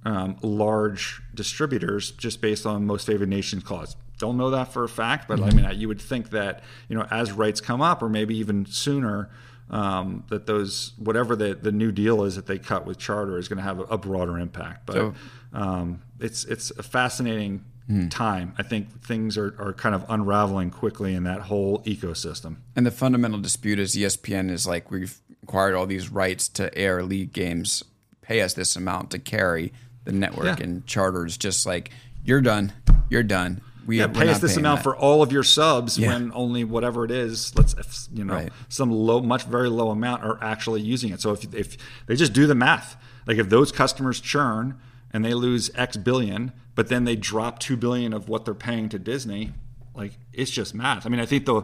um, 0.05 0.37
large 0.43 1.23
distributors 1.35 2.11
just 2.13 2.41
based 2.41 2.67
on 2.67 2.87
most 2.87 3.07
favored 3.07 3.29
nations 3.29 3.65
clause. 3.65 3.97
Don't 4.19 4.37
know 4.37 4.51
that 4.51 4.73
for 4.73 4.85
a 4.85 4.89
fact, 4.89 5.29
but 5.29 5.39
mm-hmm. 5.39 5.59
I 5.59 5.71
mean, 5.71 5.81
you 5.81 5.89
would 5.89 6.01
think 6.01 6.31
that 6.31 6.63
you 6.89 6.97
know 6.97 7.07
as 7.11 7.33
rights 7.33 7.61
come 7.61 7.81
up, 7.81 8.03
or 8.03 8.09
maybe 8.09 8.37
even 8.37 8.67
sooner, 8.67 9.31
um, 9.71 10.25
that 10.29 10.47
those 10.47 10.93
whatever 10.97 11.37
the 11.37 11.55
the 11.55 11.73
new 11.73 11.93
deal 11.93 12.25
is 12.25 12.37
that 12.37 12.47
they 12.47 12.59
cut 12.59 12.87
with 12.87 12.99
Charter 12.99 13.39
is 13.39 13.49
going 13.49 13.59
to 13.59 13.63
have 13.63 13.81
a, 13.81 13.85
a, 13.85 13.99
broader 13.99 14.39
impact. 14.39 14.87
But 14.87 14.95
so, 14.95 15.15
um, 15.53 16.03
it's 16.21 16.45
it's 16.45 16.71
a 16.73 16.83
fascinating 16.83 17.65
mm. 17.91 18.11
time. 18.11 18.55
I 18.59 18.63
think 18.63 19.03
things 19.03 19.37
are, 19.37 19.55
are 19.59 19.73
kind 19.73 19.95
of 19.95 20.05
unraveling 20.09 20.71
quickly 20.71 21.15
in 21.15 21.25
that 21.25 21.43
whole 21.43 21.81
ecosystem. 21.81 22.57
And 22.77 22.87
the 22.87 22.91
fundamental 22.91 23.41
dispute 23.41 23.79
is 23.79 23.95
ESPN 23.95 24.51
is 24.51 24.67
like 24.67 24.91
we've 24.91 25.19
acquired 25.43 25.75
all 25.75 25.87
these 25.87 26.11
rights 26.11 26.49
to 26.51 26.77
air 26.77 27.03
league 27.03 27.33
games, 27.33 27.85
pay 28.23 28.41
us 28.41 28.55
this 28.55 28.77
amount 28.77 29.11
to 29.13 29.19
carry 29.19 29.73
the 30.05 30.13
network, 30.13 30.59
yeah. 30.59 30.65
and 30.65 30.87
Charter 30.87 31.27
is 31.27 31.37
just 31.37 31.67
like 31.67 31.91
you're 32.25 32.41
done, 32.41 32.73
you're 33.11 33.23
done. 33.23 33.61
We 33.89 34.01
yeah, 34.01 34.09
pay 34.09 34.29
us 34.29 34.39
this 34.39 34.59
amount 34.59 34.81
that. 34.81 34.83
for 34.83 34.95
all 34.95 35.23
of 35.23 35.33
your 35.33 35.43
subs 35.43 35.99
yeah. 35.99 36.09
when 36.09 36.31
only 36.35 36.63
whatever 36.63 37.07
it 37.07 37.11
is, 37.11 37.57
let's 37.57 38.07
you 38.13 38.23
know 38.23 38.35
right. 38.35 38.53
some 38.69 38.91
low, 38.93 39.23
much 39.23 39.45
very 39.45 39.71
low 39.71 39.89
amount 39.89 40.23
are 40.25 40.39
actually 40.45 40.83
using 40.83 41.11
it. 41.11 41.23
So 41.23 41.33
if 41.33 41.55
if 41.55 41.79
they 42.05 42.15
just 42.15 42.35
do 42.35 42.47
the 42.47 42.55
math, 42.55 43.03
like 43.27 43.39
if 43.39 43.49
those 43.49 43.73
customers 43.73 44.21
churn 44.21 44.79
and 45.11 45.25
they 45.25 45.33
lose 45.33 45.71
X 45.75 45.97
billion, 45.97 46.53
but 46.75 46.89
then 46.89 47.05
they 47.05 47.17
drop 47.17 47.61
two 47.61 47.79
billion 47.79 48.13
of 48.13 48.29
what 48.29 48.45
they're 48.45 48.53
paying 48.53 48.91
to 48.91 48.99
Disney, 48.99 49.55
like 49.95 50.19
it's 50.35 50.51
just 50.51 50.75
math. 50.75 51.07
I 51.07 51.09
mean, 51.09 51.21
I 51.21 51.25
think 51.25 51.47
the 51.47 51.63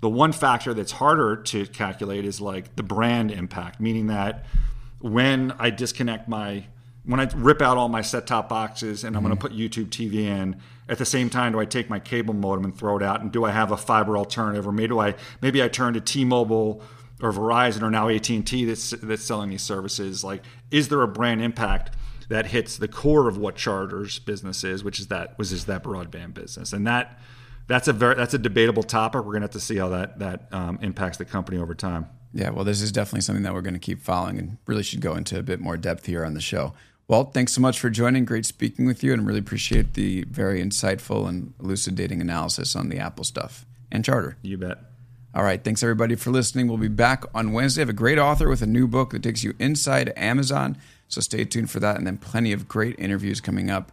the 0.00 0.08
one 0.08 0.30
factor 0.30 0.72
that's 0.72 0.92
harder 0.92 1.34
to 1.34 1.66
calculate 1.66 2.24
is 2.24 2.40
like 2.40 2.76
the 2.76 2.84
brand 2.84 3.32
impact, 3.32 3.80
meaning 3.80 4.06
that 4.06 4.44
when 5.00 5.50
I 5.58 5.70
disconnect 5.70 6.28
my 6.28 6.66
when 7.08 7.20
I 7.20 7.28
rip 7.34 7.62
out 7.62 7.78
all 7.78 7.88
my 7.88 8.02
set 8.02 8.26
top 8.26 8.50
boxes 8.50 9.02
and 9.02 9.16
I'm 9.16 9.22
mm-hmm. 9.22 9.32
going 9.32 9.38
to 9.38 9.48
put 9.48 9.56
YouTube 9.56 9.88
TV 9.88 10.26
in, 10.26 10.60
at 10.90 10.98
the 10.98 11.06
same 11.06 11.30
time, 11.30 11.52
do 11.52 11.58
I 11.58 11.64
take 11.64 11.88
my 11.88 11.98
cable 11.98 12.34
modem 12.34 12.66
and 12.66 12.76
throw 12.76 12.98
it 12.98 13.02
out? 13.02 13.22
And 13.22 13.32
do 13.32 13.46
I 13.46 13.50
have 13.50 13.72
a 13.72 13.78
fiber 13.78 14.18
alternative? 14.18 14.68
Or 14.68 14.72
maybe 14.72 14.94
I 14.94 15.14
maybe 15.40 15.62
I 15.62 15.68
turn 15.68 15.94
to 15.94 16.02
T-Mobile 16.02 16.82
or 17.22 17.32
Verizon 17.32 17.80
or 17.80 17.90
now 17.90 18.10
AT&T 18.10 18.64
that's 18.66 18.90
that's 18.90 19.24
selling 19.24 19.48
these 19.48 19.62
services. 19.62 20.22
Like, 20.22 20.42
is 20.70 20.88
there 20.88 21.00
a 21.00 21.08
brand 21.08 21.40
impact 21.40 21.96
that 22.28 22.48
hits 22.48 22.76
the 22.76 22.88
core 22.88 23.26
of 23.26 23.38
what 23.38 23.56
Charter's 23.56 24.18
business 24.18 24.62
is, 24.62 24.84
which 24.84 25.00
is 25.00 25.06
that 25.06 25.38
was 25.38 25.50
is 25.50 25.64
that 25.64 25.82
broadband 25.82 26.34
business, 26.34 26.74
and 26.74 26.86
that 26.86 27.18
that's 27.68 27.88
a 27.88 27.94
very 27.94 28.16
that's 28.16 28.34
a 28.34 28.38
debatable 28.38 28.82
topic. 28.82 29.20
We're 29.20 29.32
going 29.32 29.40
to 29.40 29.46
have 29.46 29.52
to 29.52 29.60
see 29.60 29.76
how 29.76 29.88
that 29.88 30.18
that 30.18 30.48
um, 30.52 30.78
impacts 30.82 31.16
the 31.16 31.24
company 31.24 31.56
over 31.56 31.74
time. 31.74 32.06
Yeah, 32.34 32.50
well, 32.50 32.66
this 32.66 32.82
is 32.82 32.92
definitely 32.92 33.22
something 33.22 33.44
that 33.44 33.54
we're 33.54 33.62
going 33.62 33.72
to 33.72 33.80
keep 33.80 34.02
following 34.02 34.38
and 34.38 34.58
really 34.66 34.82
should 34.82 35.00
go 35.00 35.14
into 35.14 35.38
a 35.38 35.42
bit 35.42 35.60
more 35.60 35.78
depth 35.78 36.04
here 36.04 36.26
on 36.26 36.34
the 36.34 36.42
show. 36.42 36.74
Well, 37.08 37.24
thanks 37.24 37.54
so 37.54 37.62
much 37.62 37.80
for 37.80 37.88
joining. 37.88 38.26
Great 38.26 38.44
speaking 38.44 38.84
with 38.84 39.02
you, 39.02 39.14
and 39.14 39.26
really 39.26 39.38
appreciate 39.38 39.94
the 39.94 40.24
very 40.24 40.62
insightful 40.62 41.26
and 41.26 41.54
elucidating 41.58 42.20
analysis 42.20 42.76
on 42.76 42.90
the 42.90 42.98
Apple 42.98 43.24
stuff 43.24 43.64
and 43.90 44.04
Charter. 44.04 44.36
You 44.42 44.58
bet. 44.58 44.76
All 45.34 45.42
right. 45.42 45.62
Thanks, 45.62 45.82
everybody, 45.82 46.16
for 46.16 46.30
listening. 46.30 46.68
We'll 46.68 46.76
be 46.76 46.88
back 46.88 47.24
on 47.34 47.52
Wednesday. 47.52 47.80
I 47.80 47.82
have 47.84 47.88
a 47.88 47.94
great 47.94 48.18
author 48.18 48.46
with 48.46 48.60
a 48.60 48.66
new 48.66 48.86
book 48.86 49.12
that 49.12 49.22
takes 49.22 49.42
you 49.42 49.54
inside 49.58 50.12
Amazon. 50.18 50.76
So 51.08 51.22
stay 51.22 51.46
tuned 51.46 51.70
for 51.70 51.80
that. 51.80 51.96
And 51.96 52.06
then 52.06 52.18
plenty 52.18 52.52
of 52.52 52.68
great 52.68 52.98
interviews 52.98 53.40
coming 53.40 53.70
up 53.70 53.90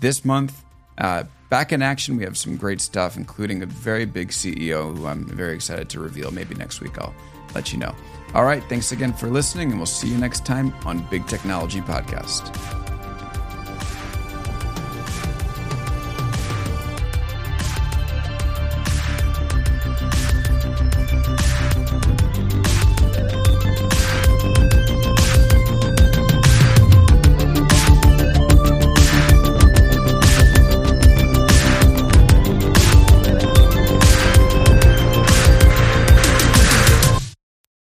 this 0.00 0.22
month. 0.22 0.62
Uh, 0.98 1.24
back 1.48 1.72
in 1.72 1.80
action, 1.80 2.18
we 2.18 2.24
have 2.24 2.36
some 2.36 2.58
great 2.58 2.82
stuff, 2.82 3.16
including 3.16 3.62
a 3.62 3.66
very 3.66 4.04
big 4.04 4.28
CEO 4.28 4.94
who 4.94 5.06
I'm 5.06 5.24
very 5.24 5.54
excited 5.54 5.88
to 5.90 6.00
reveal. 6.00 6.30
Maybe 6.30 6.54
next 6.54 6.82
week 6.82 6.98
I'll 6.98 7.14
let 7.54 7.72
you 7.72 7.78
know. 7.78 7.94
All 8.34 8.44
right. 8.44 8.62
Thanks 8.64 8.92
again 8.92 9.12
for 9.12 9.28
listening, 9.28 9.70
and 9.70 9.78
we'll 9.78 9.86
see 9.86 10.08
you 10.08 10.18
next 10.18 10.44
time 10.46 10.72
on 10.84 10.98
Big 11.10 11.26
Technology 11.26 11.80
Podcast. 11.80 12.89